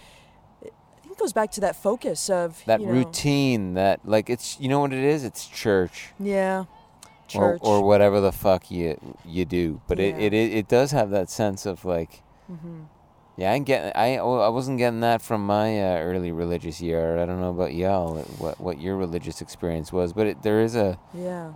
I 0.65 0.71
think 1.03 1.13
it 1.13 1.19
goes 1.19 1.35
back 1.35 1.51
to 1.53 1.61
that 1.61 1.77
focus 1.77 2.31
of 2.31 2.63
That 2.65 2.81
you 2.81 2.87
know, 2.87 2.93
routine. 2.93 3.75
That 3.75 4.01
like 4.09 4.31
it's 4.31 4.59
you 4.59 4.69
know 4.71 4.81
what 4.81 4.95
it 4.95 5.05
is. 5.05 5.23
It's 5.23 5.47
church. 5.47 6.13
Yeah, 6.19 6.65
church. 7.29 7.61
Or, 7.63 7.79
or 7.79 7.83
whatever 7.85 8.21
the 8.21 8.33
fuck 8.33 8.71
you 8.71 8.97
you 9.25 9.45
do, 9.45 9.81
but 9.89 9.99
it, 9.99 10.15
Yeah. 10.17 10.23
it 10.27 10.33
it 10.33 10.53
it 10.53 10.69
does 10.69 10.91
have 10.93 11.11
that 11.11 11.29
sense 11.31 11.67
of 11.67 11.85
like, 11.85 12.23
hmm 12.47 12.83
yeah, 13.39 13.53
I 13.53 13.59
get 13.59 13.95
I 13.97 14.17
I 14.17 14.49
wasn't 14.49 14.79
getting 14.79 15.01
that 15.01 15.21
from 15.21 15.45
my 15.45 15.79
uh, 15.79 15.99
early 15.99 16.33
religious 16.33 16.81
year. 16.81 17.19
I 17.19 17.27
don't 17.27 17.41
know 17.41 17.51
about 17.51 17.75
y'all, 17.75 18.17
what 18.39 18.59
what 18.61 18.81
your 18.81 18.97
religious 18.97 19.43
experience 19.43 19.93
was, 19.93 20.13
but 20.15 20.27
it, 20.27 20.43
there 20.43 20.61
is 20.63 20.75
a 20.75 20.99
Yeah, 21.13 21.53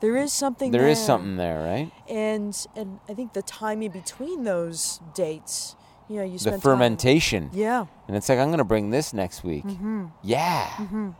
there 0.00 0.16
is 0.16 0.32
something. 0.32 0.70
there 0.70 0.86
is 0.86 0.98
there. 0.98 1.06
something 1.06 1.36
there, 1.36 1.62
right? 1.64 1.90
and 2.08 2.54
and 2.76 3.00
I 3.08 3.14
think 3.14 3.32
the 3.32 3.42
timing 3.42 3.90
between 3.90 4.44
those 4.44 5.00
dates, 5.14 5.74
you 6.08 6.18
know, 6.18 6.22
you 6.24 6.38
The 6.38 6.60
fermentation, 6.60 7.50
Time, 7.50 7.58
yeah. 7.58 7.86
and 8.06 8.16
it's 8.16 8.28
like 8.28 8.38
I'm 8.38 8.50
gonna 8.52 8.62
bring 8.64 8.90
this 8.90 9.12
next 9.12 9.42
week. 9.42 9.64
hmm 9.64 10.06
Yeah, 10.22 10.68
hmm 10.76 11.10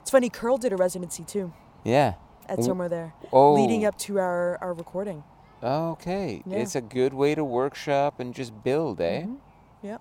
It's 0.00 0.10
funny. 0.10 0.30
Curl 0.30 0.58
did 0.58 0.72
a 0.72 0.76
residency 0.76 1.22
too 1.22 1.52
yeah. 1.84 2.14
At 2.48 2.62
somewhere 2.64 2.88
there, 2.88 3.14
Oh, 3.32 3.54
leading 3.54 3.84
up 3.84 3.96
to 3.98 4.18
our 4.18 4.58
our 4.60 4.72
recording. 4.72 5.22
Okay, 5.62 6.42
Yeah. 6.46 6.58
it's 6.58 6.74
a 6.76 6.80
good 6.80 7.12
way 7.14 7.34
to 7.34 7.44
workshop 7.44 8.20
and 8.20 8.32
just 8.34 8.62
build, 8.62 9.00
eh? 9.00 9.22
Mhm. 9.22 9.36
Yeah, 9.82 9.98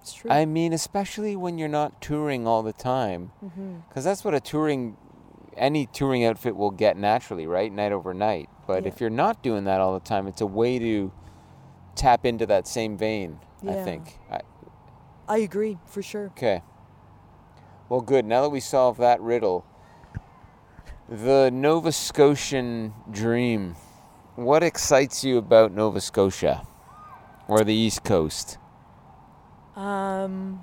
it's 0.00 0.12
true. 0.12 0.30
I 0.30 0.44
mean, 0.44 0.72
especially 0.72 1.36
when 1.36 1.56
you're 1.58 1.68
not 1.68 2.00
touring 2.00 2.46
all 2.46 2.62
the 2.62 2.72
time, 2.74 3.32
because 3.88 4.04
that's 4.04 4.24
what 4.24 4.34
a 4.34 4.40
touring, 4.40 4.96
any 5.56 5.86
touring 5.86 6.24
outfit 6.24 6.54
will 6.56 6.70
get 6.70 6.96
naturally, 6.96 7.46
right? 7.46 7.72
Night 7.72 7.92
over 7.92 8.12
night. 8.12 8.48
But 8.66 8.82
Yeah. 8.84 8.88
if 8.88 9.00
you're 9.00 9.10
not 9.10 9.42
doing 9.42 9.64
that 9.64 9.80
all 9.80 9.94
the 9.94 10.00
time, 10.00 10.26
it's 10.26 10.40
a 10.40 10.46
way 10.46 10.78
to 10.78 11.10
tap 11.94 12.24
into 12.26 12.44
that 12.46 12.66
same 12.66 12.96
vein. 12.96 13.38
I 13.66 13.74
think. 13.76 14.18
I, 14.30 14.40
I 15.26 15.38
agree 15.38 15.78
for 15.86 16.02
sure. 16.02 16.26
okay. 16.36 16.62
Well, 17.88 18.02
good. 18.02 18.24
Now 18.26 18.42
that 18.42 18.50
we 18.50 18.60
solved 18.60 18.98
that 19.00 19.20
riddle, 19.22 19.64
the 21.08 21.50
Nova 21.52 21.92
Scotian 21.92 22.94
dream. 23.10 23.76
What 24.36 24.62
excites 24.62 25.22
you 25.22 25.38
about 25.38 25.72
Nova 25.72 26.00
Scotia 26.00 26.66
or 27.46 27.62
the 27.62 27.74
East 27.74 28.04
Coast? 28.04 28.58
Um, 29.76 30.60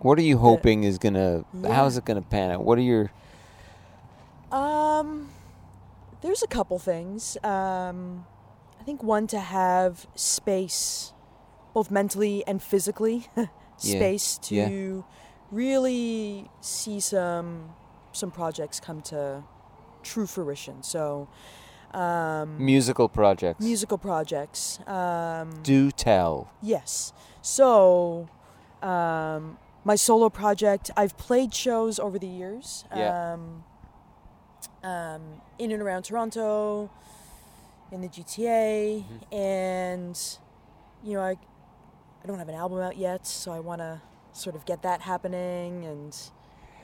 What 0.00 0.18
are 0.18 0.22
you 0.22 0.38
hoping 0.38 0.84
is 0.84 0.98
gonna? 0.98 1.44
Yeah. 1.54 1.72
How's 1.72 1.96
it 1.96 2.04
gonna 2.04 2.22
pan 2.22 2.50
out? 2.50 2.64
What 2.64 2.78
are 2.78 2.82
your? 2.82 3.10
Um, 4.52 5.30
there's 6.20 6.42
a 6.42 6.46
couple 6.46 6.78
things. 6.78 7.36
Um, 7.42 8.26
I 8.80 8.84
think 8.84 9.02
one 9.02 9.26
to 9.28 9.40
have 9.40 10.06
space, 10.14 11.12
both 11.72 11.90
mentally 11.90 12.44
and 12.46 12.62
physically, 12.62 13.28
space 13.78 14.36
to 14.38 14.54
yeah. 14.54 15.02
really 15.50 16.50
see 16.60 17.00
some 17.00 17.70
some 18.14 18.30
projects 18.30 18.80
come 18.80 19.00
to 19.02 19.42
true 20.02 20.26
fruition. 20.26 20.82
So, 20.82 21.28
um, 21.92 22.64
musical 22.64 23.08
projects? 23.08 23.64
musical 23.64 23.98
projects. 23.98 24.80
Um, 24.86 25.60
Do 25.62 25.90
tell. 25.90 26.50
Yes. 26.62 27.12
So, 27.42 28.28
um, 28.82 29.58
my 29.84 29.94
solo 29.96 30.28
project, 30.30 30.90
I've 30.96 31.16
played 31.18 31.52
shows 31.54 31.98
over 31.98 32.18
the 32.18 32.26
years. 32.26 32.84
Yeah. 32.94 33.34
Um, 33.34 33.64
um, 34.82 35.22
in 35.58 35.70
and 35.72 35.82
around 35.82 36.04
Toronto, 36.04 36.90
in 37.92 38.00
the 38.00 38.08
GTA, 38.08 39.04
Mm-hmm. 39.04 39.34
and 39.34 40.38
you 41.02 41.14
know, 41.14 41.20
I, 41.20 41.32
I 42.22 42.26
don't 42.26 42.38
have 42.38 42.48
an 42.48 42.54
album 42.54 42.80
out 42.80 42.96
yet, 42.96 43.26
so 43.26 43.52
I 43.52 43.60
want 43.60 43.80
to 43.80 44.00
sort 44.32 44.56
of 44.56 44.64
get 44.64 44.82
that 44.82 45.02
happening 45.02 45.84
and 45.84 46.16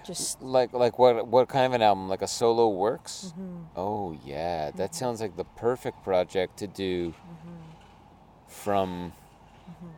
just. 0.05 0.43
Like 0.43 0.73
like 0.73 0.99
what 0.99 1.27
what 1.27 1.49
kind 1.49 1.67
of 1.67 1.73
an 1.73 1.83
album? 1.83 2.09
Like 2.09 2.23
a 2.23 2.29
solo 2.29 2.69
works? 2.69 3.33
mhm, 3.37 3.67
Oh 3.77 4.13
yeah, 4.25 4.71
that 4.73 4.91
Mhm. 4.91 4.95
sounds 4.95 5.21
like 5.21 5.37
the 5.37 5.45
perfect 5.45 6.03
project 6.03 6.59
to 6.59 6.67
do 6.67 7.15
mhm, 7.15 7.59
from 8.49 9.13
mhm. 9.69 9.91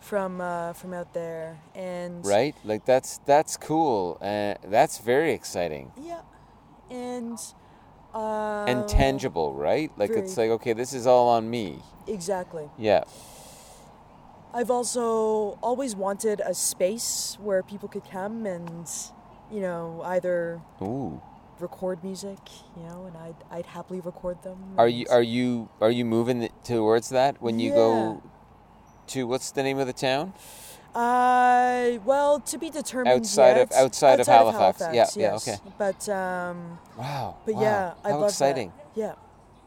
From 0.00 0.40
uh, 0.40 0.72
from 0.72 0.92
out 0.94 1.12
there 1.14 1.58
and 1.74 2.24
right. 2.26 2.54
Like 2.64 2.84
that's 2.84 3.18
that's 3.26 3.56
cool. 3.56 4.18
Uh, 4.20 4.54
that's 4.64 4.98
very 4.98 5.32
exciting 5.32 5.92
yeah, 5.96 6.22
and 6.90 7.38
uh, 8.14 8.64
and 8.66 8.88
tangible, 8.88 9.54
right? 9.54 9.90
Like 9.96 10.10
it's 10.16 10.36
like 10.36 10.50
okay, 10.50 10.72
this 10.72 10.92
is 10.92 11.06
all 11.06 11.28
on 11.28 11.48
me. 11.50 11.78
Exactly. 12.06 12.68
Yeah. 12.78 13.04
I've 14.52 14.70
also 14.70 15.58
always 15.62 15.94
wanted 15.94 16.40
a 16.44 16.54
space 16.54 17.38
where 17.40 17.62
people 17.62 17.88
could 17.88 18.04
come 18.10 18.46
and, 18.46 18.88
you 19.50 19.60
know, 19.60 20.02
either 20.04 20.60
Ooh. 20.82 21.20
record 21.60 22.02
music, 22.02 22.38
you 22.76 22.82
know, 22.82 23.06
and 23.06 23.16
I'd, 23.16 23.36
I'd 23.50 23.66
happily 23.66 24.00
record 24.00 24.42
them. 24.42 24.58
Are 24.76 24.88
you 24.88 25.06
are 25.10 25.22
you 25.22 25.68
are 25.80 25.90
you 25.90 26.04
moving 26.04 26.48
towards 26.64 27.10
that 27.10 27.40
when 27.40 27.58
you 27.60 27.70
go 27.70 28.22
to 29.08 29.26
what's 29.26 29.52
the 29.52 29.62
name 29.62 29.78
of 29.78 29.86
the 29.86 29.92
town? 29.92 30.32
Uh, 30.92 31.98
well, 32.04 32.40
to 32.40 32.58
be 32.58 32.68
determined. 32.70 33.20
Outside 33.20 33.56
of- 33.58 33.70
yet. 33.70 33.78
outside 33.80 34.18
of 34.18 34.26
Halifax. 34.26 34.80
Yeah, 34.80 34.88
yeah, 34.92 35.06
yes. 35.14 35.46
okay. 35.48 35.58
But 35.78 36.08
um, 36.08 36.80
Wow. 36.98 37.36
but 37.46 37.54
wow. 37.54 37.60
yeah, 37.62 37.94
I 38.04 38.10
How 38.10 38.18
love 38.18 38.30
exciting. 38.30 38.72
that. 38.76 39.00
Yeah. 39.00 39.14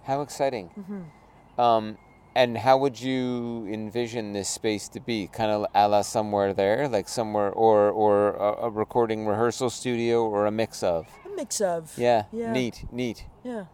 How 0.04 0.22
exciting. 0.22 0.68
hmm 0.68 1.62
Um, 1.62 1.98
and 2.36 2.58
how 2.58 2.78
would 2.78 3.00
you 3.00 3.68
envision 3.72 4.34
this 4.34 4.50
space 4.50 4.88
to 4.90 5.00
be? 5.00 5.28
Kind 5.28 5.52
of 5.52 5.66
a 5.74 5.88
la 5.88 6.02
somewhere 6.02 6.54
there, 6.54 6.88
like 6.88 7.08
somewhere, 7.08 7.52
or 7.52 7.90
or 7.92 8.32
a, 8.36 8.66
a 8.66 8.70
recording 8.70 9.26
rehearsal 9.28 9.70
studio, 9.70 10.26
or 10.26 10.46
a 10.46 10.52
mix 10.52 10.82
of. 10.84 11.08
A 11.26 11.36
mix 11.36 11.62
of. 11.62 11.94
Yeah, 11.98 12.24
Yeah. 12.32 12.52
neat, 12.52 12.86
neat. 12.92 13.26
Yeah. 13.44 13.66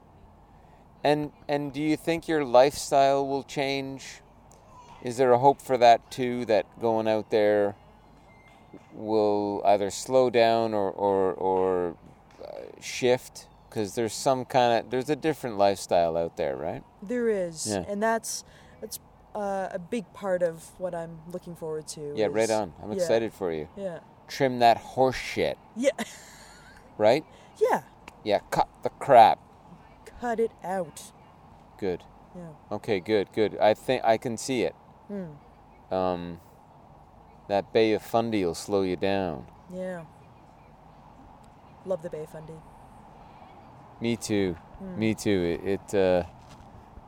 And 1.04 1.32
and 1.48 1.72
do 1.72 1.82
you 1.82 1.96
think 1.96 2.28
your 2.28 2.44
lifestyle 2.44 3.26
will 3.26 3.44
change? 3.44 4.22
Is 5.02 5.16
there 5.16 5.32
a 5.32 5.40
hope 5.40 5.62
for 5.62 5.78
that 5.78 6.12
too? 6.12 6.44
That 6.46 6.66
going 6.82 7.08
out 7.08 7.30
there 7.32 7.76
will 8.94 9.62
either 9.66 9.90
slow 9.90 10.30
down 10.30 10.74
or 10.74 10.92
or 10.92 11.34
or 11.34 11.96
uh, 12.44 12.82
shift? 12.82 13.48
Because 13.70 13.94
there's 13.94 14.14
some 14.14 14.46
kind 14.46 14.80
of 14.80 14.90
there's 14.90 15.10
a 15.10 15.16
different 15.16 15.58
lifestyle 15.58 16.18
out 16.18 16.38
there, 16.38 16.56
right? 16.56 16.84
There 17.04 17.30
is, 17.30 17.68
Yeah. 17.70 17.86
and 17.88 18.02
that's 18.02 18.44
that's 18.82 19.00
uh, 19.36 19.68
a 19.72 19.80
big 19.80 20.12
part 20.14 20.42
of 20.42 20.64
what 20.80 20.96
I'm 20.96 21.20
looking 21.32 21.56
forward 21.56 21.88
to. 21.90 22.14
Yeah, 22.16 22.28
right 22.32 22.50
on. 22.50 22.74
I'm 22.82 22.90
yeah. 22.92 22.96
excited 22.98 23.32
for 23.34 23.52
you. 23.52 23.68
Yeah. 23.78 24.00
Trim 24.28 24.60
that 24.60 24.78
horse 24.78 25.16
shit, 25.16 25.58
Yeah. 25.76 25.92
right? 26.98 27.24
Yeah. 27.62 27.82
Yeah, 28.24 28.40
cut 28.52 28.68
the 28.84 28.90
crap. 28.90 29.40
Cut 30.20 30.40
it 30.40 30.52
out. 30.64 31.12
Good. 31.78 32.04
Yeah. 32.36 32.50
Okay, 32.72 33.00
good, 33.00 33.32
good. 33.34 33.58
I 33.58 33.74
think 33.74 34.04
I 34.04 34.18
can 34.18 34.38
see 34.38 34.64
it. 34.64 34.76
Hmm. 35.08 35.94
Um, 35.94 36.40
that 37.48 37.74
Bay 37.74 37.94
of 37.94 38.02
Fundy 38.04 38.46
will 38.46 38.56
slow 38.56 38.82
you 38.82 38.96
down. 38.96 39.46
Yeah. 39.74 40.04
Love 41.86 42.04
the 42.04 42.10
Bay 42.10 42.24
of 42.24 42.30
Fundy. 42.30 42.54
Me 44.02 44.16
too. 44.16 44.54
Hmm. 44.80 45.00
Me 45.00 45.14
too. 45.14 45.60
It, 45.64 45.80
it 45.94 45.96
uh, 45.96 46.24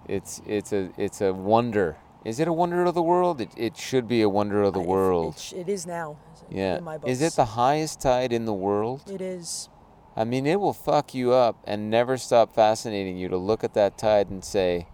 it's 0.07 0.41
it's 0.45 0.73
a 0.73 0.89
it's 0.97 1.21
a 1.21 1.33
wonder. 1.33 1.97
Is 2.23 2.39
it 2.39 2.47
a 2.47 2.53
wonder 2.53 2.83
of 2.85 2.93
the 2.93 3.01
world? 3.01 3.41
It, 3.41 3.49
it 3.57 3.75
should 3.77 4.07
be 4.07 4.21
a 4.21 4.29
wonder 4.29 4.61
of 4.61 4.73
the 4.73 4.81
I- 4.81 4.85
world. 4.85 5.35
It, 5.37 5.53
it 5.61 5.69
is 5.69 5.87
now. 5.87 6.17
yeah. 6.49 6.77
In 6.77 6.83
my 6.83 6.97
books. 6.97 7.11
Is 7.11 7.21
it 7.21 7.33
the 7.33 7.45
highest 7.45 7.99
tide 8.01 8.31
in 8.31 8.45
the 8.45 8.53
world? 8.53 9.01
It 9.09 9.21
is. 9.21 9.69
I 10.15 10.23
mean, 10.25 10.45
it 10.45 10.59
will 10.59 10.73
fuck 10.73 11.13
you 11.15 11.31
up 11.31 11.55
and 11.63 11.89
never 11.89 12.17
stop 12.17 12.53
fascinating 12.53 13.17
you 13.17 13.29
to 13.29 13.37
look 13.37 13.63
at 13.63 13.73
that 13.75 13.97
tide 13.97 14.29
and 14.29 14.43
say, 14.43 14.87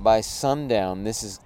by 0.00 0.20
sundown, 0.22 1.04
this 1.04 1.22
is, 1.22 1.38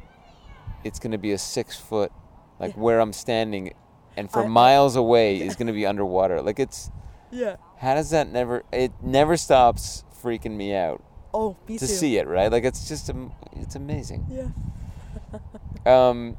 it's 0.85 0.99
going 1.01 1.11
to 1.13 1.19
be 1.19 1.33
a 1.33 1.39
six 1.39 1.77
foot, 1.77 2.13
like 2.61 2.75
Yeah. 2.77 2.81
where 2.81 3.01
I'm 3.01 3.13
standing, 3.13 3.75
and 4.17 4.31
for 4.31 4.45
I- 4.45 4.49
miles 4.49 4.95
away 4.97 5.41
is 5.47 5.57
going 5.57 5.67
to 5.67 5.73
be 5.73 5.85
underwater. 5.85 6.41
Like 6.41 6.61
it's, 6.61 6.91
Yeah. 7.33 7.57
How 7.83 7.95
does 7.95 8.11
that 8.11 8.31
never? 8.33 8.63
It 8.73 8.93
never 9.03 9.37
stops 9.37 10.05
freaking 10.23 10.57
me 10.57 10.75
out 10.75 11.03
Oh, 11.35 11.57
me 11.69 11.77
to 11.79 11.87
too. 11.87 11.93
see 11.93 12.17
it. 12.17 12.27
Right? 12.27 12.51
Like 12.51 12.65
it's 12.65 12.89
just, 12.89 13.11
it's 13.57 13.75
amazing. 13.77 14.27
Yeah. 14.31 14.49
Um, 15.85 16.37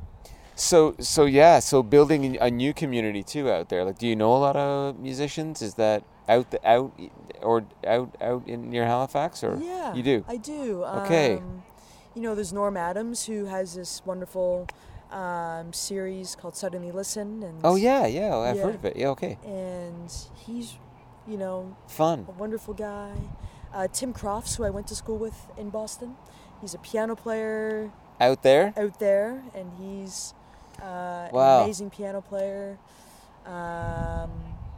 so 0.55 0.95
so 0.99 1.25
yeah, 1.25 1.59
so 1.59 1.83
building 1.83 2.37
a 2.39 2.49
new 2.49 2.73
community 2.73 3.23
too 3.23 3.49
out 3.51 3.67
there. 3.69 3.83
Like, 3.83 3.97
do 3.97 4.07
you 4.07 4.15
know 4.15 4.33
a 4.33 4.39
lot 4.39 4.55
of 4.55 4.97
musicians? 4.99 5.61
Is 5.61 5.73
that 5.75 6.03
out 6.29 6.49
the 6.51 6.59
out 6.65 6.93
or 7.41 7.65
out 7.85 8.15
out 8.21 8.47
in 8.47 8.69
near 8.69 8.85
Halifax 8.85 9.43
or 9.43 9.59
Yeah. 9.61 9.93
you 9.93 10.01
do? 10.03 10.23
I 10.29 10.37
do. 10.37 10.83
Okay. 10.85 11.37
Um, 11.37 11.63
you 12.15 12.21
know, 12.21 12.35
there's 12.35 12.53
Norm 12.53 12.77
Adams 12.77 13.25
who 13.25 13.45
has 13.45 13.73
this 13.75 14.01
wonderful 14.05 14.67
um, 15.11 15.73
series 15.73 16.35
called 16.35 16.55
Suddenly 16.55 16.91
Listen, 16.91 17.43
and 17.43 17.59
oh 17.65 17.75
yeah, 17.75 18.05
yeah, 18.07 18.37
I've 18.37 18.55
Yeah. 18.55 18.63
heard 18.63 18.75
of 18.75 18.85
it. 18.85 18.95
Yeah, 18.95 19.09
okay, 19.09 19.37
and 19.45 20.09
he's, 20.45 20.75
you 21.27 21.37
know, 21.37 21.75
fun. 21.87 22.25
a 22.27 22.31
wonderful 22.31 22.73
guy. 22.73 23.13
Uh, 23.73 23.87
Tim 23.91 24.13
Crofts, 24.13 24.55
who 24.55 24.63
I 24.63 24.69
went 24.69 24.87
to 24.87 24.95
school 24.95 25.17
with 25.17 25.35
in 25.57 25.69
Boston, 25.69 26.15
he's 26.61 26.73
a 26.73 26.77
piano 26.79 27.15
player 27.15 27.91
Out 28.21 28.43
there, 28.43 28.73
out 28.77 28.99
there, 28.99 29.43
and 29.55 29.71
he's 29.79 30.33
uh, 30.81 31.29
Wow. 31.31 31.57
an 31.59 31.63
amazing 31.63 31.89
piano 31.89 32.21
player. 32.21 32.77
Um, 33.45 34.29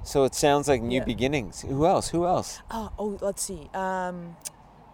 so 0.03 0.23
it 0.23 0.33
sounds 0.35 0.67
like 0.67 0.81
new 0.81 0.99
Yeah. 0.99 1.05
beginnings. 1.05 1.61
Who 1.61 1.85
else? 1.85 2.09
Who 2.09 2.25
else? 2.25 2.61
oh, 2.71 2.89
oh, 2.97 3.17
let's 3.21 3.43
see. 3.43 3.69
Um, 3.73 4.35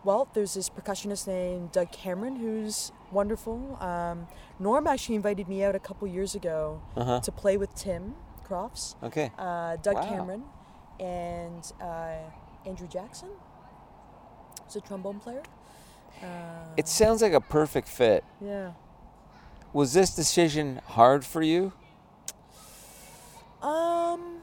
well, 0.04 0.28
there's 0.34 0.54
this 0.56 0.70
percussionist 0.70 1.28
named 1.28 1.72
Doug 1.72 1.92
Cameron 1.92 2.38
who's 2.38 2.92
wonderful. 3.12 3.78
Um, 3.80 4.28
Norm 4.60 4.88
actually 4.88 5.16
invited 5.16 5.48
me 5.48 5.64
out 5.64 5.76
a 5.76 5.80
couple 5.80 6.08
years 6.08 6.34
ago 6.34 6.82
Uh 6.96 7.04
huh. 7.04 7.20
to 7.22 7.32
play 7.32 7.56
with 7.58 7.74
Tim 7.76 8.16
Crofts, 8.44 8.96
Okay. 9.04 9.32
uh, 9.38 9.76
Doug 9.78 9.96
Wow. 9.96 10.02
Cameron, 10.10 10.44
and 11.02 11.72
uh, 11.82 12.16
Andrew 12.66 12.88
Jackson. 12.88 13.30
He's 14.66 14.76
a 14.78 14.82
trombone 14.82 15.20
player. 15.20 15.44
Uh, 16.22 16.26
It 16.78 16.88
sounds 16.88 17.22
like 17.22 17.34
a 17.34 17.42
perfect 17.42 17.88
fit. 17.88 18.24
yeah. 18.40 18.72
Was 19.74 19.94
this 19.94 20.14
decision 20.16 20.82
hard 20.86 21.24
for 21.26 21.42
you? 21.42 21.72
Um, 23.62 24.42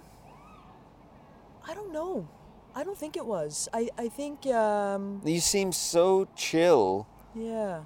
I 1.68 1.74
don't 1.74 1.92
know. 1.92 2.28
I 2.74 2.82
don't 2.84 2.96
think 2.96 3.16
it 3.16 3.26
was. 3.26 3.68
I 3.74 3.90
I 3.98 4.09
think 4.09 4.46
um, 4.46 5.20
You 5.24 5.40
seem 5.40 5.72
so 5.72 6.28
chill 6.36 7.06
yeah. 7.34 7.80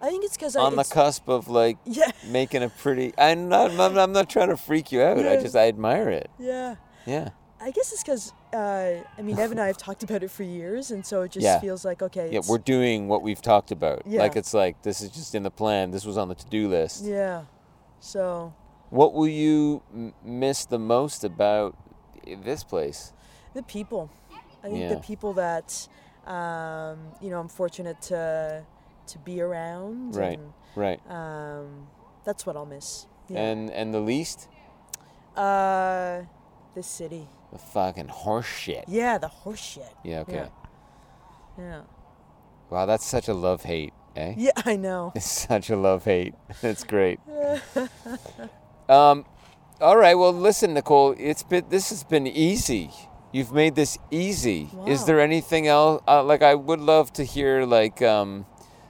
I 0.00 0.08
think 0.08 0.24
it's 0.24 0.36
because 0.36 0.56
I'm 0.56 0.62
on 0.64 0.76
the 0.76 0.84
cusp 0.84 1.28
of 1.28 1.46
like 1.48 1.78
yeah 1.84 2.10
making 2.26 2.62
a 2.64 2.68
pretty. 2.68 3.12
I'm 3.16 3.48
not. 3.48 3.70
I'm, 3.78 3.96
I'm 3.96 4.12
not 4.12 4.28
trying 4.28 4.48
to 4.48 4.56
freak 4.56 4.90
you 4.90 5.02
out. 5.02 5.18
I 5.18 5.36
just 5.36 5.54
I 5.54 5.68
admire 5.68 6.08
it. 6.10 6.30
yeah. 6.38 6.76
Yeah. 7.06 7.28
I 7.62 7.70
guess 7.70 7.92
it's 7.92 8.02
because 8.02 8.32
uh, 8.52 8.94
I 9.16 9.22
mean 9.22 9.38
Ev 9.38 9.52
and 9.52 9.60
I 9.60 9.68
have 9.68 9.76
talked 9.78 10.02
about 10.02 10.22
it 10.22 10.30
for 10.30 10.42
years, 10.42 10.90
and 10.90 11.06
so 11.06 11.22
it 11.22 11.30
just 11.32 11.44
Yeah. 11.44 11.60
feels 11.60 11.84
like 11.84 12.02
okay. 12.02 12.28
Yeah, 12.32 12.40
we're 12.48 12.58
doing 12.58 13.06
what 13.08 13.22
we've 13.22 13.40
talked 13.40 13.70
about. 13.70 14.02
Yeah. 14.06 14.20
Like 14.20 14.34
it's 14.36 14.52
like 14.52 14.82
this 14.82 15.00
is 15.00 15.10
just 15.10 15.34
in 15.34 15.42
the 15.44 15.50
plan. 15.50 15.90
This 15.92 16.04
was 16.04 16.18
on 16.18 16.28
the 16.28 16.34
to-do 16.34 16.68
list. 16.68 17.04
yeah. 17.04 17.44
So 18.00 18.52
What 18.90 19.14
will 19.14 19.28
you 19.28 19.82
m- 19.94 20.12
miss 20.24 20.64
the 20.66 20.78
most 20.78 21.22
about 21.24 21.76
this 22.26 22.64
place? 22.64 23.12
the 23.54 23.62
people, 23.62 24.10
I 24.64 24.68
think 24.68 24.78
Yeah. 24.80 24.88
the 24.94 25.00
people 25.00 25.32
that 25.34 25.86
um, 26.26 26.98
you 27.20 27.30
know 27.30 27.38
I'm 27.38 27.48
fortunate 27.48 28.00
to 28.02 28.64
to 29.06 29.18
be 29.18 29.40
around. 29.40 30.16
Right. 30.16 30.40
Right. 30.74 31.00
Um, 31.08 31.86
that's 32.24 32.44
what 32.46 32.56
I'll 32.56 32.66
miss. 32.66 33.06
Yeah. 33.28 33.40
And 33.40 33.70
and 33.70 33.92
the 33.94 34.00
least, 34.00 34.48
uh, 35.36 36.22
the 36.74 36.82
city. 36.82 37.28
The 37.52 37.58
fucking 37.58 38.08
horse 38.08 38.46
shit. 38.46 38.84
Yeah, 38.88 39.18
the 39.18 39.28
horse 39.28 39.60
shit. 39.60 39.94
Yeah. 40.04 40.20
Okay. 40.20 40.48
Yeah. 41.58 41.82
Wow, 42.70 42.86
that's 42.86 43.04
such 43.04 43.28
a 43.28 43.34
love 43.34 43.62
hate, 43.64 43.92
eh? 44.16 44.34
Yeah, 44.38 44.52
I 44.64 44.76
know. 44.76 45.12
It's 45.14 45.30
such 45.30 45.68
a 45.68 45.76
love 45.76 46.04
hate. 46.04 46.34
That's 46.62 46.84
great. 46.84 47.20
um, 48.88 49.26
all 49.80 49.98
right. 49.98 50.14
Well, 50.14 50.32
listen, 50.32 50.72
Nicole. 50.72 51.14
It's 51.18 51.42
been 51.42 51.66
this 51.68 51.90
has 51.90 52.02
been 52.02 52.26
easy. 52.26 52.90
You've 53.32 53.52
made 53.52 53.74
this 53.74 53.98
easy. 54.10 54.70
Is 54.86 55.04
there 55.06 55.20
anything 55.20 55.66
else? 55.66 56.02
Uh, 56.06 56.22
like, 56.22 56.42
I 56.42 56.54
would 56.54 56.80
love 56.80 57.12
to 57.14 57.24
hear 57.24 57.64
like 57.64 58.02
um, 58.02 58.44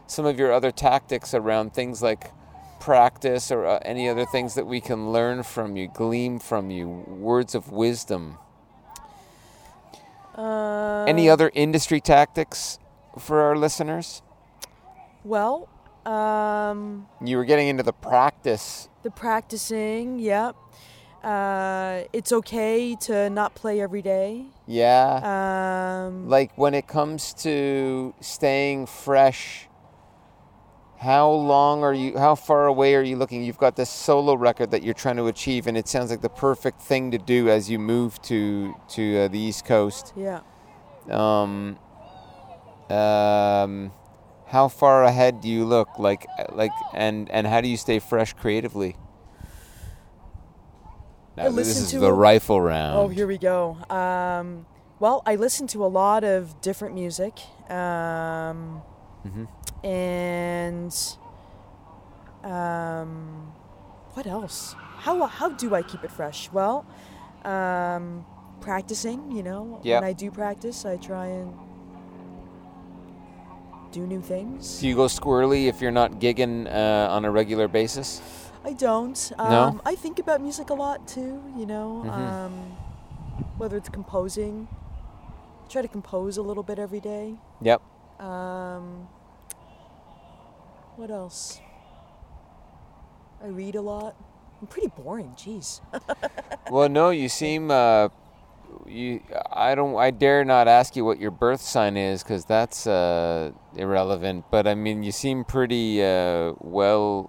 some 0.09 0.27
of 0.27 0.37
your 0.39 0.53
other 0.53 0.73
tactics 0.73 1.33
around 1.33 1.75
things 1.75 2.03
like 2.03 2.31
practice 2.81 3.53
or 3.53 3.65
uh, 3.65 3.79
any 3.85 4.09
other 4.09 4.27
things 4.27 4.55
that 4.55 4.67
we 4.67 4.81
can 4.81 5.13
learn 5.13 5.45
from 5.45 5.77
you, 5.77 5.89
glean 5.89 6.41
from 6.41 6.71
you, 6.71 6.89
words 6.89 7.55
of 7.55 7.71
wisdom. 7.71 8.39
Uh, 10.37 11.05
Any 11.09 11.29
other 11.29 11.51
industry 11.55 12.01
tactics 12.01 12.79
for 13.19 13.41
our 13.41 13.57
listeners? 13.57 14.23
Well, 15.25 15.69
um, 16.07 17.07
You 17.23 17.37
were 17.37 17.45
getting 17.45 17.69
into 17.69 17.83
the 17.83 17.93
practice. 17.93 18.89
the 19.03 19.11
practicing, 19.11 20.19
yep. 20.19 20.57
Uh, 21.23 22.03
it's 22.13 22.33
okay 22.33 22.97
to 22.97 23.31
not 23.31 23.55
play 23.55 23.81
every 23.81 24.03
day. 24.03 24.47
Yeah. 24.67 26.07
Um, 26.09 26.29
like 26.29 26.51
when 26.57 26.75
it 26.75 26.89
comes 26.89 27.33
to 27.35 28.13
staying 28.21 28.87
fresh 28.87 29.69
how 31.03 31.29
long 31.29 31.83
are 31.83 31.93
you 31.93 32.17
how 32.17 32.35
far 32.37 32.67
away 32.67 32.95
are 32.95 33.03
you 33.03 33.17
looking 33.17 33.43
you've 33.43 33.59
got 33.59 33.75
this 33.75 33.91
solo 33.91 34.35
record 34.35 34.71
that 34.71 34.85
you're 34.85 34.95
trying 34.95 35.17
to 35.17 35.27
achieve 35.27 35.67
and 35.67 35.77
it 35.77 35.89
sounds 35.89 36.11
like 36.11 36.21
the 36.21 36.29
perfect 36.29 36.81
thing 36.81 37.11
to 37.11 37.19
do 37.19 37.49
as 37.49 37.69
you 37.69 37.77
move 37.77 38.23
to 38.23 38.73
to 38.89 39.19
uh, 39.19 39.29
the 39.29 39.39
east 39.39 39.65
coast 39.65 40.13
yeah. 40.17 40.41
um, 41.11 41.77
um, 42.89 43.91
how 44.47 44.69
far 44.69 45.03
ahead 45.03 45.41
do 45.41 45.49
you 45.49 45.65
look 45.65 45.89
like 45.99 46.25
like 46.53 46.71
and 46.95 47.29
and 47.31 47.49
how 47.49 47.61
do 47.61 47.67
you 47.67 47.77
stay 47.77 47.99
fresh 47.99 48.33
creatively 48.35 48.97
I 51.37 51.45
now, 51.45 51.51
this 51.51 51.77
is 51.77 51.91
the 51.91 52.07
a- 52.07 52.13
rifle 52.13 52.61
round 52.61 52.99
Oh, 52.99 53.09
here 53.09 53.27
we 53.27 53.39
go. 53.39 53.79
Um, 53.89 54.67
well, 55.01 55.23
I 55.25 55.37
listen 55.37 55.67
to 55.69 55.83
a 55.83 55.89
lot 55.89 56.25
of 56.25 56.61
different 56.61 56.95
music. 56.95 57.41
Um, 57.71 58.83
Mhm. 59.27 59.49
And 59.85 60.95
um, 62.45 63.53
what 64.15 64.27
else? 64.27 64.75
How, 64.99 65.27
how 65.27 65.49
do 65.51 65.75
I 65.75 65.83
keep 65.83 66.05
it 66.05 66.11
fresh? 66.11 66.51
Well, 66.53 66.85
um, 67.45 68.25
practicing, 68.61 69.33
you 69.33 69.43
know. 69.43 69.81
Yep. 69.83 70.03
When 70.03 70.09
I 70.09 70.13
do 70.13 70.31
practice, 70.31 70.85
I 70.85 70.97
try 70.97 71.27
and 71.27 71.53
do 73.93 74.07
new 74.07 74.23
things. 74.23 74.81
do 74.81 74.89
you 74.89 74.97
go 74.97 75.05
squirrely 75.05 75.67
if 75.67 75.83
you're 75.83 75.91
not 75.91 76.13
gigging 76.19 76.67
uh, 76.67 77.13
on 77.13 77.27
a 77.27 77.31
regular 77.31 77.69
basis 77.69 78.23
I 78.65 78.73
don't. 78.73 79.33
Um, 79.39 79.51
No? 79.51 79.81
I 79.85 79.97
think 79.97 80.19
about 80.19 80.41
music 80.41 80.71
a 80.71 80.75
lot 80.75 81.07
too, 81.07 81.43
you 81.59 81.67
know, 81.67 82.03
Mhm. 82.07 82.13
um, 82.13 82.53
whether 83.59 83.77
it's 83.77 83.89
composing. 83.89 84.69
I 85.65 85.69
try 85.69 85.83
to 85.83 85.89
compose 85.89 86.39
a 86.39 86.43
little 86.43 86.63
bit 86.63 86.79
every 86.79 87.01
day. 87.01 87.35
yep 87.61 87.83
Um, 88.23 89.09
what 90.97 91.11
else? 91.11 91.61
I 93.43 93.49
read 93.49 93.75
a 93.75 93.81
lot. 93.81 94.15
I'm 94.61 94.69
pretty 94.69 94.89
boring, 94.97 95.35
jeez. 95.37 95.81
well, 96.71 96.89
no, 96.89 97.11
you 97.11 97.29
seem. 97.29 97.73
Uh, 97.73 98.11
you, 98.87 99.21
I 99.53 99.75
don't. 99.75 99.97
I 99.97 100.13
dare 100.13 100.45
not 100.45 100.69
ask 100.69 100.95
you 100.95 101.05
what 101.05 101.19
your 101.19 101.33
birth 101.33 101.61
sign 101.61 101.97
is 101.97 102.23
because 102.23 102.45
that's 102.45 102.87
uh, 102.87 103.51
irrelevant. 103.75 104.45
But 104.53 104.69
I 104.69 104.77
mean, 104.77 105.03
you 105.03 105.11
seem 105.11 105.45
pretty 105.45 106.05
uh, 106.05 106.53
well. 106.61 107.29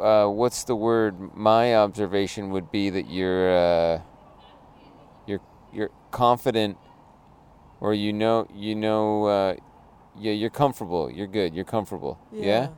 Uh, 0.00 0.26
what's 0.26 0.64
the 0.64 0.74
word? 0.74 1.36
My 1.36 1.76
observation 1.76 2.50
would 2.50 2.72
be 2.72 2.90
that 2.90 3.08
you're. 3.08 3.56
Uh, 3.56 4.00
you're 5.26 5.40
you're 5.72 5.90
confident, 6.10 6.76
or 7.82 7.92
you 7.94 8.12
know 8.12 8.46
you 8.54 8.74
know. 8.74 9.24
Uh, 9.26 9.54
yeah, 10.18 10.32
you're 10.32 10.50
comfortable. 10.62 11.10
You're 11.10 11.26
good. 11.38 11.54
You're 11.54 11.64
comfortable. 11.76 12.14
yeah? 12.32 12.68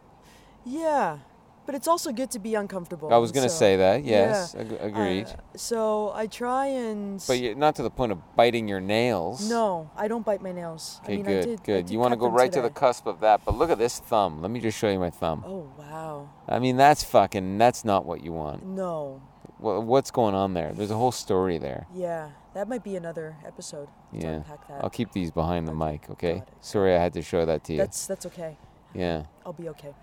Yeah. 0.64 1.18
But 1.66 1.74
it's 1.74 1.88
also 1.88 2.12
good 2.12 2.30
to 2.32 2.38
be 2.38 2.54
uncomfortable. 2.54 3.08
I 3.12 3.16
was 3.16 3.32
gonna 3.32 3.48
so- 3.48 3.56
say 3.64 3.76
that. 3.78 4.04
Yes, 4.04 4.54
Yeah. 4.54 4.60
ag- 4.62 4.78
agreed. 4.80 5.26
Uh, 5.28 5.56
so 5.56 6.12
I 6.14 6.26
try 6.26 6.66
and. 6.66 7.24
But 7.26 7.38
you 7.40 7.54
not 7.54 7.74
to 7.76 7.82
the 7.82 7.90
point 7.90 8.12
of 8.12 8.18
biting 8.36 8.68
your 8.68 8.80
nails. 8.80 9.48
No, 9.48 9.88
I 9.96 10.06
don't 10.06 10.24
bite 10.26 10.42
my 10.42 10.52
nails. 10.52 11.00
Okay, 11.04 11.14
I 11.14 11.16
mean, 11.16 11.24
good, 11.24 11.42
I 11.42 11.46
did, 11.50 11.64
good. 11.64 11.90
You 11.90 11.98
want 11.98 12.12
to 12.12 12.18
go 12.18 12.28
right 12.28 12.52
to 12.52 12.60
the 12.60 12.68
cusp 12.70 13.06
of 13.06 13.20
that. 13.20 13.40
But 13.46 13.56
look 13.56 13.70
at 13.70 13.78
this 13.78 13.98
thumb. 13.98 14.42
Let 14.42 14.50
me 14.50 14.60
just 14.60 14.76
show 14.78 14.90
you 14.90 14.98
my 14.98 15.10
thumb. 15.10 15.42
Oh 15.46 15.66
wow. 15.78 16.28
I 16.46 16.58
mean, 16.58 16.76
that's 16.76 17.02
fucking. 17.02 17.56
That's 17.58 17.82
not 17.84 18.04
what 18.04 18.22
you 18.22 18.32
want. 18.32 18.60
No. 18.66 19.22
wha- 19.58 19.80
what's 19.80 20.10
going 20.10 20.34
on 20.34 20.52
there? 20.52 20.72
There's 20.74 20.90
a 20.90 20.96
whole 21.02 21.12
story 21.12 21.56
there. 21.56 21.86
Yeah, 21.94 22.28
that 22.54 22.68
might 22.68 22.82
be 22.84 22.96
another 22.96 23.36
episode. 23.46 23.88
to 24.12 24.18
Yeah. 24.18 24.28
unpack 24.36 24.66
that. 24.68 24.82
I'll 24.82 24.90
keep 24.90 25.12
these 25.12 25.30
behind 25.30 25.66
the 25.68 25.74
mic, 25.74 26.08
okay? 26.10 26.42
Sorry 26.60 26.94
I 26.94 26.98
had 26.98 27.12
to 27.14 27.22
show 27.22 27.44
that 27.44 27.64
to 27.64 27.72
you. 27.72 27.78
That's 27.78 28.06
that's 28.06 28.26
okay. 28.26 28.56
yeah. 28.94 29.24
I'll 29.44 29.52
be 29.52 29.68
okay. 29.70 29.94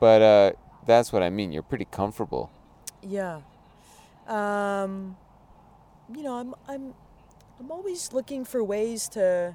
But 0.00 0.22
uh 0.22 0.52
that's 0.86 1.12
what 1.12 1.22
I 1.22 1.30
mean. 1.30 1.52
You're 1.52 1.62
pretty 1.62 1.84
comfortable. 1.86 2.50
Yeah. 3.02 3.40
Um, 4.26 5.16
you 6.14 6.22
know, 6.22 6.34
I'm 6.34 6.54
I'm 6.68 6.94
I'm 7.60 7.70
always 7.70 8.12
looking 8.12 8.44
for 8.44 8.62
ways 8.64 9.08
to 9.10 9.54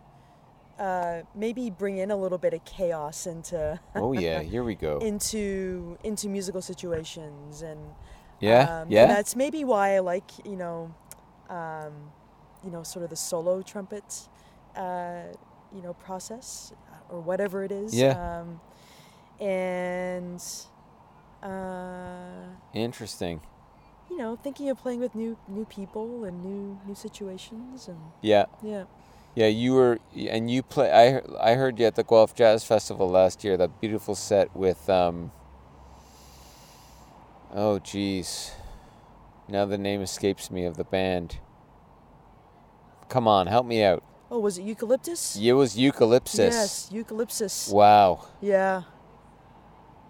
uh, 0.79 1.21
maybe 1.35 1.69
bring 1.69 1.97
in 1.97 2.11
a 2.11 2.15
little 2.15 2.37
bit 2.37 2.53
of 2.53 2.63
chaos 2.65 3.25
into 3.27 3.79
Oh 3.95 4.13
yeah, 4.13 4.41
here 4.53 4.63
we 4.63 4.75
go. 4.75 4.99
into 4.99 5.97
into 6.03 6.29
musical 6.29 6.61
situations 6.61 7.61
and 7.61 7.79
Yeah. 8.39 8.81
um, 8.81 8.91
yeah. 8.91 9.03
and 9.03 9.11
that's 9.11 9.35
maybe 9.35 9.63
why 9.63 9.95
I 9.95 9.99
like 9.99 10.29
you 10.45 10.55
know 10.55 10.93
um, 11.49 12.11
you 12.63 12.71
know 12.71 12.83
sort 12.83 13.03
of 13.03 13.09
the 13.09 13.15
solo 13.15 13.61
trumpet 13.61 14.27
uh, 14.75 15.23
you 15.73 15.81
know 15.81 15.93
process 15.93 16.73
or 17.09 17.19
whatever 17.21 17.63
it 17.63 17.71
is 17.71 17.93
Yeah. 17.93 18.41
um, 18.41 18.59
and 19.39 20.43
uh, 21.43 22.47
Interesting. 22.73 23.41
you 24.09 24.17
know, 24.17 24.35
thinking 24.35 24.69
of 24.69 24.77
playing 24.79 24.99
with 24.99 25.13
new 25.15 25.37
new 25.47 25.65
people 25.65 26.23
and 26.23 26.43
new 26.43 26.79
new 26.87 26.95
situations 26.95 27.87
and 27.87 27.99
Yeah. 28.21 28.45
yeah. 28.63 28.85
Yeah, 29.35 29.45
you 29.47 29.73
were, 29.75 29.99
and 30.15 30.49
you 30.49 30.63
play. 30.63 30.91
I 30.91 31.11
heard- 31.11 31.35
I 31.39 31.53
heard 31.53 31.77
you 31.79 31.85
at 31.85 31.93
the 31.93 32.03
Guelph 32.03 32.33
Jazz 32.33 32.63
Festival 32.63 33.07
last 33.07 33.43
year. 33.43 33.55
That 33.55 33.79
beautiful 33.79 34.15
set 34.15 34.55
with 34.55 34.89
um. 34.89 35.31
Oh 37.53 37.79
jeez, 37.79 38.51
now 39.47 39.65
the 39.65 39.77
name 39.77 40.01
escapes 40.01 40.49
me 40.49 40.65
of 40.65 40.75
the 40.75 40.83
band. 40.83 41.37
Come 43.09 43.27
on, 43.27 43.47
help 43.47 43.65
me 43.65 43.83
out. 43.83 44.03
Oh, 44.29 44.39
was 44.39 44.57
it 44.57 44.63
eucalyptus? 44.63 45.37
It 45.37 45.53
was 45.53 45.77
Eucalyptus. 45.77 46.37
Yes, 46.53 46.89
eucalyptus. 46.91 47.69
Wow, 47.69 48.25
Yeah. 48.41 48.83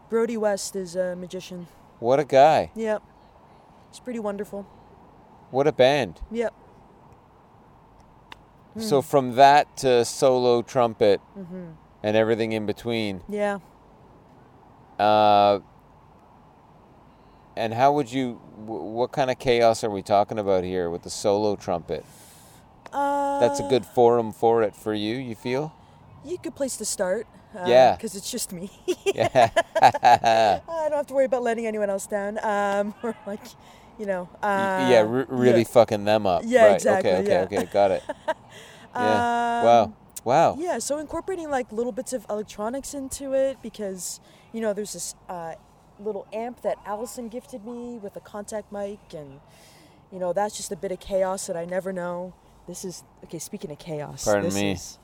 Brodie 0.10 0.38
West 0.38 0.76
is 0.76 0.95
a 0.95 1.16
magician. 1.16 1.68
what 2.00 2.20
a 2.20 2.24
guy! 2.24 2.72
Yep. 2.76 3.04
It's 3.89 4.00
pretty 4.00 4.20
wonderful. 4.20 4.64
What 5.52 5.68
a 5.68 5.72
band! 5.72 6.22
Yep. 6.32 6.54
So 8.80 9.02
from 9.02 9.36
that 9.36 9.76
to 9.78 10.06
solo 10.06 10.62
trumpet 10.62 11.20
Mm-hmm. 11.38 11.72
and 12.04 12.16
everything 12.18 12.52
in 12.52 12.66
between. 12.68 13.22
Yeah. 13.28 13.58
Uh, 15.00 15.60
and 17.56 17.74
how 17.74 17.91
would 17.93 18.12
you? 18.12 18.34
What 18.66 19.12
kind 19.12 19.30
of 19.32 19.39
chaos 19.39 19.84
are 19.84 19.89
we 19.89 20.02
talking 20.04 20.38
about 20.39 20.64
here 20.64 20.89
with 20.91 21.02
the 21.04 21.10
solo 21.10 21.56
trumpet? 21.56 22.06
Uh, 22.93 23.39
That's 23.39 23.59
a 23.59 23.67
good 23.67 23.85
forum 23.85 24.31
for 24.31 24.63
it 24.63 24.75
for 24.75 24.93
you. 24.93 25.15
You 25.17 25.35
feel? 25.35 25.73
You 26.25 26.38
good 26.38 26.55
place 26.55 26.77
to 26.77 26.85
start. 26.85 27.27
Uh, 27.55 27.65
Yeah. 27.67 27.95
Because 27.95 28.15
it's 28.15 28.31
just 28.31 28.51
me. 28.51 28.69
Yeah. 29.05 29.49
I 29.81 30.89
don't 30.89 30.97
have 30.97 31.07
to 31.07 31.13
worry 31.13 31.25
about 31.25 31.43
letting 31.43 31.65
anyone 31.65 31.89
else 31.89 32.07
down. 32.07 32.39
Um, 32.43 32.93
or 33.03 33.15
like, 33.25 33.45
you 33.97 34.05
know. 34.05 34.29
Uh, 34.41 34.88
yeah, 34.89 35.01
re- 35.07 35.25
really 35.27 35.59
yeah. 35.59 35.63
fucking 35.67 36.05
them 36.05 36.25
up. 36.25 36.43
Yeah, 36.45 36.65
right. 36.65 36.75
exactly, 36.75 37.11
Okay, 37.11 37.21
okay, 37.21 37.55
yeah. 37.55 37.59
okay. 37.59 37.69
Got 37.71 37.91
it. 37.91 38.03
Yeah. 38.95 39.63
wow. 39.63 39.83
Um, 39.83 39.93
Wow. 40.27 40.57
Yeah, 40.59 40.79
so 40.79 40.97
incorporating 40.97 41.49
like 41.49 41.71
little 41.71 41.93
bits 41.93 42.11
of 42.11 42.25
electronics 42.29 42.93
into 42.93 43.31
it 43.31 43.61
because 43.61 44.19
you 44.51 44.59
know 44.59 44.73
there's 44.73 44.91
this 44.91 45.15
uh, 45.29 45.53
little 46.01 46.27
amp 46.33 46.63
that 46.63 46.77
Allison 46.85 47.29
gifted 47.29 47.63
me 47.63 47.97
with 47.97 48.13
a 48.17 48.19
contact 48.19 48.69
mic, 48.69 48.99
and 49.15 49.39
you 50.11 50.19
know 50.19 50.33
that's 50.33 50.57
just 50.57 50.69
a 50.69 50.75
bit 50.75 50.91
of 50.91 50.99
chaos 50.99 51.47
that 51.47 51.55
I 51.55 51.63
never 51.63 51.93
know. 51.93 52.33
This 52.68 52.84
is 52.86 53.03
okay. 53.24 53.39
Speaking 53.39 53.72
of 53.72 53.80
chaos, 53.80 54.26
Pardon 54.26 54.43
this 54.45 54.55
me. 54.55 54.72
Is, 54.74 54.99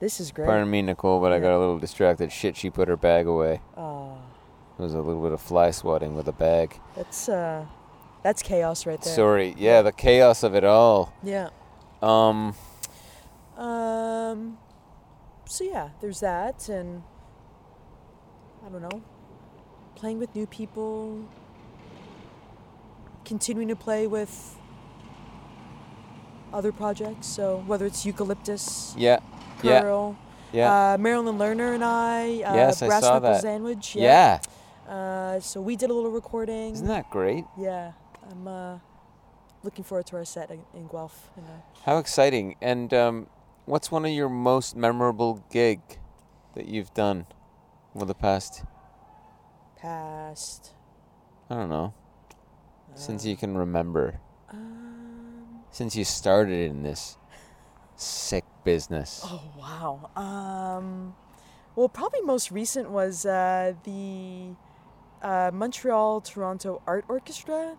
this 0.00 0.20
is 0.20 0.32
great. 0.32 0.46
Pardon 0.46 0.68
me, 0.70 0.82
Nicole, 0.82 1.20
but 1.20 1.32
I 1.32 1.38
got 1.38 1.56
a 1.56 1.58
little 1.58 1.78
distracted. 1.78 2.32
Shit, 2.32 2.56
she 2.56 2.68
put 2.68 2.88
her 2.88 2.96
bag 2.96 3.26
away. 3.26 3.60
Oh, 3.76 4.18
It 4.78 4.82
was 4.82 4.92
a 4.94 5.00
little 5.00 5.22
bit 5.22 5.32
of 5.32 5.40
fly 5.40 5.70
swatting 5.70 6.14
with 6.16 6.26
a 6.28 6.32
bag. 6.32 6.78
that's 6.96 7.28
uh, 7.28 7.64
that's 8.22 8.42
chaos 8.42 8.86
right 8.86 9.00
there. 9.00 9.14
Sorry. 9.14 9.54
Yeah, 9.56 9.82
the 9.82 9.92
chaos 9.92 10.42
of 10.42 10.54
it 10.54 10.64
all. 10.64 11.12
Yeah. 11.22 11.50
Um. 12.02 12.54
Um. 13.56 14.58
So 15.46 15.62
yeah, 15.64 15.90
there's 16.00 16.20
that, 16.20 16.68
and 16.68 17.04
I 18.66 18.68
don't 18.68 18.82
know, 18.82 19.00
playing 19.94 20.18
with 20.18 20.34
new 20.34 20.46
people, 20.46 21.28
continuing 23.24 23.68
to 23.68 23.76
play 23.76 24.08
with 24.08 24.56
other 26.52 26.72
projects. 26.72 27.26
So 27.26 27.62
whether 27.66 27.86
it's 27.86 28.04
Eucalyptus, 28.06 28.94
Yeah. 28.96 29.18
Yeah. 29.62 29.80
Pearl, 29.82 30.16
Yeah. 30.52 30.92
uh, 30.94 30.98
Marilyn 30.98 31.38
Lerner 31.38 31.74
and 31.74 31.84
I, 31.84 32.42
uh, 32.42 32.54
Yes, 32.54 32.82
I 32.82 32.86
Brass 32.88 33.02
saw 33.02 33.14
Knuckle 33.14 33.32
that. 33.32 33.42
Sandwich. 33.42 33.96
yeah. 33.96 34.40
Uh, 34.88 35.40
so 35.40 35.60
we 35.60 35.74
did 35.76 35.90
a 35.90 35.94
little 35.94 36.10
recording. 36.12 36.72
Isn't 36.74 36.86
that 36.86 37.10
great? 37.10 37.44
Yeah, 37.58 37.92
I'm 38.30 38.46
uh, 38.46 38.78
looking 39.64 39.82
forward 39.84 40.06
to 40.06 40.16
our 40.16 40.24
set 40.24 40.50
in, 40.50 40.62
in 40.74 40.86
Guelph. 40.86 41.30
You 41.36 41.42
know. 41.42 41.62
How 41.84 41.98
exciting! 41.98 42.54
And 42.60 42.94
um, 42.94 43.26
what's 43.64 43.90
one 43.90 44.04
of 44.04 44.12
your 44.12 44.28
most 44.28 44.76
memorable 44.76 45.42
gig 45.50 45.80
that 46.54 46.66
you've 46.66 46.94
done 46.94 47.26
over 47.96 48.04
the 48.04 48.14
past? 48.14 48.62
Past. 49.76 50.70
I 51.50 51.54
don't 51.56 51.68
know. 51.68 51.92
Since 52.94 53.24
uh, 53.24 53.28
you 53.28 53.36
can 53.36 53.56
remember, 53.58 54.20
since 55.76 55.94
you 55.94 56.04
started 56.04 56.70
in 56.70 56.82
this 56.82 57.18
sick 57.96 58.44
business. 58.64 59.20
Oh 59.24 59.42
wow. 59.58 60.10
Um, 60.16 61.14
well, 61.74 61.90
probably 61.90 62.22
most 62.22 62.50
recent 62.50 62.90
was 62.90 63.26
uh, 63.26 63.74
the 63.84 64.54
uh, 65.20 65.50
Montreal 65.52 66.22
Toronto 66.22 66.80
Art 66.86 67.04
Orchestra 67.08 67.76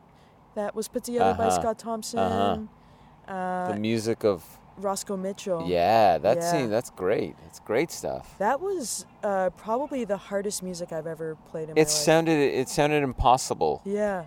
that 0.53 0.75
was 0.75 0.87
put 0.87 1.03
together 1.05 1.33
by 1.33 1.47
Uh-huh. 1.47 1.59
Scott 1.59 1.79
Thompson, 1.79 2.19
Uh-huh. 2.19 3.33
uh, 3.33 3.71
the 3.73 3.79
music 3.79 4.23
of 4.23 4.45
Roscoe 4.77 5.17
Mitchell. 5.17 5.65
yeah, 5.67 6.19
that 6.19 6.37
Yeah. 6.37 6.51
scene. 6.51 6.69
That's 6.69 6.91
great. 6.91 7.35
It's 7.47 7.59
great 7.59 7.89
stuff. 7.89 8.35
That 8.37 8.61
was 8.61 9.07
uh, 9.23 9.49
probably 9.57 10.05
the 10.05 10.17
hardest 10.17 10.61
music 10.61 10.91
I've 10.91 11.07
ever 11.07 11.35
played 11.49 11.69
in 11.69 11.77
It 11.77 11.87
my 11.89 11.93
life. 11.95 12.03
sounded 12.05 12.37
it 12.53 12.69
sounded 12.69 13.01
impossible. 13.01 13.81
Yeah, 13.85 14.25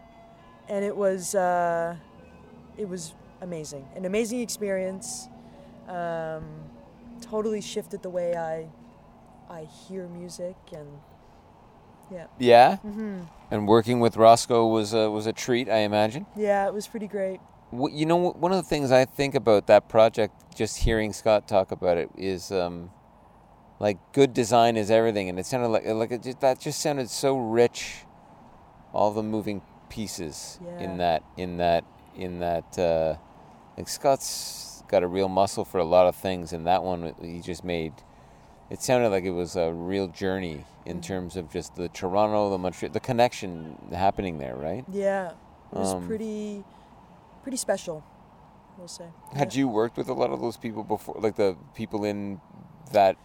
and 0.68 0.84
it 0.84 0.96
was 0.96 1.36
uh, 1.36 1.94
it 2.76 2.88
was 2.88 3.14
amazing, 3.41 3.86
an 3.97 4.05
amazing 4.05 4.41
experience. 4.41 5.28
Um, 5.88 6.45
totally 7.20 7.61
shifted 7.61 8.03
the 8.03 8.11
way 8.11 8.36
I 8.36 8.68
I 9.53 9.64
hear 9.64 10.07
music, 10.09 10.57
and 10.72 10.88
yeah, 12.11 12.26
Yeah. 12.38 12.76
hmm 12.78 13.22
And 13.51 13.66
working 13.66 13.99
with 14.01 14.16
Roscoe 14.16 14.66
was 14.68 14.95
a, 14.95 15.11
was 15.11 15.26
a 15.26 15.32
treat, 15.32 15.68
I 15.68 15.78
imagine. 15.78 16.26
yeah, 16.36 16.66
it 16.68 16.72
was 16.74 16.86
pretty 16.86 17.09
great. 17.09 17.41
You 17.72 18.07
know, 18.07 18.30
one 18.32 18.53
of 18.53 18.59
the 18.59 18.68
things 18.68 18.91
I 18.93 19.05
think 19.05 19.34
about 19.34 19.66
that 19.68 19.88
project, 19.88 20.34
just 20.57 20.78
hearing 20.78 21.12
Scott 21.12 21.47
talk 21.49 21.72
about 21.72 21.99
it, 21.99 22.09
is 22.16 22.51
um, 22.53 22.91
like 23.80 23.99
good 24.12 24.32
design 24.34 24.76
is 24.76 24.91
everything, 24.91 25.28
and 25.28 25.38
it 25.38 25.47
sounded 25.47 25.68
like 25.68 25.84
like 25.86 26.12
it 26.12 26.22
just, 26.22 26.41
that 26.41 26.61
just 26.61 26.80
sounded 26.80 27.11
so 27.11 27.36
rich. 27.36 28.05
All 28.93 29.12
the 29.12 29.22
moving 29.22 29.62
pieces 29.88 30.59
Yeah. 30.64 30.84
in 30.84 30.99
that 30.99 31.22
in 31.36 31.57
that 31.59 31.84
in 32.16 32.41
that. 32.41 32.78
Uh, 32.78 33.16
like 33.81 33.89
Scott's 33.89 34.83
got 34.89 35.03
a 35.03 35.07
real 35.07 35.28
muscle 35.28 35.64
for 35.64 35.78
a 35.78 35.85
lot 35.85 36.07
of 36.07 36.14
things, 36.14 36.53
and 36.53 36.66
that 36.66 36.83
one 36.83 37.14
he 37.22 37.41
just 37.41 37.64
made. 37.64 37.95
It 38.70 38.83
sounded 38.83 39.09
like 39.09 39.24
it 39.24 39.31
was 39.33 39.57
a 39.57 39.72
real 39.72 40.07
journey 40.09 40.64
in 40.87 40.99
Mm-hmm. 40.99 41.01
terms 41.12 41.37
of 41.37 41.51
just 41.51 41.76
the 41.76 41.89
Toronto, 41.89 42.51
the 42.51 42.59
Montreal, 42.59 42.93
the 42.93 43.01
connection 43.01 43.76
happening 43.93 44.39
there, 44.39 44.55
right? 44.57 44.85
Yeah, 44.91 45.31
it 45.72 45.78
was 45.78 45.93
Um, 45.95 46.07
pretty 46.07 46.64
pretty 47.43 47.57
special. 47.57 48.05
We'll 48.78 48.89
say. 48.89 49.07
Had 49.35 49.55
you 49.55 49.66
worked 49.68 49.97
with 49.97 50.09
a 50.09 50.14
lot 50.14 50.31
of 50.31 50.41
those 50.41 50.57
people 50.57 50.83
before, 50.85 51.16
like 51.18 51.37
the 51.37 51.57
people 51.74 52.05
in 52.05 52.41
that? 52.93 53.16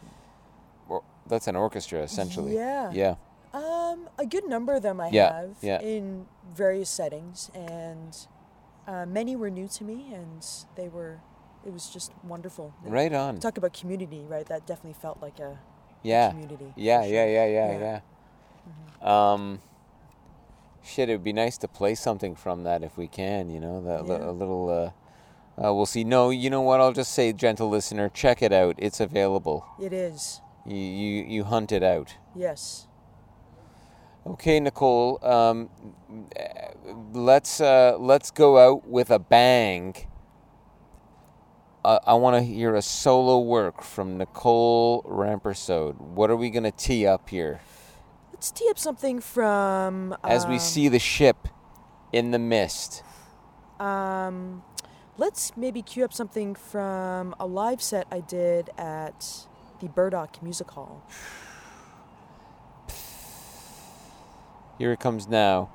Or, 0.90 1.02
that's 1.28 1.48
an 1.48 1.56
orchestra, 1.56 2.00
essentially. 2.02 2.56
Yeah. 2.56 2.92
Yeah. 2.92 3.16
Um, 3.54 4.10
a 4.20 4.26
good 4.26 4.46
number 4.48 4.74
of 4.74 4.82
them 4.84 5.00
I 5.00 5.10
Yeah, 5.10 5.34
have 5.42 5.56
yeah. 5.62 5.80
in 5.82 6.28
various 6.54 6.90
settings, 6.90 7.50
and 7.54 8.12
uh, 8.88 9.06
many 9.06 9.36
were 9.36 9.50
new 9.50 9.68
to 9.70 9.84
me, 9.84 10.14
and 10.14 10.46
they 10.76 10.88
were. 10.88 11.20
It 11.66 11.74
was 11.74 11.90
just 11.90 12.12
wonderful. 12.24 12.74
Right 12.84 13.12
on. 13.12 13.40
Talk 13.40 13.58
about 13.58 13.74
community, 13.74 14.24
right? 14.28 14.46
That 14.46 14.68
definitely 14.68 14.94
felt 15.02 15.20
like 15.22 15.40
a, 15.40 15.58
Yeah. 16.04 16.30
community. 16.30 16.74
Yeah, 16.76 17.02
sure. 17.02 17.12
yeah, 17.12 17.26
yeah, 17.26 17.46
yeah, 17.48 17.72
Yeah. 17.80 18.00
yeah. 19.02 19.32
Um, 19.34 19.62
shit, 20.84 21.10
it 21.10 21.14
would 21.14 21.24
be 21.24 21.34
nice 21.34 21.58
to 21.60 21.68
play 21.68 21.96
something 21.96 22.36
from 22.36 22.64
that 22.64 22.84
if 22.84 22.98
we 22.98 23.08
can. 23.08 23.50
You 23.50 23.60
know, 23.60 23.82
that 23.82 24.06
Yeah. 24.06 24.30
a 24.30 24.32
little. 24.32 24.70
Uh, 24.70 24.92
uh, 25.64 25.74
we'll 25.74 25.86
see. 25.86 26.04
No, 26.04 26.30
you 26.30 26.50
know 26.50 26.62
what? 26.62 26.82
I'll 26.82 26.92
just 26.94 27.14
say, 27.14 27.32
gentle 27.34 27.70
listener, 27.70 28.10
check 28.10 28.42
it 28.44 28.52
out. 28.54 28.76
It's 28.78 29.00
available. 29.00 29.66
It 29.80 29.94
is. 29.94 30.42
You 30.66 30.78
you 30.78 31.24
you 31.24 31.44
hunt 31.46 31.72
it 31.72 31.82
out. 31.84 32.16
Yes. 32.36 32.88
Okay, 34.28 34.60
Nicole. 34.60 35.24
Um, 35.24 35.70
let's 37.14 37.62
uh, 37.62 37.96
let's 38.00 38.32
go 38.32 38.58
out 38.58 38.88
with 38.88 39.12
a 39.12 39.20
bang. 39.20 39.96
Uh, 41.84 42.00
I 42.08 42.16
want 42.16 42.36
to 42.36 42.42
hear 42.42 42.74
a 42.74 42.82
solo 42.82 43.40
work 43.40 43.84
from 43.84 44.18
Nicole 44.18 45.04
Rampersaud. 45.04 46.02
What 46.02 46.32
are 46.32 46.36
we 46.36 46.50
gonna 46.50 46.72
tee 46.72 47.06
up 47.06 47.30
here? 47.30 47.62
Let's 48.34 48.50
tee 48.50 48.68
up 48.68 48.80
something 48.80 49.22
from. 49.22 50.18
As 50.24 50.48
we 50.48 50.56
um, 50.56 50.60
see 50.60 50.88
the 50.88 51.00
ship 51.00 51.48
in 52.12 52.32
the 52.32 52.40
mist. 52.40 53.04
Um, 53.80 54.64
let's 55.18 55.56
maybe 55.56 55.84
cue 55.84 56.04
up 56.04 56.14
something 56.14 56.56
from 56.56 57.36
a 57.40 57.46
live 57.46 57.80
set 57.80 58.08
I 58.12 58.22
did 58.22 58.72
at 58.76 59.46
the 59.82 59.88
Burdock 59.88 60.42
Music 60.42 60.72
Hall. 60.72 61.04
Here 64.78 64.92
it 64.92 65.00
comes 65.00 65.28
now, 65.28 65.70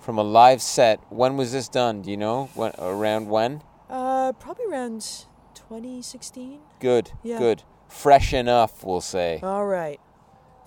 from 0.00 0.18
a 0.18 0.22
live 0.22 0.60
set. 0.60 1.00
When 1.10 1.36
was 1.36 1.52
this 1.52 1.68
done? 1.68 2.02
Do 2.02 2.10
you 2.10 2.16
know? 2.16 2.50
When, 2.54 2.72
around 2.78 3.28
when? 3.28 3.62
Uh, 3.88 4.32
probably 4.32 4.66
around 4.66 5.00
2016. 5.54 6.60
Good. 6.80 7.12
Yeah. 7.22 7.38
Good. 7.38 7.62
Fresh 7.88 8.34
enough, 8.34 8.84
we'll 8.84 9.00
say. 9.00 9.40
All 9.42 9.64
right. 9.66 9.98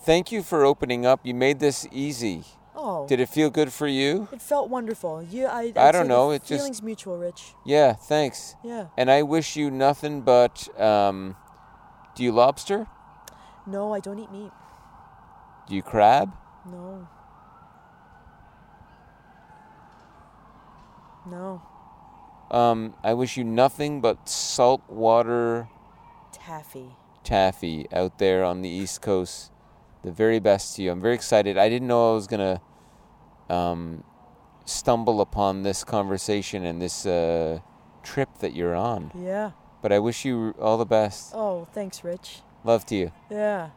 Thank 0.01 0.31
you 0.31 0.41
for 0.41 0.65
opening 0.65 1.05
up. 1.05 1.19
You 1.23 1.33
made 1.33 1.59
this 1.59 1.87
easy. 1.91 2.43
Oh, 2.75 3.07
Did 3.07 3.19
it 3.19 3.29
feel 3.29 3.49
good 3.49 3.73
for 3.73 3.87
you? 3.87 4.27
it 4.31 4.41
felt 4.41 4.69
wonderful. 4.69 5.23
You, 5.23 5.47
I, 5.47 5.61
I'd 5.63 5.77
I 5.77 5.91
don't 5.91 6.07
know, 6.07 6.29
it 6.31 6.43
just- 6.43 6.61
feelings 6.61 6.81
mutual, 6.83 7.17
Rich. 7.17 7.53
Yeah, 7.65 7.93
thanks. 7.93 8.55
Yeah. 8.63 8.87
And 8.95 9.09
I 9.09 9.23
wish 9.23 9.55
you 9.55 9.71
nothing 9.71 10.21
but 10.21 10.67
um, 10.79 11.35
do 12.15 12.23
you 12.23 12.31
lobster? 12.31 12.87
No, 13.65 13.93
I 13.93 13.99
don't 13.99 14.19
eat 14.19 14.31
meat. 14.31 14.51
Do 15.67 15.75
you 15.75 15.81
crab? 15.81 16.31
No. 16.71 17.07
No. 21.29 21.61
Um, 22.49 22.93
I 23.03 23.13
wish 23.13 23.35
you 23.37 23.43
nothing 23.43 23.99
but 23.99 24.29
salt 24.29 24.81
water 24.87 25.67
Taffy. 26.31 26.95
taffy 27.23 27.87
out 27.91 28.19
there 28.19 28.43
on 28.45 28.61
the 28.61 28.69
East 28.69 29.01
Coast. 29.01 29.51
The 30.03 30.11
very 30.11 30.39
best 30.39 30.75
to 30.75 30.83
you. 30.83 30.91
I'm 30.91 31.01
very 31.01 31.15
excited. 31.15 31.57
I 31.57 31.67
didn't 31.67 31.87
know 31.87 32.11
I 32.11 32.13
was 32.13 32.27
gonna 32.27 32.61
um, 33.49 34.03
stumble 34.65 35.19
upon 35.19 35.63
this 35.63 35.83
conversation 35.83 36.65
and 36.65 36.81
this 36.81 37.05
uh, 37.05 37.59
trip 38.03 38.29
that 38.39 38.55
you're 38.55 38.75
on. 38.75 39.11
Yeah. 39.13 39.51
But 39.81 39.91
I 39.91 39.99
wish 39.99 40.23
you 40.23 40.55
all 40.59 40.77
the 40.77 40.85
best. 40.85 41.33
Oh, 41.35 41.65
thanks, 41.73 42.03
Rich. 42.03 42.39
Love 42.63 42.85
to 42.87 42.95
you. 42.95 43.11
Yeah. 43.29 43.69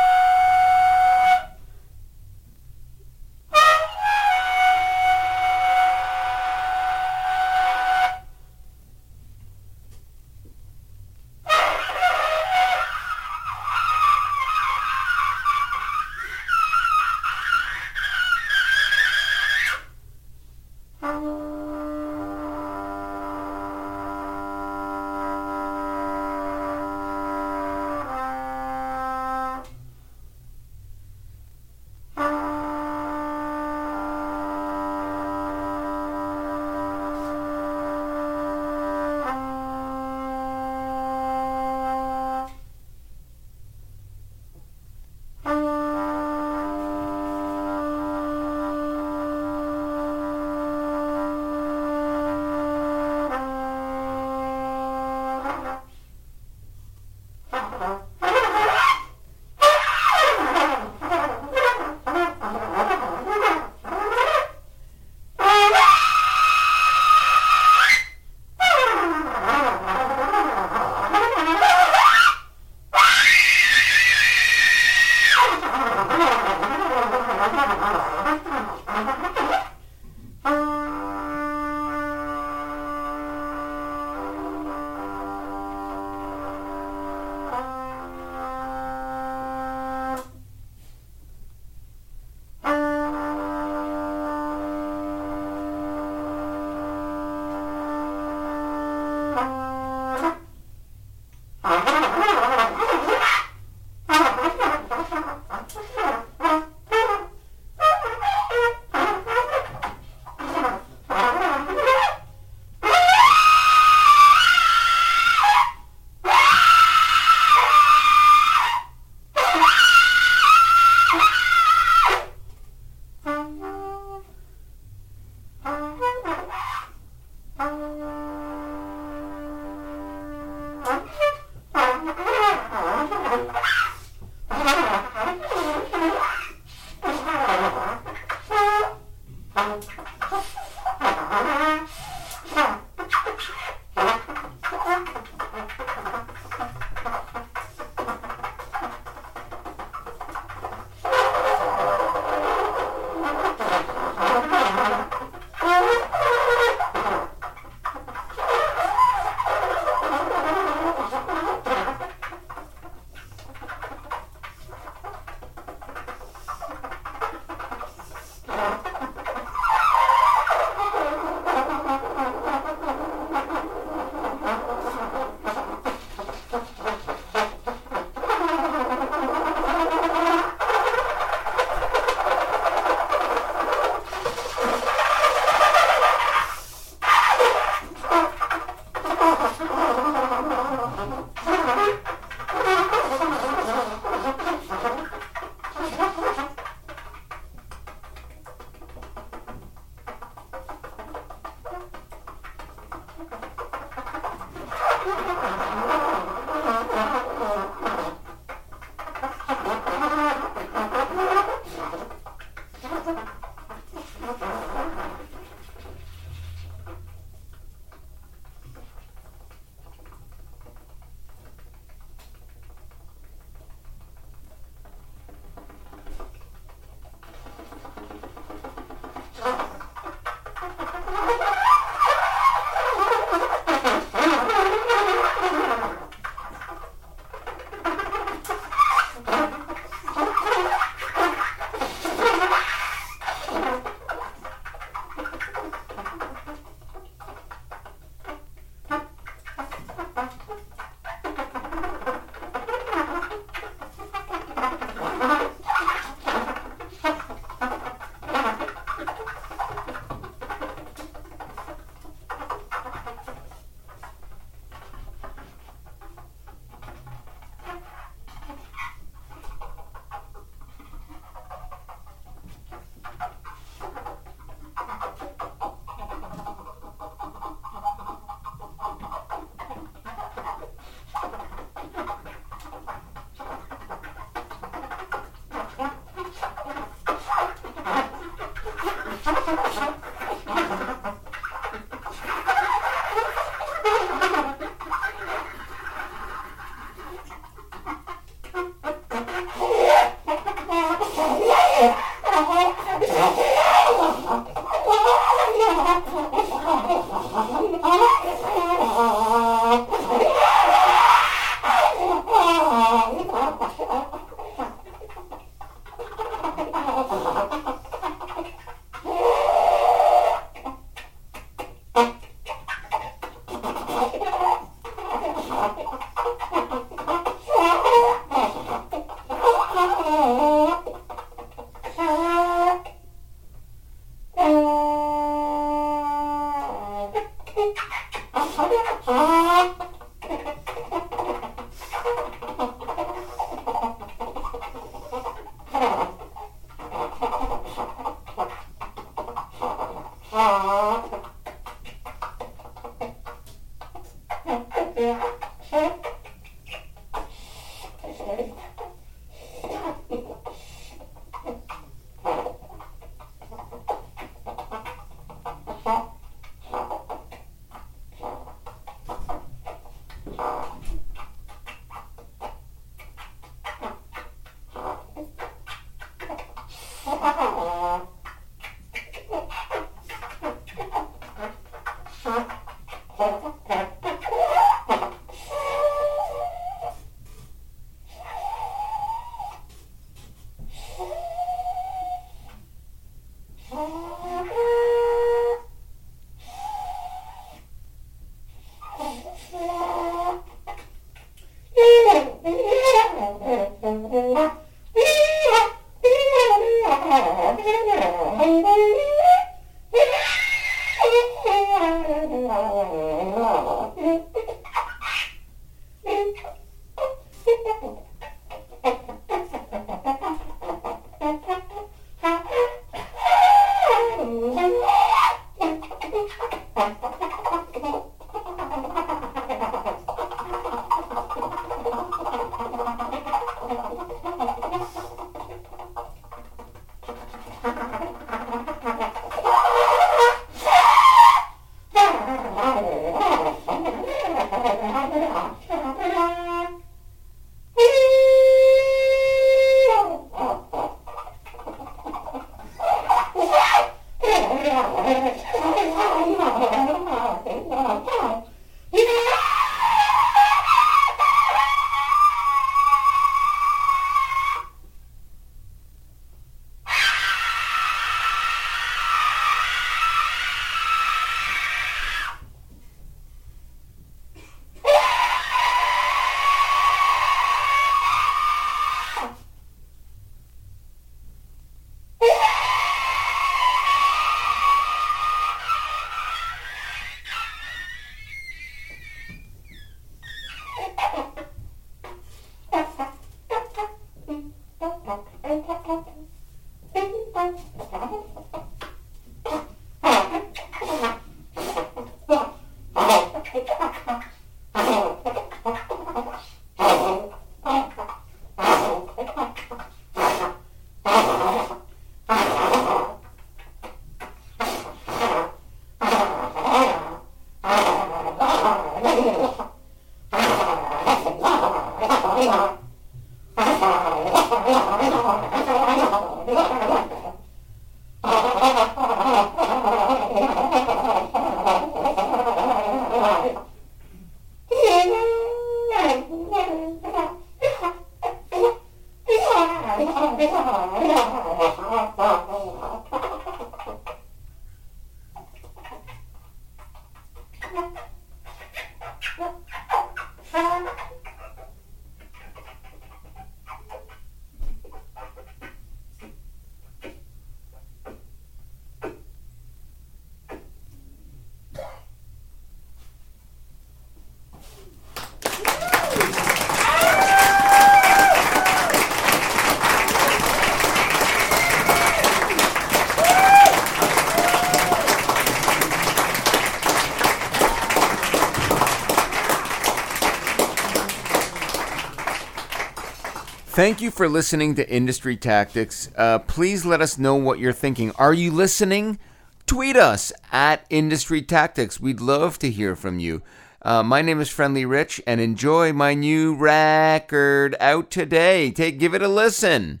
Thank 583.78 584.00
you 584.00 584.10
for 584.10 584.28
listening 584.28 584.74
to 584.74 584.90
Industry 584.90 585.36
Tactics. 585.36 586.10
Uh, 586.16 586.40
please 586.40 586.84
let 586.84 587.00
us 587.00 587.16
know 587.16 587.36
what 587.36 587.60
you're 587.60 587.72
thinking. 587.72 588.10
Are 588.16 588.34
you 588.34 588.50
listening? 588.50 589.20
Tweet 589.66 589.94
us 589.94 590.32
at 590.50 590.84
Industry 590.90 591.42
Tactics. 591.42 592.00
We'd 592.00 592.20
love 592.20 592.58
to 592.58 592.70
hear 592.70 592.96
from 592.96 593.20
you. 593.20 593.40
Uh, 593.80 594.02
my 594.02 594.20
name 594.20 594.40
is 594.40 594.48
Friendly 594.48 594.84
Rich, 594.84 595.22
and 595.28 595.40
enjoy 595.40 595.92
my 595.92 596.12
new 596.12 596.56
record 596.56 597.76
out 597.78 598.10
today. 598.10 598.72
Take, 598.72 598.98
give 598.98 599.14
it 599.14 599.22
a 599.22 599.28
listen. 599.28 600.00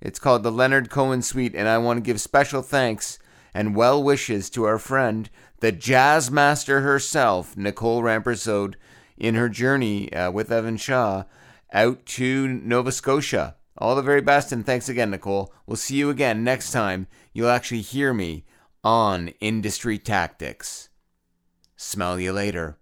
It's 0.00 0.18
called 0.18 0.42
the 0.42 0.50
Leonard 0.50 0.88
Cohen 0.88 1.20
Suite, 1.20 1.54
and 1.54 1.68
I 1.68 1.76
want 1.76 1.98
to 1.98 2.02
give 2.02 2.22
special 2.22 2.62
thanks 2.62 3.18
and 3.52 3.76
well 3.76 4.02
wishes 4.02 4.48
to 4.48 4.64
our 4.64 4.78
friend, 4.78 5.28
the 5.58 5.72
jazz 5.72 6.30
master 6.30 6.80
herself, 6.80 7.54
Nicole 7.54 8.00
Rampersaud, 8.00 8.76
in 9.18 9.34
her 9.34 9.50
journey 9.50 10.10
uh, 10.10 10.30
with 10.30 10.50
Evan 10.50 10.78
Shaw 10.78 11.24
out 11.72 12.04
to 12.06 12.48
Nova 12.48 12.92
Scotia. 12.92 13.56
All 13.78 13.94
the 13.94 14.02
very 14.02 14.20
best, 14.20 14.52
and 14.52 14.66
thanks 14.66 14.88
again, 14.88 15.10
Nicole. 15.10 15.54
We'll 15.66 15.76
see 15.76 15.96
you 15.96 16.10
again 16.10 16.44
next 16.44 16.72
time. 16.72 17.06
You'll 17.32 17.48
actually 17.48 17.80
hear 17.80 18.12
me 18.12 18.44
on 18.82 19.28
Industry 19.40 19.98
Tactics. 19.98 20.88
Smell 21.76 22.20
you 22.20 22.32
later. 22.32 22.79